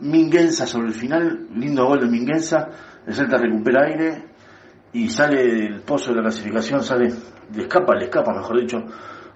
Minguenza 0.00 0.66
sobre 0.66 0.88
el 0.88 0.94
final, 0.94 1.48
lindo 1.54 1.86
gol 1.86 2.00
de 2.00 2.06
Minguenza, 2.06 2.68
el 3.06 3.14
Celta 3.14 3.36
recupera 3.38 3.84
aire 3.84 4.24
y 4.92 5.08
sale 5.08 5.44
del 5.44 5.80
pozo 5.82 6.10
de 6.10 6.16
la 6.16 6.22
clasificación, 6.22 6.82
sale, 6.82 7.12
le 7.54 7.62
escapa, 7.62 7.94
le 7.96 8.04
escapa 8.04 8.32
mejor 8.32 8.60
dicho, 8.60 8.84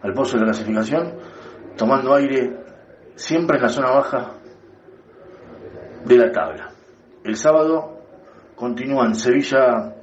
al 0.03 0.13
pozo 0.13 0.35
de 0.35 0.41
la 0.41 0.53
clasificación, 0.53 1.15
tomando 1.77 2.15
aire 2.15 2.61
siempre 3.15 3.57
en 3.57 3.63
la 3.63 3.69
zona 3.69 3.91
baja 3.91 4.33
de 6.05 6.17
la 6.17 6.31
tabla. 6.31 6.71
El 7.25 7.37
sábado 7.37 7.99
continúan 8.55 9.15
Sevilla 9.15 9.95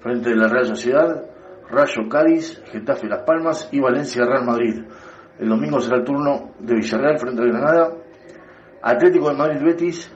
frente 0.00 0.30
de 0.30 0.36
la 0.36 0.48
Real 0.48 0.66
Sociedad, 0.66 1.24
Rayo 1.70 2.08
Cádiz, 2.08 2.62
Getafe 2.66 3.08
Las 3.08 3.22
Palmas 3.22 3.68
y 3.72 3.80
Valencia 3.80 4.24
Real 4.24 4.44
Madrid. 4.44 4.84
El 5.38 5.48
domingo 5.48 5.80
será 5.80 5.98
el 5.98 6.04
turno 6.04 6.52
de 6.58 6.74
Villarreal 6.74 7.18
frente 7.18 7.42
a 7.42 7.46
Granada, 7.46 7.90
Atlético 8.88 9.28
de 9.28 9.36
Madrid 9.36 9.62
Betis, 9.62 10.10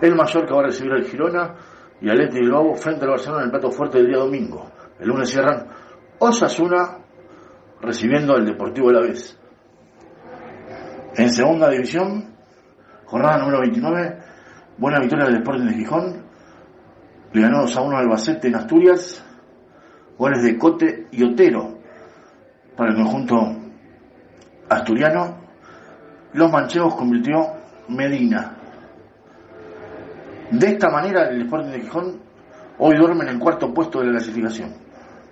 el 0.00 0.14
Mallorca 0.14 0.54
va 0.54 0.60
a 0.60 0.66
recibir 0.66 0.92
al 0.92 1.04
Girona 1.04 1.54
y 2.00 2.08
Atlético 2.08 2.34
de 2.34 2.40
Bilbao 2.40 2.74
frente 2.74 3.04
al 3.04 3.10
Barcelona 3.10 3.42
en 3.42 3.44
el 3.46 3.50
plato 3.50 3.70
fuerte 3.70 3.98
del 3.98 4.08
día 4.08 4.18
domingo. 4.18 4.70
El 5.00 5.08
lunes 5.08 5.28
cierran 5.30 5.66
Osasuna 6.18 6.98
recibiendo 7.80 8.34
al 8.34 8.44
Deportivo 8.44 8.88
de 8.88 8.94
la 8.94 9.00
Vez. 9.00 9.38
En 11.16 11.30
segunda 11.30 11.70
división, 11.70 12.36
jornada 13.06 13.38
número 13.38 13.60
29, 13.60 14.18
buena 14.78 15.00
victoria 15.00 15.24
del 15.24 15.36
Sporting 15.36 15.66
de 15.66 15.74
Gijón. 15.74 16.26
Le 17.32 17.42
ganó 17.42 17.62
2 17.62 17.76
a 17.76 17.80
1 17.80 17.96
al 17.96 18.02
Albacete 18.04 18.48
en 18.48 18.54
Asturias. 18.54 19.24
Goles 20.18 20.42
de 20.42 20.56
Cote 20.56 21.08
y 21.10 21.24
Otero 21.24 21.78
para 22.76 22.90
el 22.90 22.96
conjunto 22.96 23.36
asturiano. 24.68 25.45
Los 26.36 26.52
manchegos 26.52 26.94
convirtió 26.96 27.46
Medina. 27.88 28.52
De 30.50 30.66
esta 30.66 30.90
manera, 30.90 31.30
el 31.30 31.40
Sporting 31.40 31.70
de 31.70 31.80
Gijón 31.80 32.20
hoy 32.76 32.94
duermen 32.94 33.28
en 33.28 33.38
cuarto 33.38 33.72
puesto 33.72 34.00
de 34.00 34.06
la 34.08 34.12
clasificación. 34.12 34.74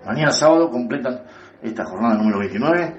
Mañana 0.06 0.30
sábado 0.30 0.70
completan 0.70 1.20
esta 1.60 1.84
jornada 1.84 2.14
número 2.14 2.38
29. 2.38 2.96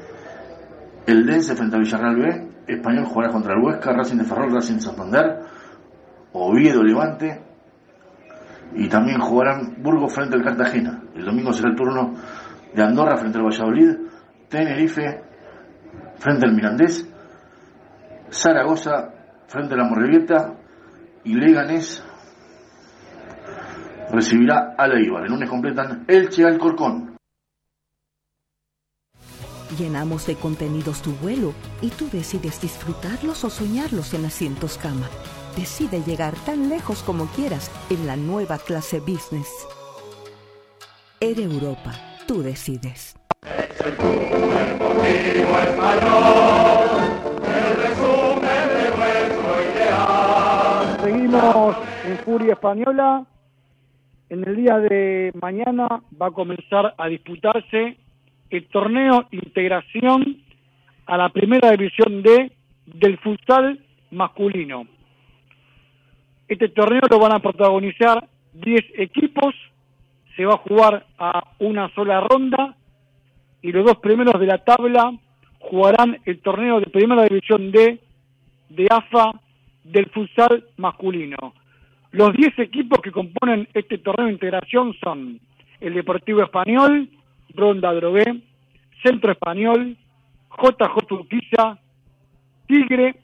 El 1.07 1.25
Dense 1.25 1.55
frente 1.55 1.77
a 1.77 1.79
Villarreal 1.79 2.15
B. 2.15 2.47
Español 2.67 3.05
jugará 3.05 3.31
contra 3.31 3.53
el 3.55 3.63
Huesca, 3.63 3.91
Racing 3.91 4.17
de 4.17 4.23
Ferrol, 4.23 4.53
Racing 4.53 4.79
Santander, 4.79 5.39
Oviedo 6.33 6.83
Levante. 6.83 7.41
Y 8.75 8.87
también 8.87 9.19
jugarán 9.19 9.81
Burgos 9.81 10.13
frente 10.13 10.35
al 10.35 10.43
Cartagena. 10.43 11.01
El 11.15 11.25
domingo 11.25 11.51
será 11.53 11.69
el 11.69 11.75
turno 11.75 12.13
de 12.71 12.83
Andorra 12.83 13.17
frente 13.17 13.39
al 13.39 13.45
Valladolid, 13.45 13.97
Tenerife 14.47 15.23
frente 16.19 16.45
al 16.45 16.53
Mirandés, 16.53 17.14
Zaragoza 18.31 19.13
frente 19.47 19.73
a 19.73 19.77
la 19.77 19.83
Morrevieta 19.85 20.53
y 21.23 21.33
Leganés 21.33 22.03
recibirá 24.11 24.75
a 24.77 24.87
la 24.87 24.99
Ibar. 24.99 25.23
El 25.23 25.31
lunes 25.31 25.49
completan 25.49 26.05
Elche 26.07 26.45
Alcorcón. 26.45 27.15
Llenamos 29.77 30.27
de 30.27 30.35
contenidos 30.35 31.01
tu 31.01 31.11
vuelo 31.13 31.53
y 31.81 31.89
tú 31.89 32.07
decides 32.09 32.61
disfrutarlos 32.61 33.43
o 33.43 33.49
soñarlos 33.49 34.13
en 34.13 34.25
asientos 34.25 34.77
cama. 34.77 35.09
Decide 35.57 36.01
llegar 36.01 36.33
tan 36.45 36.69
lejos 36.69 37.01
como 37.03 37.25
quieras 37.27 37.71
en 37.89 38.05
la 38.07 38.15
nueva 38.15 38.57
clase 38.57 38.99
business. 38.99 39.49
Air 41.19 41.39
Europa, 41.39 41.93
tú 42.27 42.41
decides. 42.41 43.15
En 51.25 52.17
Furia 52.23 52.53
Española. 52.53 53.25
En 54.29 54.47
el 54.47 54.55
día 54.57 54.77
de 54.77 55.31
mañana 55.41 55.87
va 56.21 56.27
a 56.27 56.31
comenzar 56.31 56.93
a 56.95 57.07
disputarse 57.07 57.97
el 58.51 58.67
torneo 58.67 59.25
Integración 59.31 60.43
a 61.07 61.17
la 61.17 61.29
Primera 61.29 61.71
División 61.71 62.21
D 62.21 62.51
del 62.85 63.17
futsal 63.17 63.79
masculino. 64.11 64.85
Este 66.47 66.69
torneo 66.69 67.01
lo 67.09 67.17
van 67.17 67.33
a 67.33 67.39
protagonizar 67.39 68.27
10 68.53 68.85
equipos, 68.99 69.55
se 70.35 70.45
va 70.45 70.53
a 70.53 70.57
jugar 70.57 71.07
a 71.17 71.43
una 71.57 71.89
sola 71.95 72.21
ronda 72.21 72.75
y 73.63 73.71
los 73.71 73.83
dos 73.83 73.97
primeros 73.97 74.39
de 74.39 74.45
la 74.45 74.59
tabla 74.59 75.11
jugarán 75.57 76.19
el 76.25 76.39
torneo 76.41 76.79
de 76.79 76.85
Primera 76.85 77.23
División 77.23 77.71
D 77.71 77.99
de 78.69 78.87
AFA 78.91 79.41
del 79.85 80.07
futsal 80.07 80.65
masculino. 80.77 81.53
Los 82.11 82.33
10 82.33 82.59
equipos 82.59 82.99
que 83.01 83.11
componen 83.11 83.67
este 83.73 83.97
torneo 83.99 84.27
de 84.27 84.33
integración 84.33 84.93
son 85.03 85.39
el 85.79 85.93
Deportivo 85.93 86.41
Español, 86.43 87.09
Ronda 87.53 87.93
Drogué, 87.93 88.41
Centro 89.03 89.31
Español, 89.31 89.95
JJ 90.57 91.11
Urquiza, 91.11 91.77
Tigre, 92.67 93.15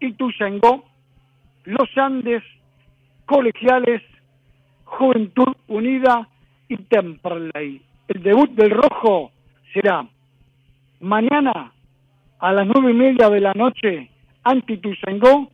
Ituzaingó, 0.00 0.84
Los 1.64 1.88
Andes, 1.96 2.42
Colegiales, 3.26 4.02
Juventud 4.84 5.54
Unida 5.66 6.28
y 6.68 6.76
Temperley. 6.76 7.82
El 8.08 8.22
debut 8.22 8.50
del 8.52 8.70
Rojo 8.70 9.32
será 9.72 10.06
mañana 11.00 11.72
a 12.38 12.52
las 12.52 12.66
nueve 12.66 12.92
y 12.92 12.94
media 12.94 13.28
de 13.28 13.40
la 13.40 13.52
noche 13.54 14.10
ante 14.44 14.74
Ituzaingó 14.74 15.50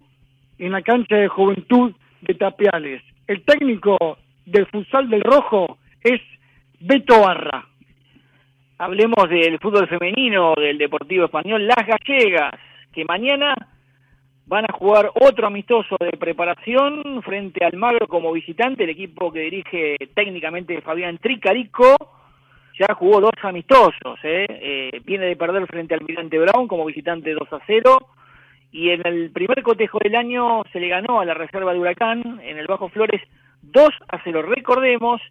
en 0.59 0.73
la 0.73 0.83
cancha 0.83 1.17
de 1.17 1.29
Juventud 1.29 1.93
de 2.21 2.35
Tapiales. 2.35 3.03
El 3.27 3.43
técnico 3.43 4.19
del 4.47 4.67
futsal 4.67 5.09
del 5.09 5.23
Rojo 5.23 5.79
es 6.03 6.21
Beto 6.81 7.21
Barra. 7.21 7.67
Hablemos 8.79 9.29
del 9.29 9.59
fútbol 9.59 9.89
femenino 9.89 10.55
del 10.57 10.79
Deportivo 10.79 11.27
Español, 11.27 11.67
las 11.67 11.87
gallegas, 11.87 12.53
que 12.93 13.05
mañana 13.05 13.55
van 14.47 14.65
a 14.69 14.73
jugar 14.73 15.11
otro 15.15 15.47
amistoso 15.47 15.97
de 15.99 16.19
preparación 16.19 17.23
frente 17.23 17.65
al 17.65 17.77
Magro 17.77 18.07
como 18.09 18.33
visitante, 18.33 18.85
el 18.85 18.91
equipo 18.91 19.33
que 19.33 19.41
dirige 19.41 19.97
técnicamente 20.15 20.81
Fabián 20.83 21.19
Tricarico, 21.19 21.97
ya 22.79 22.95
jugó 22.95 23.21
dos 23.21 23.33
amistosos, 23.43 24.19
¿eh? 24.25 24.47
Eh, 24.49 25.01
viene 25.05 25.27
de 25.27 25.37
perder 25.37 25.67
frente 25.67 25.95
al 25.95 26.01
Almirante 26.01 26.39
Brown 26.39 26.67
como 26.67 26.85
visitante 26.85 27.33
2 27.33 27.53
a 27.53 27.61
0, 27.67 28.09
y 28.75 28.91
en 28.91 29.07
el 29.07 29.31
primer 29.31 29.63
cotejo 29.63 30.01
del 30.03 30.17
año 30.17 30.65
se 30.73 30.81
le 30.81 30.89
ganó 30.89 31.21
a 31.21 31.25
la 31.25 31.33
reserva 31.33 31.73
de 31.73 31.79
Huracán 31.79 32.41
en 32.43 32.59
el 32.59 32.67
Bajo 32.67 32.89
Flores 32.89 33.23
2 33.63 33.89
a 34.09 34.21
0. 34.25 34.43
Recordemos 34.43 35.23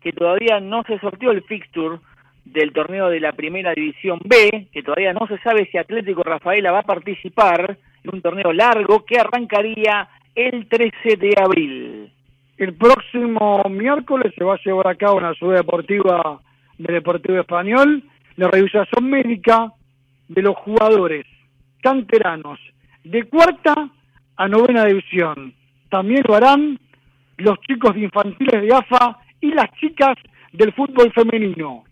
que 0.00 0.12
todavía 0.12 0.58
no 0.58 0.82
se 0.82 0.98
sorteó 0.98 1.30
el 1.30 1.44
fixture 1.44 2.00
del 2.44 2.72
torneo 2.72 3.08
de 3.08 3.20
la 3.20 3.30
Primera 3.34 3.72
División 3.72 4.18
B, 4.24 4.66
que 4.72 4.82
todavía 4.82 5.12
no 5.12 5.28
se 5.28 5.38
sabe 5.38 5.68
si 5.70 5.78
Atlético 5.78 6.24
Rafaela 6.24 6.72
va 6.72 6.80
a 6.80 6.94
participar 6.94 7.78
en 8.02 8.14
un 8.14 8.20
torneo 8.20 8.52
largo 8.52 9.04
que 9.04 9.20
arrancaría 9.20 10.08
el 10.34 10.66
13 10.68 11.16
de 11.18 11.34
abril. 11.40 12.12
El 12.56 12.74
próximo 12.74 13.62
miércoles 13.70 14.34
se 14.36 14.42
va 14.42 14.54
a 14.54 14.60
llevar 14.64 14.88
a 14.88 14.96
cabo 14.96 15.20
la 15.20 15.34
ciudad 15.34 15.58
deportiva 15.58 16.40
del 16.76 16.96
Deportivo 16.96 17.38
Español 17.38 18.02
la 18.34 18.48
revisación 18.48 19.08
médica 19.08 19.72
de 20.26 20.42
los 20.42 20.56
jugadores 20.56 21.26
canteranos 21.80 22.58
de 23.10 23.24
cuarta 23.24 23.88
a 24.36 24.48
novena 24.48 24.84
división. 24.84 25.54
También 25.88 26.22
lo 26.28 26.34
harán 26.34 26.78
los 27.38 27.58
chicos 27.60 27.94
de 27.94 28.02
infantiles 28.02 28.62
de 28.62 28.74
AFA 28.74 29.18
y 29.40 29.52
las 29.52 29.70
chicas 29.80 30.16
del 30.52 30.72
fútbol 30.74 31.12
femenino. 31.12 31.84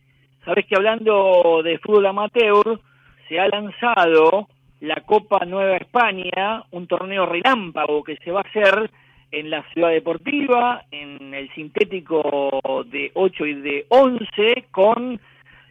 Sabes 0.44 0.66
que 0.66 0.76
hablando 0.76 1.62
de 1.64 1.78
fútbol 1.78 2.06
amateur, 2.06 2.80
se 3.28 3.40
ha 3.40 3.48
lanzado 3.48 4.48
la 4.80 4.96
Copa 5.06 5.44
Nueva 5.46 5.76
España, 5.76 6.62
un 6.70 6.86
torneo 6.86 7.24
relámpago 7.24 8.04
que 8.04 8.16
se 8.18 8.30
va 8.30 8.40
a 8.40 8.48
hacer 8.48 8.90
en 9.32 9.50
la 9.50 9.64
ciudad 9.72 9.90
deportiva, 9.90 10.82
en 10.90 11.32
el 11.34 11.52
sintético 11.54 12.60
de 12.86 13.10
8 13.14 13.46
y 13.46 13.54
de 13.54 13.86
11, 13.88 14.66
con 14.70 15.18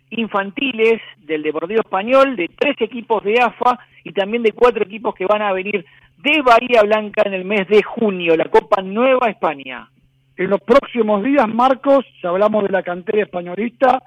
infantiles 0.10 1.02
del 1.18 1.44
Deportivo 1.44 1.82
Español, 1.82 2.36
de 2.36 2.50
tres 2.58 2.76
equipos 2.80 3.24
de 3.24 3.40
AFA 3.42 3.80
y 4.04 4.12
también 4.12 4.44
de 4.44 4.52
cuatro 4.52 4.84
equipos 4.84 5.16
que 5.16 5.26
van 5.26 5.42
a 5.42 5.54
venir 5.54 5.86
de 6.18 6.42
Bahía 6.42 6.84
Blanca 6.84 7.24
en 7.26 7.34
el 7.34 7.46
mes 7.46 7.68
de 7.68 7.84
junio, 7.84 8.36
la 8.36 8.46
Copa 8.46 8.82
Nueva 8.82 9.30
España. 9.30 9.90
En 10.38 10.50
los 10.50 10.62
próximos 10.62 11.24
días, 11.24 11.48
Marcos, 11.48 12.06
si 12.20 12.28
hablamos 12.28 12.64
de 12.64 12.70
la 12.70 12.84
cantera 12.84 13.24
españolista, 13.24 14.02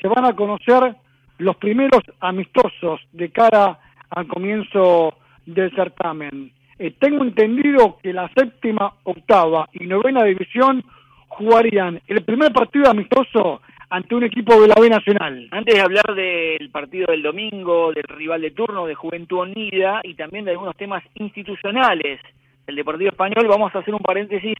se 0.00 0.08
van 0.08 0.24
a 0.24 0.34
conocer 0.34 0.96
los 1.38 1.56
primeros 1.56 2.02
amistosos 2.20 3.00
de 3.12 3.30
cara 3.30 3.78
al 4.10 4.26
comienzo 4.26 5.14
del 5.46 5.74
certamen. 5.74 6.52
Eh, 6.78 6.94
tengo 6.98 7.24
entendido 7.24 7.98
que 8.02 8.12
la 8.12 8.28
séptima, 8.36 8.94
octava 9.04 9.68
y 9.72 9.86
novena 9.86 10.24
división 10.24 10.84
jugarían 11.28 12.00
el 12.06 12.22
primer 12.22 12.52
partido 12.52 12.90
amistoso 12.90 13.60
ante 13.90 14.14
un 14.14 14.24
equipo 14.24 14.60
de 14.60 14.68
la 14.68 14.74
B 14.78 14.88
Nacional. 14.88 15.48
Antes 15.50 15.74
de 15.74 15.80
hablar 15.80 16.14
del 16.14 16.70
partido 16.70 17.06
del 17.08 17.22
domingo, 17.22 17.92
del 17.92 18.04
rival 18.04 18.42
de 18.42 18.50
turno 18.50 18.86
de 18.86 18.94
Juventud 18.94 19.40
Unida 19.40 20.00
y 20.04 20.14
también 20.14 20.44
de 20.44 20.52
algunos 20.52 20.76
temas 20.76 21.02
institucionales 21.14 22.20
del 22.66 22.76
Deportivo 22.76 23.10
Español, 23.10 23.46
vamos 23.48 23.74
a 23.74 23.78
hacer 23.78 23.94
un 23.94 24.00
paréntesis 24.00 24.54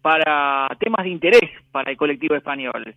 para 0.00 0.68
temas 0.78 1.04
de 1.04 1.10
interés 1.10 1.50
para 1.72 1.90
el 1.90 1.96
colectivo 1.96 2.34
español. 2.34 2.94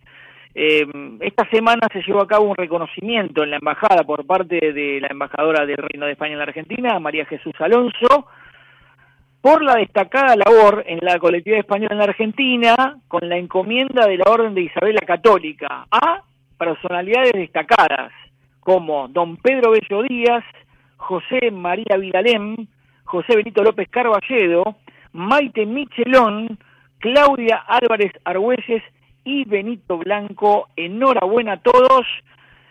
Eh, 0.54 0.86
esta 1.20 1.48
semana 1.50 1.88
se 1.92 2.02
llevó 2.02 2.22
a 2.22 2.28
cabo 2.28 2.48
un 2.48 2.56
reconocimiento 2.56 3.42
en 3.42 3.50
la 3.50 3.56
embajada 3.56 4.04
por 4.04 4.24
parte 4.24 4.72
de 4.72 5.00
la 5.00 5.08
embajadora 5.10 5.66
del 5.66 5.78
Reino 5.78 6.06
de 6.06 6.12
España 6.12 6.32
en 6.32 6.38
la 6.38 6.44
Argentina, 6.44 7.00
María 7.00 7.26
Jesús 7.26 7.54
Alonso, 7.58 8.26
por 9.44 9.62
la 9.62 9.74
destacada 9.74 10.36
labor 10.36 10.84
en 10.86 11.00
la 11.02 11.18
colectividad 11.18 11.60
española 11.60 11.92
en 11.92 11.98
la 11.98 12.04
Argentina 12.04 12.96
con 13.08 13.28
la 13.28 13.36
encomienda 13.36 14.06
de 14.06 14.16
la 14.16 14.24
Orden 14.24 14.54
de 14.54 14.62
Isabel 14.62 14.94
la 14.94 15.06
Católica 15.06 15.86
a 15.90 16.22
personalidades 16.56 17.32
destacadas 17.34 18.10
como 18.60 19.06
don 19.08 19.36
Pedro 19.36 19.72
Bello 19.72 20.02
Díaz, 20.08 20.44
José 20.96 21.50
María 21.50 21.98
Vidalem, 21.98 22.56
José 23.04 23.36
Benito 23.36 23.62
López 23.62 23.86
Carballedo, 23.90 24.76
Maite 25.12 25.66
Michelón, 25.66 26.58
Claudia 26.98 27.64
Álvarez 27.68 28.12
Argüelles 28.24 28.82
y 29.24 29.44
Benito 29.44 29.98
Blanco. 29.98 30.68
Enhorabuena 30.74 31.52
a 31.52 31.60
todos. 31.60 32.06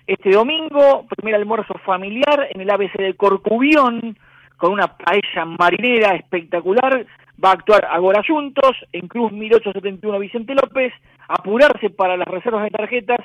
Este 0.07 0.31
domingo, 0.31 1.05
primer 1.17 1.35
almuerzo 1.35 1.75
familiar 1.85 2.47
en 2.49 2.61
el 2.61 2.71
ABC 2.71 2.93
de 2.97 3.13
Corcubión, 3.13 4.17
con 4.57 4.73
una 4.73 4.87
paella 4.87 5.45
marinera 5.45 6.15
espectacular. 6.15 7.05
Va 7.43 7.49
a 7.49 7.53
actuar 7.53 7.85
Agora 7.89 8.21
Juntos, 8.25 8.77
en 8.91 9.07
Cruz 9.07 9.31
1871 9.31 10.19
Vicente 10.19 10.53
López. 10.55 10.93
Apurarse 11.27 11.89
para 11.89 12.17
las 12.17 12.27
reservas 12.27 12.63
de 12.63 12.69
tarjetas 12.69 13.19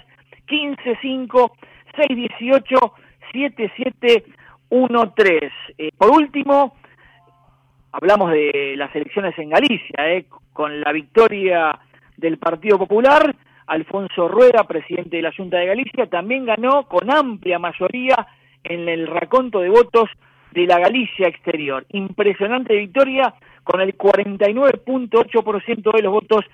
15-5, 0.48 1.52
6-18, 1.96 2.92
7-7-1-3. 4.70 5.52
Eh, 5.78 5.90
por 5.96 6.10
último, 6.10 6.74
hablamos 7.92 8.32
de 8.32 8.74
las 8.76 8.94
elecciones 8.94 9.38
en 9.38 9.50
Galicia, 9.50 10.10
eh, 10.10 10.26
con 10.52 10.80
la 10.80 10.92
victoria 10.92 11.78
del 12.16 12.38
Partido 12.38 12.78
Popular. 12.78 13.34
Alfonso 13.66 14.28
Rueda, 14.28 14.64
presidente 14.64 15.16
de 15.16 15.22
la 15.22 15.32
Junta 15.32 15.58
de 15.58 15.66
Galicia, 15.66 16.06
también 16.06 16.46
ganó 16.46 16.84
con 16.88 17.10
amplia 17.10 17.58
mayoría 17.58 18.26
en 18.64 18.88
el 18.88 19.06
raconto 19.06 19.60
de 19.60 19.68
votos 19.68 20.08
de 20.58 20.66
la 20.66 20.80
Galicia 20.80 21.28
exterior. 21.28 21.86
Impresionante 21.90 22.74
victoria 22.76 23.32
con 23.62 23.80
el 23.80 23.96
49.8% 23.96 25.92
de 25.92 26.02
los 26.02 26.12
votos. 26.12 26.44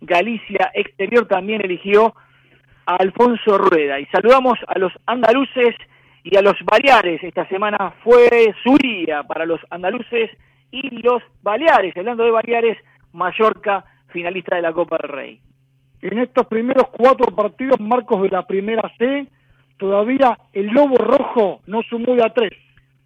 Galicia 0.00 0.70
exterior 0.74 1.26
también 1.26 1.62
eligió 1.64 2.14
a 2.86 2.96
Alfonso 2.96 3.56
Rueda. 3.56 3.98
Y 4.00 4.06
saludamos 4.06 4.58
a 4.66 4.78
los 4.78 4.92
andaluces 5.06 5.74
y 6.22 6.36
a 6.36 6.42
los 6.42 6.56
baleares. 6.64 7.22
Esta 7.24 7.48
semana 7.48 7.94
fue 8.02 8.54
su 8.62 8.76
día 8.76 9.22
para 9.22 9.46
los 9.46 9.60
andaluces 9.70 10.30
y 10.70 11.02
los 11.02 11.22
baleares. 11.42 11.96
Hablando 11.96 12.24
de 12.24 12.32
baleares, 12.32 12.76
Mallorca, 13.12 13.84
finalista 14.08 14.56
de 14.56 14.62
la 14.62 14.72
Copa 14.72 14.98
del 15.00 15.08
Rey. 15.10 15.40
En 16.02 16.18
estos 16.18 16.46
primeros 16.48 16.88
cuatro 16.88 17.34
partidos, 17.34 17.80
Marcos 17.80 18.20
de 18.22 18.28
la 18.28 18.46
primera 18.46 18.92
C, 18.98 19.26
todavía 19.78 20.38
el 20.52 20.66
Lobo 20.66 20.96
Rojo 20.96 21.60
no 21.66 21.82
sumó 21.82 22.14
de 22.14 22.24
a 22.24 22.28
tres. 22.28 22.52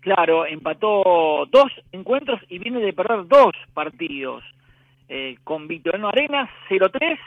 Claro, 0.08 0.46
empató 0.46 1.46
dos 1.52 1.70
encuentros 1.92 2.40
y 2.48 2.58
viene 2.58 2.80
de 2.80 2.94
perder 2.94 3.28
dos 3.28 3.52
partidos. 3.74 4.42
Eh, 5.06 5.36
con 5.44 5.68
Victoriano 5.68 6.08
Arenas 6.08 6.48
0-3 6.70 7.18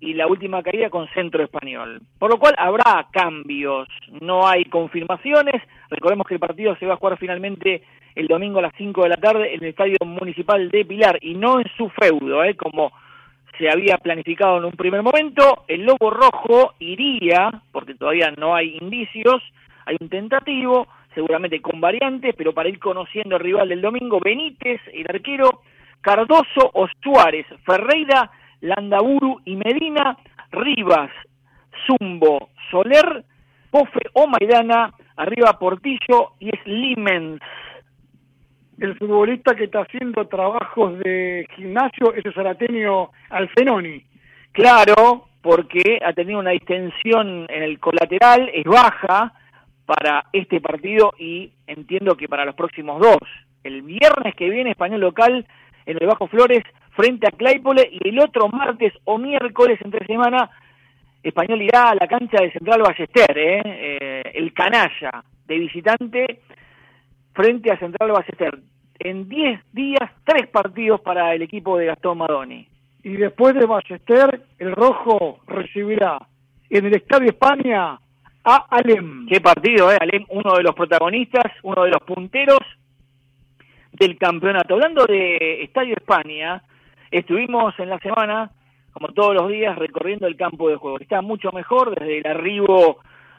y 0.00 0.14
la 0.14 0.26
última 0.26 0.62
caída 0.62 0.88
con 0.88 1.08
Centro 1.08 1.44
Español. 1.44 2.00
Por 2.18 2.30
lo 2.30 2.38
cual 2.38 2.54
habrá 2.56 3.06
cambios, 3.10 3.86
no 4.22 4.48
hay 4.48 4.64
confirmaciones. 4.64 5.62
Recordemos 5.90 6.26
que 6.26 6.34
el 6.34 6.40
partido 6.40 6.74
se 6.76 6.86
va 6.86 6.94
a 6.94 6.96
jugar 6.96 7.18
finalmente 7.18 7.82
el 8.14 8.28
domingo 8.28 8.60
a 8.60 8.62
las 8.62 8.74
5 8.78 9.02
de 9.02 9.08
la 9.10 9.18
tarde 9.18 9.54
en 9.54 9.62
el 9.62 9.68
Estadio 9.68 9.98
Municipal 10.06 10.70
de 10.70 10.86
Pilar 10.86 11.18
y 11.20 11.34
no 11.34 11.60
en 11.60 11.66
su 11.76 11.90
feudo, 11.90 12.44
¿eh? 12.44 12.56
como 12.56 12.92
se 13.58 13.68
había 13.68 13.98
planificado 13.98 14.56
en 14.56 14.64
un 14.64 14.72
primer 14.72 15.02
momento. 15.02 15.64
El 15.68 15.82
Lobo 15.82 16.08
Rojo 16.08 16.76
iría, 16.78 17.50
porque 17.72 17.94
todavía 17.94 18.32
no 18.38 18.54
hay 18.54 18.78
indicios, 18.80 19.42
hay 19.84 19.98
un 20.00 20.08
tentativo, 20.08 20.88
seguramente 21.16 21.62
con 21.62 21.80
variantes, 21.80 22.34
pero 22.36 22.52
para 22.52 22.68
ir 22.68 22.78
conociendo 22.78 23.36
al 23.36 23.42
rival 23.42 23.70
del 23.70 23.80
domingo, 23.80 24.20
Benítez, 24.22 24.82
el 24.92 25.06
arquero, 25.08 25.62
Cardoso 26.02 26.70
o 26.74 26.86
Suárez, 27.02 27.46
Ferreira, 27.64 28.30
Landaburu 28.60 29.40
y 29.46 29.56
Medina, 29.56 30.18
Rivas, 30.52 31.10
Zumbo, 31.86 32.50
Soler, 32.70 33.24
Pofe 33.70 34.00
o 34.12 34.26
Maidana, 34.26 34.92
arriba 35.16 35.58
Portillo 35.58 36.34
y 36.38 36.50
Slimens. 36.62 37.40
el 38.78 38.94
futbolista 38.98 39.54
que 39.54 39.64
está 39.64 39.80
haciendo 39.80 40.26
trabajos 40.26 40.98
de 40.98 41.48
gimnasio 41.56 42.12
es 42.12 42.26
el 42.26 42.34
zarateño 42.34 43.10
Alfenoni. 43.30 44.04
Claro, 44.52 45.28
porque 45.40 45.98
ha 46.04 46.12
tenido 46.12 46.40
una 46.40 46.50
distensión 46.50 47.46
en 47.48 47.62
el 47.62 47.80
colateral, 47.80 48.50
es 48.52 48.64
baja 48.64 49.32
para 49.86 50.26
este 50.32 50.60
partido 50.60 51.14
y 51.18 51.52
entiendo 51.66 52.16
que 52.16 52.28
para 52.28 52.44
los 52.44 52.54
próximos 52.54 53.00
dos. 53.00 53.18
El 53.62 53.82
viernes 53.82 54.34
que 54.34 54.50
viene, 54.50 54.72
español 54.72 55.00
local 55.00 55.46
en 55.86 55.96
el 56.00 56.06
Bajo 56.06 56.26
Flores 56.26 56.62
frente 56.90 57.28
a 57.28 57.30
Claypole 57.30 57.88
y 57.90 58.08
el 58.08 58.18
otro 58.18 58.48
martes 58.48 58.92
o 59.04 59.18
miércoles 59.18 59.78
entre 59.82 60.06
semana, 60.06 60.50
español 61.22 61.62
irá 61.62 61.90
a 61.90 61.94
la 61.94 62.08
cancha 62.08 62.42
de 62.42 62.52
Central 62.52 62.82
Ballester, 62.82 63.38
¿eh? 63.38 63.62
Eh, 63.64 64.22
el 64.34 64.52
canalla 64.52 65.22
de 65.46 65.58
visitante 65.58 66.40
frente 67.32 67.70
a 67.70 67.78
Central 67.78 68.12
Ballester. 68.12 68.58
En 68.98 69.28
10 69.28 69.60
días, 69.72 70.10
tres 70.24 70.48
partidos 70.48 71.00
para 71.02 71.34
el 71.34 71.42
equipo 71.42 71.76
de 71.76 71.86
Gastón 71.86 72.18
Madoni. 72.18 72.66
Y 73.02 73.10
después 73.10 73.54
de 73.54 73.66
Ballester, 73.66 74.42
el 74.58 74.72
rojo 74.72 75.40
recibirá 75.46 76.18
en 76.70 76.86
el 76.86 76.96
Estadio 76.96 77.28
España 77.28 77.98
a 78.46 78.64
Alem. 78.70 79.26
Qué 79.26 79.40
partido, 79.40 79.92
¿eh? 79.92 79.98
Alem, 80.00 80.24
uno 80.28 80.54
de 80.54 80.62
los 80.62 80.74
protagonistas, 80.74 81.52
uno 81.64 81.82
de 81.82 81.90
los 81.90 82.00
punteros 82.02 82.60
del 83.92 84.16
campeonato. 84.16 84.74
Hablando 84.74 85.04
de 85.04 85.64
Estadio 85.64 85.94
España, 85.96 86.62
estuvimos 87.10 87.74
en 87.80 87.90
la 87.90 87.98
semana, 87.98 88.52
como 88.92 89.08
todos 89.08 89.34
los 89.34 89.48
días, 89.48 89.76
recorriendo 89.76 90.28
el 90.28 90.36
campo 90.36 90.68
de 90.68 90.76
juego. 90.76 91.00
Está 91.00 91.22
mucho 91.22 91.50
mejor 91.50 91.98
desde 91.98 92.18
el 92.18 92.26
arribo 92.26 92.98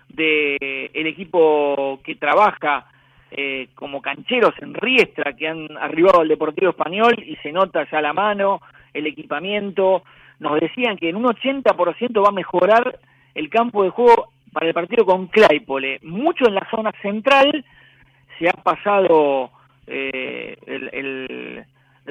del 0.09 0.89
el 0.93 1.07
equipo 1.07 1.99
que 2.03 2.15
trabaja 2.15 2.87
eh, 3.31 3.69
como 3.75 4.01
cancheros 4.01 4.55
en 4.59 4.73
Riestra, 4.73 5.33
que 5.33 5.47
han 5.47 5.77
arribado 5.77 6.19
al 6.19 6.27
Deportivo 6.27 6.71
Español 6.71 7.15
y 7.25 7.37
se 7.37 7.53
nota 7.53 7.87
ya 7.89 8.01
la 8.01 8.11
mano, 8.11 8.61
el 8.93 9.07
equipamiento. 9.07 10.03
Nos 10.39 10.59
decían 10.59 10.97
que 10.97 11.09
en 11.09 11.15
un 11.15 11.25
80% 11.25 12.23
va 12.23 12.29
a 12.29 12.31
mejorar 12.33 12.99
el 13.35 13.49
campo 13.49 13.83
de 13.83 13.89
juego 13.89 14.31
para 14.51 14.67
el 14.67 14.73
partido 14.73 15.05
con 15.05 15.27
Claypole. 15.27 15.99
Mucho 16.03 16.47
en 16.47 16.55
la 16.55 16.67
zona 16.69 16.91
central 17.01 17.63
se 18.39 18.47
ha 18.49 18.53
pasado 18.53 19.51
eh, 19.87 20.55
el, 20.65 20.89
el- 20.93 21.65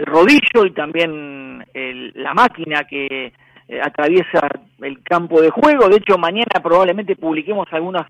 rodillo 0.04 0.66
y 0.66 0.72
también 0.72 1.64
el- 1.72 2.12
la 2.14 2.34
máquina 2.34 2.84
que 2.84 3.32
eh, 3.68 3.80
atraviesa 3.82 4.46
el 4.82 5.02
campo 5.02 5.40
de 5.40 5.50
juego. 5.50 5.88
De 5.88 5.96
hecho, 5.96 6.18
mañana 6.18 6.60
probablemente 6.62 7.16
publiquemos 7.16 7.66
algunas 7.72 8.06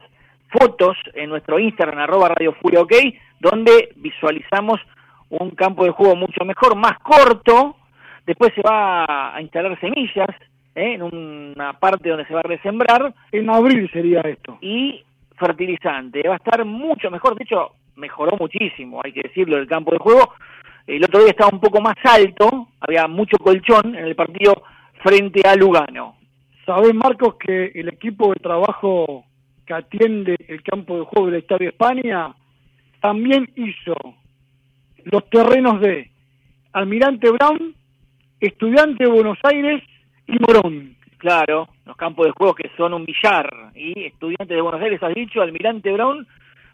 fotos 0.51 0.97
en 1.15 1.31
nuestro 1.31 1.59
Instagram, 1.59 1.99
arroba 1.99 2.29
Radio 2.29 2.53
Furia 2.61 2.81
OK, 2.81 2.93
donde 3.41 3.91
visualizamos 3.97 4.81
un 5.29 5.51
campo 5.51 5.85
de 5.85 5.91
juego 5.91 6.17
mucho 6.17 6.45
mejor, 6.45 6.77
más 6.77 6.99
corto. 7.01 7.77
Después 8.27 8.53
se 8.55 8.63
va 8.63 9.35
a 9.37 9.41
instalar 9.41 9.79
semillas 9.81 10.29
¿eh? 10.77 10.95
en 10.95 11.03
una 11.03 11.73
parte 11.73 12.09
donde 12.09 12.27
se 12.27 12.35
va 12.35 12.41
a 12.41 12.49
resembrar. 12.49 13.13
En 13.33 13.51
abril 13.51 13.91
sería 13.93 14.21
esto. 14.21 14.59
Y 14.61 15.03
fertilizante. 15.37 16.23
Va 16.29 16.35
a 16.35 16.39
estar 16.39 16.65
mucho 16.65 17.11
mejor. 17.11 17.37
De 17.37 17.45
hecho, 17.45 17.73
mejoró 17.97 18.37
muchísimo, 18.39 19.01
hay 19.03 19.13
que 19.13 19.23
decirlo, 19.23 19.59
el 19.59 19.67
campo 19.67 19.91
de 19.91 19.99
juego. 19.99 20.35
El 20.87 21.03
otro 21.03 21.21
día 21.21 21.31
estaba 21.31 21.51
un 21.53 21.61
poco 21.61 21.81
más 21.81 21.97
alto, 22.05 22.69
había 22.79 23.09
mucho 23.09 23.39
colchón 23.39 23.97
en 23.97 24.05
el 24.05 24.15
partido 24.15 24.63
frente 25.03 25.41
a 25.49 25.57
Lugano. 25.57 26.17
Sabés, 26.65 26.95
Marcos, 26.95 27.35
que 27.37 27.73
el 27.75 27.89
equipo 27.89 28.33
de 28.33 28.41
trabajo 28.41 29.25
que 29.67 29.75
atiende 29.75 30.37
el 30.47 30.63
campo 30.63 30.99
de 30.99 31.05
juego 31.07 31.27
del 31.27 31.41
Estadio 31.41 31.71
España 31.71 32.35
también 33.01 33.51
hizo 33.57 33.95
los 35.05 35.29
terrenos 35.29 35.81
de 35.81 36.11
Almirante 36.73 37.31
Brown, 37.31 37.75
Estudiante 38.39 39.05
de 39.05 39.11
Buenos 39.11 39.39
Aires 39.43 39.83
y 40.27 40.39
Morón. 40.39 40.97
Claro, 41.19 41.69
los 41.87 41.97
campos 41.97 42.27
de 42.27 42.33
juego 42.33 42.55
que 42.55 42.71
son 42.77 42.93
un 42.95 43.05
billar. 43.05 43.71
Y 43.75 44.05
Estudiantes 44.05 44.49
de 44.49 44.61
Buenos 44.61 44.83
Aires, 44.83 45.03
has 45.03 45.15
dicho, 45.15 45.41
Almirante 45.41 45.93
Brown, 45.93 46.27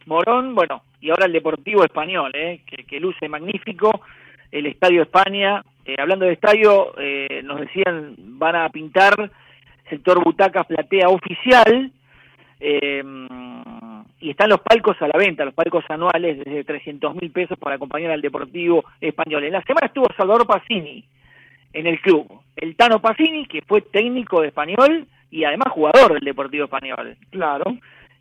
Morón, 0.06 0.54
bueno, 0.54 0.82
y 1.00 1.10
ahora 1.10 1.26
el 1.26 1.32
Deportivo 1.32 1.84
Español, 1.84 2.32
¿eh? 2.34 2.60
que, 2.66 3.00
luce 3.00 3.28
magnífico. 3.28 4.02
El 4.50 4.66
Estadio 4.66 5.02
España, 5.02 5.64
eh, 5.84 5.96
hablando 5.98 6.26
de 6.26 6.34
estadio, 6.34 6.92
eh, 6.98 7.40
nos 7.42 7.60
decían, 7.60 8.14
van 8.18 8.56
a 8.56 8.68
pintar 8.68 9.30
sector 9.88 10.22
butacas 10.22 10.66
platea 10.66 11.08
oficial. 11.08 11.90
eh, 12.60 13.02
y 14.20 14.30
están 14.30 14.50
los 14.50 14.60
palcos 14.60 14.96
a 15.02 15.08
la 15.08 15.18
venta, 15.18 15.44
los 15.44 15.52
palcos 15.52 15.84
anuales 15.88 16.38
desde 16.38 16.62
300 16.62 17.16
mil 17.16 17.32
pesos 17.32 17.58
para 17.58 17.74
acompañar 17.74 18.12
al 18.12 18.20
Deportivo 18.22 18.84
Español. 19.00 19.42
En 19.42 19.52
la 19.52 19.62
semana 19.62 19.88
estuvo 19.88 20.06
Salvador 20.16 20.46
Pacini 20.46 21.04
en 21.72 21.86
el 21.86 22.00
club. 22.00 22.26
El 22.56 22.76
Tano 22.76 23.00
Pacini, 23.00 23.46
que 23.46 23.62
fue 23.62 23.80
técnico 23.80 24.40
de 24.40 24.48
español 24.48 25.06
y 25.30 25.44
además 25.44 25.72
jugador 25.72 26.14
del 26.14 26.24
Deportivo 26.24 26.64
Español. 26.64 27.16
Claro. 27.30 27.64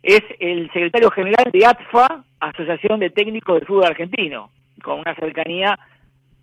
Es 0.02 0.22
el 0.40 0.66
secretario 0.72 1.10
general 1.10 1.50
de 1.52 1.64
ATFA, 1.64 2.24
Asociación 2.40 3.00
de 3.00 3.10
Técnicos 3.10 3.56
del 3.56 3.66
Fútbol 3.66 3.84
Argentino, 3.84 4.50
con 4.82 4.98
una 4.98 5.14
cercanía 5.14 5.78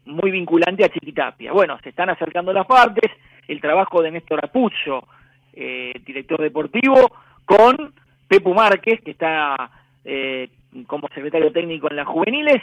muy 0.06 0.32
vinculante 0.32 0.86
a 0.86 0.90
Chiquitapia. 0.90 1.52
Bueno, 1.52 1.78
se 1.84 1.90
están 1.90 2.10
acercando 2.10 2.54
las 2.54 2.66
partes, 2.66 3.12
el 3.48 3.60
trabajo 3.60 4.02
de 4.02 4.12
Néstor 4.12 4.44
Apuzzo, 4.44 5.08
eh, 5.54 5.94
director 6.06 6.42
deportivo, 6.42 7.12
con 7.44 7.94
Pepu 8.28 8.54
Márquez, 8.54 9.02
que 9.02 9.12
está 9.12 9.70
eh, 10.06 10.50
como 10.88 11.08
secretario 11.10 11.52
técnico 11.52 11.90
en 11.90 11.98
las 11.98 12.08
juveniles. 12.08 12.62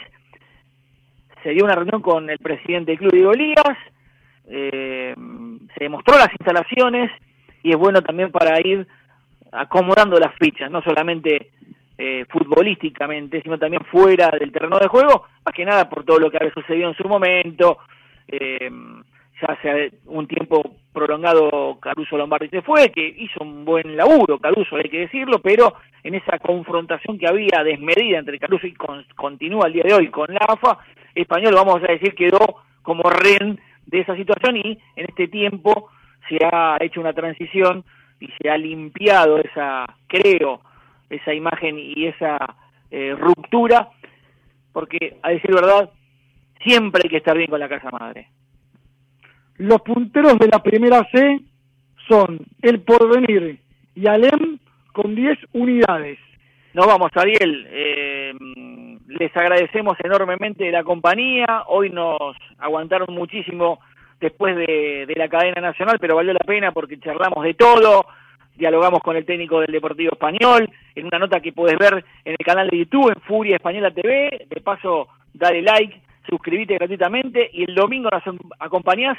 Se 1.43 1.51
dio 1.51 1.65
una 1.65 1.75
reunión 1.75 2.01
con 2.01 2.29
el 2.29 2.39
presidente 2.39 2.91
del 2.91 2.99
club, 2.99 3.11
Diego 3.11 3.33
Elías, 3.33 3.77
eh, 4.49 5.13
se 5.75 5.83
demostró 5.83 6.17
las 6.17 6.31
instalaciones 6.31 7.11
y 7.63 7.71
es 7.71 7.77
bueno 7.77 8.01
también 8.01 8.31
para 8.31 8.59
ir 8.65 8.87
acomodando 9.51 10.19
las 10.19 10.33
fichas, 10.35 10.69
no 10.71 10.81
solamente 10.81 11.51
eh, 11.97 12.25
futbolísticamente, 12.29 13.41
sino 13.41 13.57
también 13.57 13.83
fuera 13.85 14.29
del 14.39 14.51
terreno 14.51 14.77
de 14.79 14.87
juego, 14.87 15.25
más 15.45 15.53
que 15.55 15.65
nada 15.65 15.89
por 15.89 16.03
todo 16.03 16.19
lo 16.19 16.29
que 16.29 16.37
había 16.37 16.53
sucedido 16.53 16.89
en 16.89 16.95
su 16.95 17.07
momento, 17.07 17.79
eh, 18.27 18.69
ya 19.41 19.47
hace 19.53 19.91
un 20.05 20.27
tiempo 20.27 20.61
prolongado 20.93 21.77
Caruso 21.79 22.17
Lombardi 22.17 22.49
se 22.49 22.61
fue, 22.61 22.91
que 22.91 23.07
hizo 23.07 23.43
un 23.43 23.65
buen 23.65 23.95
laburo, 23.95 24.39
Caruso 24.39 24.75
hay 24.77 24.89
que 24.89 25.01
decirlo, 25.01 25.39
pero 25.39 25.75
en 26.03 26.15
esa 26.15 26.39
confrontación 26.39 27.17
que 27.19 27.27
había 27.27 27.63
desmedida 27.63 28.19
entre 28.19 28.39
Caruso 28.39 28.65
y 28.67 28.73
con- 28.73 29.05
continúa 29.15 29.67
el 29.67 29.73
día 29.73 29.83
de 29.85 29.93
hoy 29.93 30.07
con 30.09 30.33
la 30.33 30.39
AFA, 30.47 30.79
Español, 31.13 31.53
vamos 31.55 31.81
a 31.83 31.91
decir, 31.91 32.15
quedó 32.15 32.39
como 32.81 33.03
rehén 33.09 33.59
de 33.87 34.01
esa 34.01 34.15
situación 34.15 34.57
y 34.57 34.77
en 34.95 35.05
este 35.09 35.27
tiempo 35.27 35.89
se 36.29 36.37
ha 36.45 36.77
hecho 36.79 36.99
una 36.99 37.13
transición 37.13 37.83
y 38.19 38.27
se 38.39 38.49
ha 38.49 38.57
limpiado 38.57 39.37
esa, 39.39 39.85
creo, 40.07 40.61
esa 41.09 41.33
imagen 41.33 41.77
y 41.79 42.05
esa 42.07 42.37
eh, 42.91 43.15
ruptura, 43.17 43.89
porque 44.73 45.17
a 45.23 45.29
decir 45.31 45.53
verdad, 45.53 45.89
siempre 46.63 47.01
hay 47.03 47.09
que 47.09 47.17
estar 47.17 47.37
bien 47.37 47.49
con 47.49 47.59
la 47.59 47.69
casa 47.69 47.89
madre. 47.91 48.29
Los 49.57 49.81
punteros 49.81 50.37
de 50.37 50.47
la 50.47 50.61
primera 50.61 51.07
C 51.11 51.39
son 52.07 52.39
El 52.61 52.81
Porvenir 52.81 53.59
y 53.95 54.07
Alem 54.07 54.59
con 54.93 55.15
10 55.15 55.37
unidades. 55.53 56.19
Nos 56.73 56.85
vamos, 56.85 57.11
Ariel. 57.15 57.67
Eh, 57.69 58.33
les 59.07 59.35
agradecemos 59.35 59.97
enormemente 60.03 60.69
la 60.69 60.83
compañía. 60.83 61.63
Hoy 61.67 61.89
nos 61.89 62.35
aguantaron 62.59 63.13
muchísimo 63.13 63.79
después 64.19 64.55
de, 64.55 65.13
la 65.15 65.29
cadena 65.29 65.61
nacional, 65.61 65.97
pero 65.99 66.15
valió 66.15 66.33
la 66.33 66.39
pena 66.39 66.71
porque 66.71 66.99
charlamos 66.99 67.43
de 67.43 67.53
todo. 67.53 68.05
Dialogamos 68.55 69.01
con 69.01 69.15
el 69.15 69.25
técnico 69.25 69.61
del 69.61 69.71
Deportivo 69.71 70.11
Español 70.13 70.69
en 70.95 71.05
una 71.05 71.19
nota 71.19 71.39
que 71.39 71.53
puedes 71.53 71.77
ver 71.77 72.03
en 72.25 72.35
el 72.37 72.45
canal 72.45 72.67
de 72.69 72.79
YouTube, 72.79 73.09
en 73.09 73.21
Furia 73.21 73.55
Española 73.55 73.91
TV. 73.91 74.47
De 74.49 74.61
paso, 74.61 75.07
dale 75.33 75.61
like, 75.61 76.01
suscríbete 76.27 76.75
gratuitamente 76.75 77.49
y 77.53 77.63
el 77.63 77.75
domingo 77.75 78.09
nos 78.09 78.23
acompañás 78.59 79.17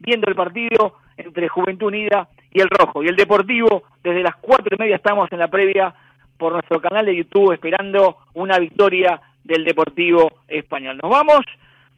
viendo 0.00 0.26
el 0.28 0.34
partido 0.34 0.96
entre 1.16 1.48
Juventud 1.48 1.88
Unida 1.88 2.28
y 2.50 2.60
el 2.60 2.70
Rojo. 2.70 3.02
Y 3.02 3.08
el 3.08 3.16
Deportivo, 3.16 3.84
desde 4.02 4.22
las 4.22 4.36
cuatro 4.36 4.74
y 4.74 4.78
media 4.80 4.96
estamos 4.96 5.30
en 5.32 5.38
la 5.38 5.48
previa 5.48 5.94
por 6.38 6.52
nuestro 6.52 6.80
canal 6.80 7.04
de 7.04 7.16
YouTube 7.16 7.52
esperando 7.52 8.16
una 8.34 8.58
victoria 8.58 9.20
del 9.48 9.64
Deportivo 9.64 10.30
Español. 10.46 11.00
Nos 11.02 11.10
vamos 11.10 11.40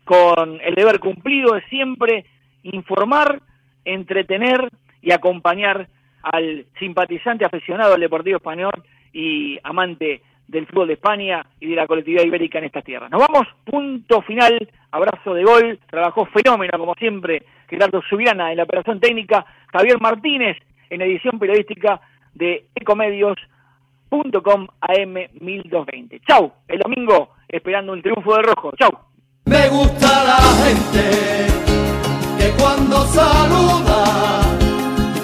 con 0.04 0.60
el 0.62 0.74
deber 0.74 1.00
cumplido 1.00 1.54
de 1.54 1.62
siempre 1.62 2.24
informar, 2.62 3.40
entretener 3.84 4.70
y 5.02 5.12
acompañar 5.12 5.88
al 6.22 6.66
simpatizante 6.78 7.44
aficionado 7.44 7.92
del 7.92 8.02
Deportivo 8.02 8.36
Español 8.36 8.72
y 9.12 9.58
amante 9.64 10.22
del 10.46 10.66
fútbol 10.66 10.88
de 10.88 10.94
España 10.94 11.44
y 11.58 11.68
de 11.68 11.76
la 11.76 11.86
colectividad 11.86 12.24
ibérica 12.24 12.58
en 12.58 12.64
estas 12.64 12.84
tierras. 12.84 13.10
Nos 13.10 13.20
vamos, 13.20 13.48
punto 13.64 14.22
final, 14.22 14.68
abrazo 14.92 15.34
de 15.34 15.44
gol, 15.44 15.80
trabajó 15.88 16.26
fenómeno 16.26 16.78
como 16.78 16.94
siempre 16.94 17.42
Gerardo 17.68 18.00
Subirana 18.08 18.50
en 18.50 18.58
la 18.58 18.64
operación 18.64 19.00
técnica, 19.00 19.44
Javier 19.72 20.00
Martínez 20.00 20.56
en 20.88 21.02
edición 21.02 21.38
periodística 21.38 22.00
de 22.34 22.66
ecomedios.com 22.74 24.66
AM 24.80 25.14
1220. 25.40 26.20
Chau, 26.28 26.52
el 26.68 26.78
domingo 26.78 27.30
esperando 27.52 27.92
un 27.92 28.02
triunfo 28.02 28.34
del 28.36 28.44
rojo. 28.44 28.70
Chau. 28.78 28.90
Me 29.46 29.68
gusta 29.68 30.24
la 30.24 30.40
gente 30.64 31.46
que 32.38 32.50
cuando 32.60 33.04
saluda 33.06 34.04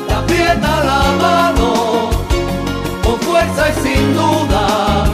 te 0.09 0.15
aprieta 0.15 0.85
la 0.85 1.03
mano 1.23 2.11
con 3.05 3.21
fuerza 3.21 3.69
y 3.71 3.73
sin 3.75 4.15
duda. 4.15 5.05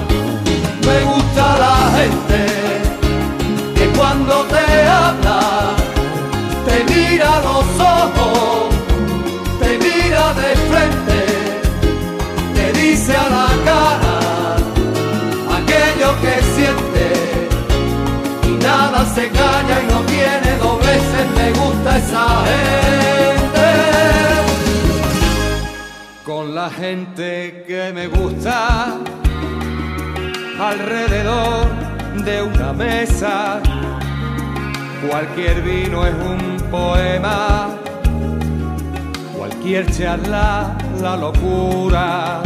Me 0.87 1.01
gusta 1.05 1.59
la 1.59 1.77
gente 1.99 2.41
que 3.75 3.87
cuando 3.99 4.45
te 4.45 4.83
habla 4.89 5.41
te 6.67 6.85
mira 6.93 7.37
a 7.37 7.41
los 7.43 7.81
ojos, 7.81 7.92
se 19.15 19.29
calla 19.29 19.83
y 19.83 19.93
no 19.93 20.01
tiene 20.03 20.57
dobleces, 20.59 21.27
me 21.37 21.51
gusta 21.53 21.99
esa 21.99 22.27
gente. 22.47 23.69
Con 26.25 26.55
la 26.55 26.71
gente 26.71 27.65
que 27.67 27.93
me 27.93 28.07
gusta 28.07 28.97
alrededor 30.59 31.67
de 32.25 32.43
una 32.43 32.73
mesa, 32.73 33.61
cualquier 35.09 35.63
vino 35.63 36.07
es 36.07 36.15
un 36.15 36.71
poema, 36.71 37.69
cualquier 39.37 39.91
charla 39.93 40.77
la 41.03 41.17
locura 41.17 42.43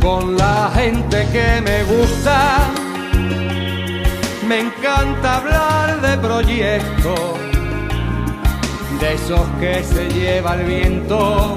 con 0.00 0.36
la 0.36 0.70
gente 0.74 1.26
que 1.32 1.60
me 1.60 1.84
gusta. 1.84 2.83
Me 4.48 4.60
encanta 4.60 5.36
hablar 5.36 6.00
de 6.02 6.18
proyectos, 6.18 7.38
de 9.00 9.14
esos 9.14 9.40
que 9.58 9.82
se 9.82 10.08
lleva 10.10 10.54
el 10.56 10.66
viento 10.66 11.54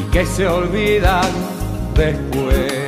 y 0.00 0.10
que 0.10 0.26
se 0.26 0.48
olvidan 0.48 1.30
después. 1.94 2.79